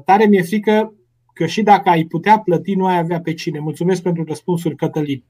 Tare 0.05 0.25
mi-e 0.25 0.41
frică 0.41 0.93
că 1.33 1.45
și 1.45 1.61
dacă 1.61 1.89
ai 1.89 2.03
putea 2.03 2.39
plăti, 2.39 2.75
nu 2.75 2.85
ai 2.85 2.97
avea 2.97 3.21
pe 3.21 3.33
cine. 3.33 3.59
Mulțumesc 3.59 4.01
pentru 4.01 4.23
răspunsuri, 4.23 4.75
Cătălin. 4.75 5.23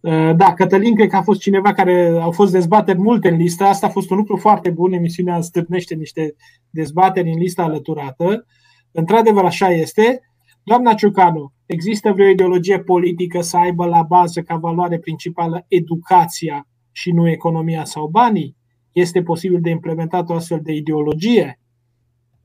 Uh, 0.00 0.36
da, 0.36 0.54
Cătălin 0.54 0.94
cred 0.94 1.08
că 1.08 1.16
a 1.16 1.22
fost 1.22 1.40
cineva 1.40 1.72
care 1.72 2.18
au 2.20 2.30
fost 2.30 2.52
dezbateri 2.52 2.98
multe 2.98 3.28
în 3.28 3.36
lista. 3.36 3.68
Asta 3.68 3.86
a 3.86 3.90
fost 3.90 4.10
un 4.10 4.16
lucru 4.16 4.36
foarte 4.36 4.70
bun. 4.70 4.92
Emisiunea 4.92 5.40
stârnește 5.40 5.94
niște 5.94 6.34
dezbateri 6.70 7.30
în 7.30 7.38
lista 7.38 7.62
alăturată. 7.62 8.46
Într-adevăr, 8.90 9.44
așa 9.44 9.70
este. 9.70 10.20
Doamna 10.64 10.94
Ciucanu, 10.94 11.52
există 11.66 12.12
vreo 12.12 12.28
ideologie 12.28 12.80
politică 12.80 13.40
să 13.40 13.56
aibă 13.56 13.86
la 13.86 14.02
bază 14.02 14.42
ca 14.42 14.56
valoare 14.56 14.98
principală 14.98 15.64
educația 15.68 16.66
și 16.92 17.10
nu 17.10 17.28
economia 17.28 17.84
sau 17.84 18.06
banii? 18.06 18.56
Este 18.92 19.22
posibil 19.22 19.60
de 19.60 19.70
implementat 19.70 20.28
o 20.30 20.34
astfel 20.34 20.60
de 20.62 20.72
ideologie? 20.72 21.60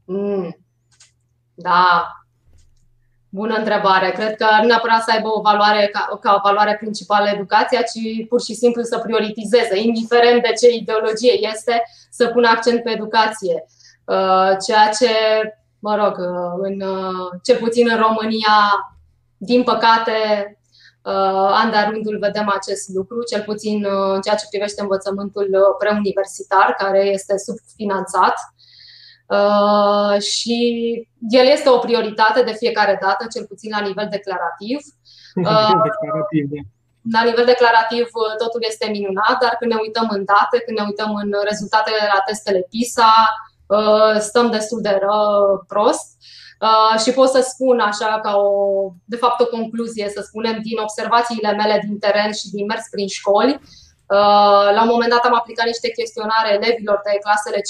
Mm. 0.05 0.57
Da, 1.53 2.07
Bună 3.29 3.55
întrebare. 3.55 4.11
Cred 4.11 4.35
că 4.35 4.45
nu 4.61 4.67
neapărat 4.67 5.01
să 5.03 5.11
aibă 5.13 5.27
o 5.27 5.41
valoare 5.41 5.89
ca, 5.93 6.17
ca 6.21 6.33
o 6.37 6.47
valoare 6.47 6.75
principală 6.79 7.29
educația, 7.33 7.81
ci 7.81 8.27
pur 8.29 8.41
și 8.41 8.53
simplu 8.53 8.81
să 8.81 8.97
prioritizeze, 8.97 9.79
indiferent 9.79 10.41
de 10.41 10.51
ce 10.61 10.73
ideologie 10.73 11.47
este, 11.51 11.83
să 12.09 12.27
pună 12.27 12.47
accent 12.47 12.83
pe 12.83 12.91
educație. 12.91 13.65
Uh, 14.05 14.51
ceea 14.65 14.89
ce, 14.99 15.11
mă 15.79 15.95
rog, 15.95 16.15
uh, 16.17 16.53
în, 16.61 16.81
uh, 16.81 17.29
cel 17.43 17.57
puțin 17.57 17.89
în 17.89 17.97
România, 17.97 18.57
din 19.37 19.63
păcate, 19.63 20.51
An 21.61 21.71
de 21.71 21.77
rândul 21.89 22.17
vedem 22.19 22.53
acest 22.55 22.89
lucru, 22.89 23.23
cel 23.23 23.43
puțin 23.43 23.85
în 24.13 24.21
ceea 24.21 24.35
ce 24.35 24.45
privește 24.49 24.81
învățământul 24.81 25.75
preuniversitar, 25.79 26.75
care 26.77 27.03
este 27.05 27.33
subfinanțat. 27.37 28.33
Și 30.19 30.57
el 31.29 31.45
este 31.45 31.69
o 31.69 31.77
prioritate 31.77 32.41
de 32.43 32.51
fiecare 32.51 32.97
dată, 33.01 33.25
cel 33.33 33.45
puțin 33.45 33.71
la 33.77 33.85
nivel 33.87 34.07
declarativ. 34.11 34.79
declarativ 35.89 36.45
da. 36.51 36.61
La 37.11 37.23
nivel 37.23 37.45
declarativ 37.45 38.05
totul 38.37 38.61
este 38.67 38.87
minunat, 38.89 39.37
dar 39.41 39.55
când 39.59 39.71
ne 39.71 39.79
uităm 39.81 40.07
în 40.09 40.23
date, 40.25 40.63
când 40.65 40.77
ne 40.77 40.85
uităm 40.89 41.15
în 41.15 41.29
rezultatele 41.49 42.01
la 42.13 42.19
testele 42.25 42.61
PISA, 42.69 43.13
stăm 44.19 44.51
destul 44.51 44.81
de 44.81 44.99
ră, 45.01 45.17
prost. 45.67 46.17
Uh, 46.59 46.99
și 47.01 47.11
pot 47.11 47.29
să 47.29 47.41
spun 47.41 47.79
așa 47.79 48.19
ca 48.23 48.35
o, 48.35 48.51
de 49.05 49.15
fapt 49.15 49.39
o 49.39 49.45
concluzie, 49.45 50.09
să 50.09 50.21
spunem, 50.21 50.59
din 50.61 50.77
observațiile 50.77 51.51
mele 51.51 51.81
din 51.85 51.99
teren 51.99 52.31
și 52.31 52.49
din 52.49 52.65
mers 52.65 52.81
prin 52.91 53.07
școli. 53.07 53.59
Uh, 54.15 54.67
la 54.77 54.81
un 54.85 54.91
moment 54.93 55.11
dat 55.11 55.23
am 55.25 55.35
aplicat 55.35 55.65
niște 55.65 55.89
chestionare 55.97 56.49
elevilor 56.59 56.99
de 57.03 57.23
clasele 57.25 57.59
5-8 57.59 57.63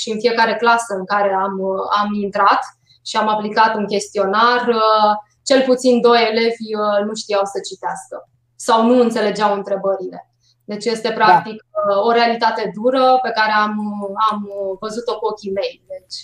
și 0.00 0.08
în 0.10 0.18
fiecare 0.24 0.54
clasă 0.62 0.92
în 1.00 1.04
care 1.04 1.32
am, 1.46 1.54
am 2.00 2.08
intrat 2.26 2.62
și 3.08 3.16
am 3.16 3.28
aplicat 3.28 3.74
un 3.74 3.86
chestionar, 3.86 4.60
uh, 4.68 5.12
cel 5.48 5.62
puțin 5.70 6.00
doi 6.00 6.20
elevi 6.30 6.66
nu 7.06 7.14
știau 7.14 7.44
să 7.44 7.58
citească 7.68 8.16
sau 8.66 8.86
nu 8.86 9.00
înțelegeau 9.00 9.54
întrebările. 9.54 10.18
Deci 10.64 10.84
este 10.84 11.08
da. 11.08 11.14
practic 11.14 11.56
da. 11.88 12.00
o 12.00 12.10
realitate 12.12 12.70
dură 12.74 13.18
pe 13.22 13.30
care 13.38 13.52
am, 13.64 13.74
am 14.30 14.38
văzut-o 14.80 15.18
cu 15.18 15.26
ochii 15.26 15.56
mei. 15.58 15.82
Deci, 15.92 16.20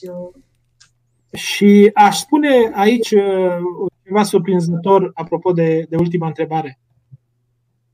și 1.32 1.90
aș 1.94 2.18
spune 2.18 2.70
aici 2.74 3.10
uh, 3.10 3.56
ceva 4.04 4.22
surprinzător 4.22 5.10
apropo 5.14 5.52
de, 5.52 5.86
de 5.88 5.96
ultima 5.96 6.26
întrebare. 6.26 6.78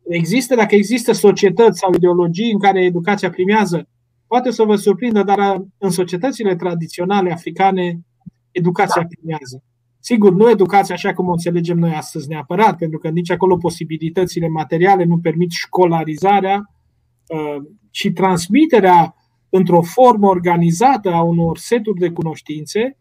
Există, 0.09 0.55
dacă 0.55 0.75
există 0.75 1.13
societăți 1.13 1.79
sau 1.79 1.95
ideologii 1.95 2.53
în 2.53 2.59
care 2.59 2.85
educația 2.85 3.31
primează, 3.31 3.89
poate 4.27 4.51
să 4.51 4.63
vă 4.63 4.77
surprindă, 4.77 5.23
dar 5.23 5.39
uh, 5.39 5.67
în 5.79 5.91
societățile 5.91 6.57
tradiționale 6.57 7.33
africane, 7.33 8.01
educația 8.51 9.07
primează. 9.07 9.63
Sigur, 10.01 10.33
nu 10.33 10.51
educația 10.51 10.95
așa 10.95 11.15
cum 11.15 11.29
o 11.29 11.33
înțelegem 11.33 11.79
noi 11.79 11.95
astăzi 11.95 12.29
neapărat, 12.29 12.77
pentru 12.77 12.99
că 12.99 13.09
nici 13.09 13.31
acolo 13.31 13.57
posibilitățile 13.57 14.49
materiale 14.49 15.05
nu 15.05 15.19
permit 15.19 15.51
școlarizarea, 15.51 16.71
uh, 17.27 17.65
ci 17.91 18.11
transmiterea 18.15 19.15
într-o 19.49 19.83
formă 19.83 20.27
organizată 20.27 21.13
a 21.13 21.23
unor 21.23 21.59
seturi 21.59 21.99
de 21.99 22.11
cunoștințe 22.11 22.99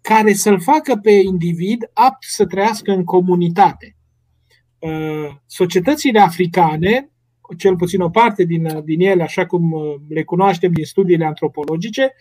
care 0.00 0.32
să-l 0.32 0.60
facă 0.60 0.96
pe 1.02 1.10
individ 1.10 1.90
apt 1.92 2.24
să 2.24 2.46
trăiască 2.46 2.92
în 2.92 3.04
comunitate. 3.04 3.97
Uh, 4.78 5.34
societățile 5.46 6.20
africane, 6.20 7.10
cel 7.56 7.76
puțin 7.76 8.00
o 8.00 8.08
parte 8.08 8.44
din, 8.44 8.80
din 8.84 9.00
ele, 9.00 9.22
așa 9.22 9.46
cum 9.46 9.72
uh, 9.72 9.94
le 10.08 10.22
cunoaștem 10.24 10.72
din 10.72 10.84
studiile 10.84 11.24
antropologice, 11.24 12.12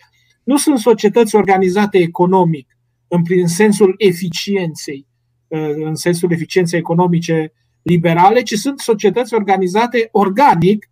nu 0.43 0.57
sunt 0.57 0.79
societăți 0.79 1.35
organizate 1.35 1.97
economic, 1.97 2.77
în 3.07 3.23
prin 3.23 3.47
sensul 3.47 3.95
eficienței, 3.97 5.07
uh, 5.47 5.73
în 5.75 5.95
sensul 5.95 6.31
eficienței 6.31 6.79
economice 6.79 7.53
liberale, 7.81 8.41
ci 8.41 8.53
sunt 8.53 8.79
societăți 8.79 9.34
organizate 9.34 10.09
organic, 10.11 10.89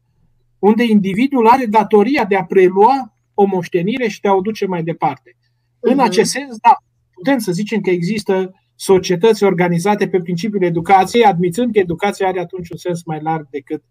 unde 0.59 0.83
individul 0.83 1.47
are 1.47 1.65
datoria 1.65 2.25
de 2.25 2.35
a 2.35 2.43
prelua 2.43 3.13
o 3.33 3.45
moștenire 3.45 4.07
și 4.07 4.21
de 4.21 4.27
a 4.27 4.33
o 4.33 4.41
duce 4.41 4.65
mai 4.65 4.83
departe. 4.83 5.35
În 5.79 5.95
mhm. 5.95 6.03
acest 6.03 6.31
sens, 6.31 6.57
da, 6.61 6.77
putem 7.11 7.37
să 7.37 7.51
zicem 7.51 7.81
că 7.81 7.89
există 7.89 8.53
societăți 8.75 9.43
organizate 9.43 10.07
pe 10.07 10.21
principiul 10.21 10.63
educației, 10.63 11.25
admițând 11.25 11.73
că 11.73 11.79
educația 11.79 12.27
are 12.27 12.39
atunci 12.39 12.69
un 12.69 12.77
sens 12.77 13.03
mai 13.03 13.21
larg 13.21 13.47
decât 13.49 13.83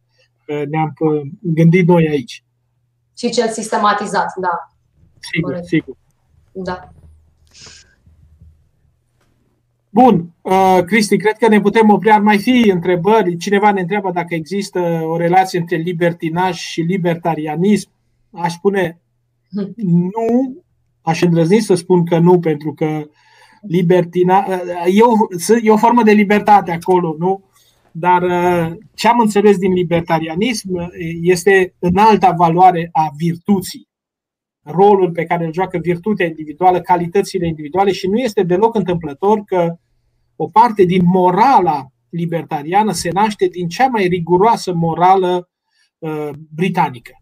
uh, 0.47 0.63
ne-am 0.69 0.95
uh, 0.99 1.21
gândit 1.41 1.87
noi 1.87 2.09
aici. 2.09 2.45
Și 3.17 3.31
cel 3.31 3.49
sistematizat, 3.49 4.33
da. 4.41 4.77
Sigur, 5.19 5.51
Corect. 5.51 5.67
sigur. 5.67 5.97
Da. 6.53 6.89
Bun, 9.91 10.35
uh, 10.43 10.79
Cristi, 10.87 11.17
cred 11.17 11.37
că 11.37 11.49
ne 11.49 11.61
putem 11.61 11.91
opri. 11.91 12.11
Ar 12.11 12.21
mai 12.21 12.39
fi 12.39 12.71
întrebări. 12.71 13.37
Cineva 13.37 13.73
ne 13.73 13.81
întreabă 13.81 14.11
dacă 14.11 14.35
există 14.35 14.81
o 15.05 15.17
relație 15.17 15.59
între 15.59 15.77
libertinaj 15.77 16.57
și 16.57 16.81
libertarianism. 16.81 17.91
Aș 18.31 18.53
spune 18.53 19.01
hm. 19.51 19.75
nu, 19.77 20.65
Aș 21.05 21.23
îndrăzni 21.23 21.61
să 21.61 21.75
spun 21.75 22.05
că 22.05 22.19
nu, 22.19 22.39
pentru 22.39 22.75
că 22.75 23.09
libertina, 23.69 24.47
e, 24.87 25.03
o, 25.03 25.13
e 25.63 25.71
o 25.71 25.77
formă 25.77 26.03
de 26.03 26.13
libertate 26.13 26.73
acolo, 26.73 27.15
nu? 27.19 27.45
Dar 27.93 28.23
ce 28.95 29.09
am 29.09 29.19
înțeles 29.19 29.57
din 29.57 29.73
libertarianism 29.73 30.91
este 31.21 31.75
în 31.79 31.97
alta 31.97 32.31
valoare 32.31 32.89
a 32.93 33.11
virtuții. 33.17 33.89
Rolul 34.63 35.11
pe 35.11 35.25
care 35.25 35.45
îl 35.45 35.53
joacă 35.53 35.79
virtutea 35.79 36.27
individuală, 36.27 36.81
calitățile 36.81 37.47
individuale 37.47 37.93
și 37.93 38.07
nu 38.07 38.19
este 38.19 38.43
deloc 38.43 38.75
întâmplător 38.75 39.43
că 39.45 39.77
o 40.37 40.49
parte 40.49 40.85
din 40.85 41.03
morala 41.05 41.87
libertariană 42.09 42.93
se 42.93 43.11
naște 43.13 43.47
din 43.47 43.69
cea 43.69 43.87
mai 43.87 44.07
riguroasă 44.07 44.73
morală 44.73 45.49
uh, 45.99 46.31
britanică 46.55 47.13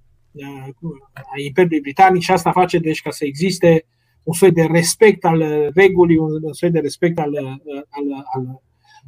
a 1.12 1.40
Imperiului 1.46 1.80
Britanic 1.80 2.22
și 2.22 2.30
asta 2.30 2.52
face 2.52 2.78
deci 2.78 3.02
ca 3.02 3.10
să 3.10 3.24
existe 3.24 3.86
un 4.22 4.32
soi 4.32 4.52
de 4.52 4.62
respect 4.62 5.24
al 5.24 5.70
regulii, 5.74 6.16
un 6.16 6.52
soi 6.52 6.70
de 6.70 6.78
respect 6.78 7.18
al, 7.18 7.36
al, 7.88 8.26
al 8.34 8.62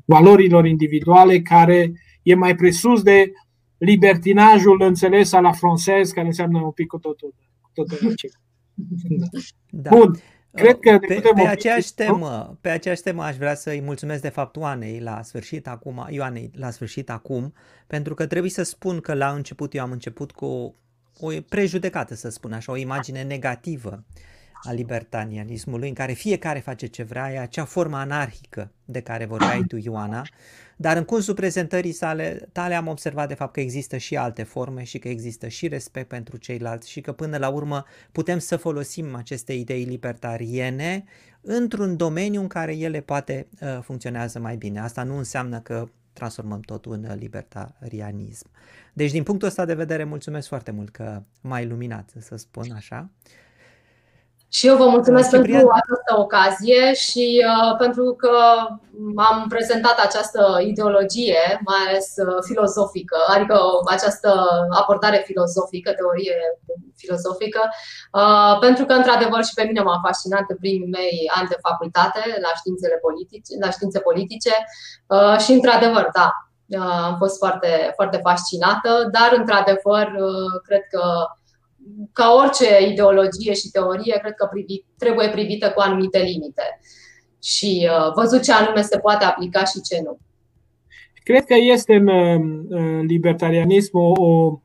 valorilor 0.05 0.67
individuale 0.67 1.41
care 1.41 1.93
e 2.23 2.35
mai 2.35 2.55
presus 2.55 3.03
de 3.03 3.33
libertinajul 3.79 4.83
înțeles 4.83 5.31
la 5.31 5.53
francez, 5.53 6.11
care 6.11 6.27
înseamnă 6.27 6.61
un 6.61 6.71
pic 6.71 6.87
cu 6.87 6.99
totul. 6.99 7.35
Cu 7.61 7.71
totul 7.75 8.15
da. 9.71 9.91
Bun. 9.91 10.19
Cred 10.55 10.79
că 10.79 10.99
pe, 10.99 11.15
putem 11.15 11.35
pe, 11.35 11.47
aceeași 11.47 11.95
temă, 11.95 12.59
pe 12.61 12.69
aceeași 12.69 13.03
temă 13.03 13.23
aș 13.23 13.37
vrea 13.37 13.55
să-i 13.55 13.81
mulțumesc 13.81 14.23
de 14.23 14.29
fapt 14.29 14.57
Oanei 14.57 15.01
la 15.01 15.23
sfârșit 15.23 15.67
acum, 15.67 16.07
Ioanei 16.11 16.51
la 16.55 16.71
sfârșit 16.71 17.11
acum, 17.11 17.53
pentru 17.87 18.15
că 18.15 18.27
trebuie 18.27 18.51
să 18.51 18.63
spun 18.63 19.01
că 19.01 19.15
la 19.15 19.31
început 19.31 19.75
eu 19.75 19.83
am 19.83 19.91
început 19.91 20.33
cu 20.33 20.75
o 21.21 21.29
prejudecată, 21.49 22.15
să 22.15 22.29
spun 22.29 22.53
așa, 22.53 22.73
o 22.73 22.77
imagine 22.77 23.23
negativă 23.23 24.05
a 24.65 24.73
libertarianismului, 24.73 25.89
în 25.89 25.95
care 25.95 26.13
fiecare 26.13 26.59
face 26.59 26.87
ce 26.87 27.03
vrea, 27.03 27.33
e 27.33 27.39
acea 27.39 27.65
formă 27.65 27.97
anarhică 27.97 28.71
de 28.85 29.01
care 29.01 29.25
vorbeai 29.25 29.65
tu, 29.69 29.77
Ioana, 29.77 30.23
dar 30.77 30.97
în 30.97 31.05
cursul 31.05 31.35
prezentării 31.35 31.93
sale 31.93 32.49
tale 32.53 32.75
am 32.75 32.87
observat 32.87 33.29
de 33.29 33.35
fapt 33.35 33.53
că 33.53 33.61
există 33.61 33.97
și 33.97 34.17
alte 34.17 34.43
forme 34.43 34.83
și 34.83 34.99
că 34.99 35.09
există 35.09 35.49
și 35.49 35.69
respect 35.69 36.09
pentru 36.09 36.37
ceilalți 36.37 36.91
și 36.91 37.01
că 37.01 37.13
până 37.13 37.37
la 37.37 37.49
urmă 37.49 37.85
putem 38.13 38.39
să 38.39 38.57
folosim 38.57 39.15
aceste 39.15 39.53
idei 39.53 39.85
libertariene 39.85 41.05
într-un 41.41 41.97
domeniu 41.97 42.41
în 42.41 42.47
care 42.47 42.77
ele 42.77 43.01
poate 43.01 43.47
uh, 43.61 43.79
funcționează 43.83 44.39
mai 44.39 44.57
bine. 44.57 44.81
Asta 44.81 45.03
nu 45.03 45.17
înseamnă 45.17 45.61
că 45.61 45.89
transformăm 46.13 46.61
totul 46.61 46.93
în 46.93 47.17
libertarianism. 47.19 48.47
Deci, 48.93 49.11
din 49.11 49.23
punctul 49.23 49.49
ăsta 49.49 49.65
de 49.65 49.75
vedere, 49.75 50.05
mulțumesc 50.05 50.49
foarte 50.49 50.71
mult 50.71 50.91
că 50.91 51.23
m-ai 51.41 51.63
iluminat, 51.63 52.13
să 52.19 52.37
spun 52.37 52.71
așa. 52.71 53.11
Și 54.57 54.67
eu 54.67 54.77
vă 54.77 54.87
mulțumesc 54.87 55.31
Ciprian. 55.31 55.47
pentru 55.47 55.69
această 55.81 56.13
ocazie 56.25 56.95
și 56.95 57.45
uh, 57.51 57.77
pentru 57.77 58.15
că 58.23 58.35
am 59.31 59.47
prezentat 59.49 59.99
această 59.99 60.43
ideologie, 60.71 61.43
mai 61.69 61.81
ales 61.87 62.09
uh, 62.17 62.39
filozofică, 62.49 63.19
adică 63.35 63.57
această 63.97 64.31
abordare 64.81 65.23
filozofică, 65.27 65.91
teorie 65.93 66.37
filozofică, 66.97 67.63
uh, 68.19 68.59
pentru 68.61 68.85
că, 68.85 68.93
într-adevăr, 68.93 69.43
și 69.45 69.55
pe 69.55 69.67
mine 69.69 69.83
m-a 69.83 70.01
fascinat 70.07 70.45
în 70.49 70.57
primii 70.57 70.95
mei 70.99 71.17
ani 71.37 71.49
de 71.49 71.63
facultate 71.69 72.23
la 72.45 72.51
științele 72.61 72.97
politice, 73.07 73.53
la 73.65 73.71
științe 73.71 73.99
politice 74.09 74.55
uh, 75.15 75.37
și, 75.45 75.51
într-adevăr, 75.53 76.07
da, 76.19 76.29
uh, 76.79 76.99
am 77.09 77.17
fost 77.23 77.37
foarte, 77.43 77.93
foarte 77.95 78.19
fascinată, 78.29 78.91
dar, 79.17 79.31
într-adevăr, 79.41 80.07
uh, 80.27 80.53
cred 80.67 80.85
că 80.95 81.03
ca 82.13 82.35
orice 82.43 82.87
ideologie 82.91 83.55
și 83.55 83.71
teorie, 83.71 84.19
cred 84.23 84.35
că 84.35 84.49
privi, 84.53 84.85
trebuie 84.99 85.29
privită 85.29 85.71
cu 85.71 85.81
anumite 85.81 86.19
limite 86.19 86.63
și 87.43 87.89
uh, 87.91 88.13
văzut 88.15 88.43
ce 88.43 88.53
anume 88.53 88.83
se 88.83 88.99
poate 88.99 89.25
aplica 89.25 89.65
și 89.65 89.81
ce 89.81 90.01
nu. 90.05 90.19
Cred 91.23 91.45
că 91.45 91.55
este 91.55 91.95
în, 91.95 92.09
în 92.69 93.05
libertarianism 93.05 93.97
o, 93.99 94.13
o, 94.25 94.59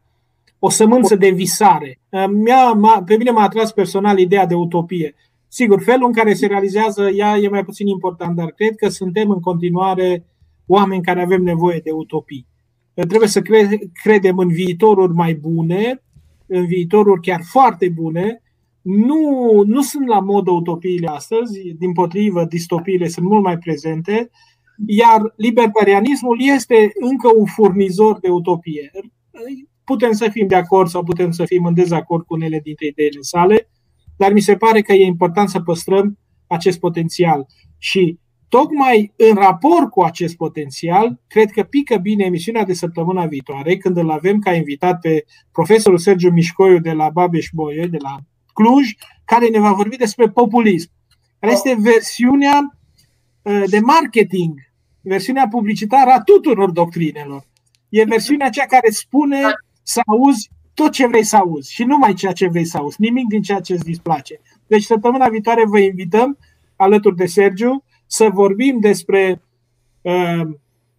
o 0.60 0.70
sămânță 0.70 1.16
de 1.16 1.30
visare. 1.30 2.00
Uh, 2.10 2.26
mi-a, 2.28 3.04
pe 3.06 3.16
mine 3.16 3.32
m-a 3.32 3.44
atras 3.44 3.72
personal 3.72 4.20
ideea 4.20 4.46
de 4.46 4.56
utopie. 4.56 5.16
Sigur, 5.48 5.82
felul 5.82 6.08
în 6.08 6.14
care 6.14 6.34
se 6.34 6.48
realizează 6.48 7.10
ea 7.10 7.38
e 7.38 7.48
mai 7.48 7.64
puțin 7.64 7.88
important, 7.88 8.36
dar 8.36 8.52
cred 8.52 8.76
că 8.76 8.90
suntem 8.90 9.30
în 9.30 9.40
continuare 9.40 10.26
oameni 10.68 11.04
care 11.04 11.22
avem 11.22 11.42
nevoie 11.42 11.80
de 11.84 11.92
utopii. 11.92 12.48
Trebuie 12.94 13.30
să 13.30 13.42
cre- 13.42 13.80
credem 14.04 14.38
în 14.38 14.48
viitoruri 14.48 15.14
mai 15.14 15.34
bune, 15.34 16.04
în 16.50 16.66
viitoruri 16.66 17.22
chiar 17.22 17.42
foarte 17.44 17.90
bune. 17.90 18.42
Nu, 18.82 19.64
nu 19.66 19.82
sunt 19.82 20.08
la 20.08 20.20
modă 20.20 20.52
utopiile 20.52 21.08
astăzi, 21.08 21.74
din 21.78 21.94
potrivă, 21.94 22.46
distopiile 22.46 23.08
sunt 23.08 23.26
mult 23.26 23.44
mai 23.44 23.58
prezente. 23.58 24.30
iar 24.86 25.34
libertarianismul 25.36 26.38
este 26.42 26.92
încă 27.00 27.32
un 27.36 27.46
furnizor 27.46 28.20
de 28.20 28.30
utopie. 28.30 28.92
Putem 29.84 30.12
să 30.12 30.30
fim 30.30 30.48
de 30.48 30.56
acord 30.56 30.90
sau 30.90 31.04
putem 31.04 31.32
să 31.32 31.46
fim 31.46 31.66
în 31.66 31.74
dezacord 31.74 32.26
cu 32.26 32.34
unele 32.34 32.60
dintre 32.64 32.86
ideile 32.86 33.22
sale, 33.22 33.70
dar 34.18 34.34
mi 34.34 34.40
se 34.40 34.56
pare 34.56 34.82
că 34.82 34.94
e 34.94 35.06
important 35.06 35.50
să 35.50 35.60
păstrăm 35.60 36.18
acest 36.48 36.80
potențial. 36.80 37.46
Și 37.78 38.20
tocmai 38.50 39.14
în 39.16 39.36
raport 39.36 39.90
cu 39.90 40.02
acest 40.02 40.36
potențial, 40.36 41.20
cred 41.28 41.52
că 41.52 41.64
pică 41.64 41.96
bine 41.96 42.26
emisiunea 42.26 42.64
de 42.64 42.74
săptămâna 42.74 43.26
viitoare, 43.26 43.78
când 43.78 43.98
îl 43.98 44.12
avem 44.12 44.40
ca 44.40 44.54
invitat 44.54 45.00
pe 45.00 45.26
profesorul 45.52 45.98
Sergiu 45.98 46.30
Mișcoiu 46.30 46.80
de 46.80 46.92
la 46.92 47.10
Babeș 47.10 47.50
Boie, 47.54 47.86
de 47.86 47.98
la 48.02 48.18
Cluj, 48.54 48.92
care 49.26 49.48
ne 49.48 49.60
va 49.60 49.72
vorbi 49.72 49.96
despre 49.96 50.30
populism. 50.30 50.90
Care 51.40 51.54
este 51.54 51.76
versiunea 51.80 52.78
uh, 53.42 53.64
de 53.66 53.80
marketing, 53.80 54.54
versiunea 55.02 55.48
publicitară 55.48 56.10
a 56.10 56.22
tuturor 56.22 56.72
doctrinelor. 56.72 57.48
E 57.90 58.04
versiunea 58.04 58.50
cea 58.50 58.66
care 58.66 58.90
spune 58.90 59.42
să 59.84 60.02
auzi 60.06 60.50
tot 60.74 60.92
ce 60.92 61.08
vrei 61.08 61.24
să 61.24 61.36
auzi 61.36 61.74
și 61.74 61.84
numai 61.84 62.14
ceea 62.14 62.32
ce 62.32 62.48
vrei 62.48 62.66
să 62.66 62.78
auzi, 62.78 62.96
nimic 63.00 63.28
din 63.28 63.42
ceea 63.42 63.60
ce 63.60 63.74
îți 63.74 63.84
displace. 63.84 64.40
Deci 64.68 64.84
săptămâna 64.84 65.30
viitoare 65.30 65.66
vă 65.66 65.80
invităm 65.80 66.38
alături 66.76 67.16
de 67.16 67.26
Sergiu 67.26 67.84
să 68.12 68.30
vorbim 68.34 68.80
despre 68.80 69.42
uh, 70.02 70.42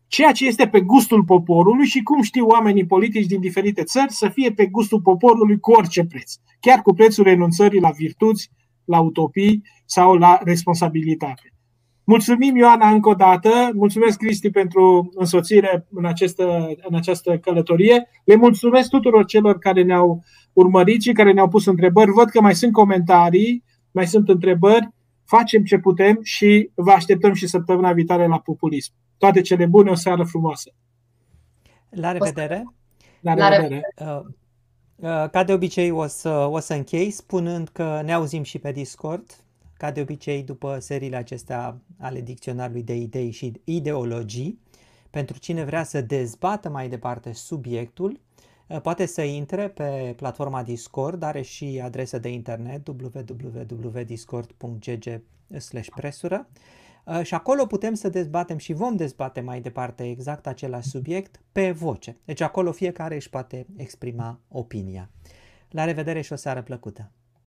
ceea 0.07 0.33
ce 0.33 0.47
este 0.47 0.69
pe 0.69 0.81
gustul 0.81 1.25
poporului 1.25 1.87
și 1.87 2.03
cum 2.03 2.23
știu 2.23 2.47
oamenii 2.47 2.87
politici 2.87 3.27
din 3.27 3.41
diferite 3.41 3.83
țări 3.83 4.13
să 4.13 4.29
fie 4.29 4.53
pe 4.53 4.67
gustul 4.67 5.01
poporului 5.01 5.59
cu 5.59 5.71
orice 5.71 6.05
preț, 6.05 6.35
chiar 6.61 6.83
cu 6.83 6.95
prețul 6.95 7.25
renunțării 7.25 7.81
la 7.81 7.91
virtuți, 7.91 8.51
la 8.85 9.01
utopii 9.01 9.63
sau 9.85 10.15
la 10.15 10.39
responsabilitate. 10.43 11.53
Mulțumim, 12.05 12.57
Ioana, 12.57 12.91
încă 12.91 13.09
o 13.09 13.15
dată. 13.15 13.71
Mulțumesc, 13.75 14.19
Cristi, 14.19 14.51
pentru 14.51 15.11
însoțire 15.15 15.87
în 15.91 16.05
această, 16.05 16.75
în 16.89 16.95
această 16.95 17.39
călătorie. 17.39 18.09
Le 18.25 18.37
mulțumesc 18.37 18.89
tuturor 18.89 19.25
celor 19.25 19.59
care 19.59 19.83
ne-au 19.83 20.23
urmărit 20.53 21.03
și 21.03 21.13
care 21.13 21.33
ne-au 21.33 21.49
pus 21.49 21.67
întrebări. 21.67 22.11
Văd 22.11 22.29
că 22.29 22.41
mai 22.41 22.55
sunt 22.55 22.73
comentarii, 22.73 23.65
mai 23.91 24.07
sunt 24.07 24.29
întrebări. 24.29 24.89
Facem 25.37 25.65
ce 25.65 25.79
putem 25.79 26.19
și 26.23 26.71
vă 26.75 26.91
așteptăm 26.91 27.33
și 27.33 27.47
săptămâna 27.47 27.93
viitoare 27.93 28.27
la 28.27 28.39
populism. 28.39 28.93
Toate 29.19 29.41
cele 29.41 29.67
bune, 29.67 29.91
o 29.91 29.95
seară 29.95 30.25
frumoasă! 30.25 30.71
La 31.91 32.13
revedere! 32.13 32.65
La 33.21 33.49
revedere! 33.49 33.95
Uh, 33.97 34.21
uh, 34.97 35.29
ca 35.31 35.45
de 35.45 35.53
obicei 35.53 35.91
o 35.91 36.07
să, 36.07 36.31
o 36.31 36.59
să 36.59 36.75
închei 36.75 37.11
spunând 37.11 37.69
că 37.69 38.01
ne 38.05 38.13
auzim 38.13 38.43
și 38.43 38.59
pe 38.59 38.73
Discord 38.73 39.45
ca 39.77 39.91
de 39.91 40.01
obicei, 40.01 40.43
după 40.43 40.79
seriile 40.79 41.17
acestea 41.17 41.81
ale 41.99 42.21
dicționarului 42.21 42.83
de 42.83 42.95
idei 42.95 43.31
și 43.31 43.61
ideologii, 43.65 44.61
pentru 45.11 45.39
cine 45.39 45.65
vrea 45.65 45.85
să 45.85 46.01
dezbată 46.01 46.69
mai 46.69 46.89
departe 46.89 47.33
subiectul, 47.33 48.11
eh, 48.11 48.21
poate 48.79 49.07
să 49.07 49.23
intre 49.23 49.69
pe 49.69 50.13
platforma 50.17 50.63
Discord, 50.63 51.23
are 51.23 51.43
și 51.43 51.81
adresă 51.85 52.19
de 52.19 52.29
internet 52.29 52.89
www.discord.gg 52.89 55.23
presură 55.95 56.49
eh, 57.07 57.23
și 57.23 57.35
acolo 57.35 57.67
putem 57.67 57.95
să 57.95 58.09
dezbatem 58.09 58.57
și 58.57 58.73
vom 58.73 58.97
dezbate 58.97 59.41
mai 59.41 59.61
departe 59.61 60.11
exact 60.11 60.47
același 60.47 60.89
subiect 60.89 61.41
pe 61.53 61.71
voce. 61.71 62.17
Deci 62.25 62.41
acolo 62.41 62.73
fiecare 62.73 63.15
își 63.15 63.31
poate 63.31 63.67
exprima 63.77 64.41
opinia. 64.49 65.11
La 65.71 65.85
revedere 65.85 66.21
și 66.21 66.33
o 66.33 66.37
seară 66.37 66.63
plăcută! 66.63 67.11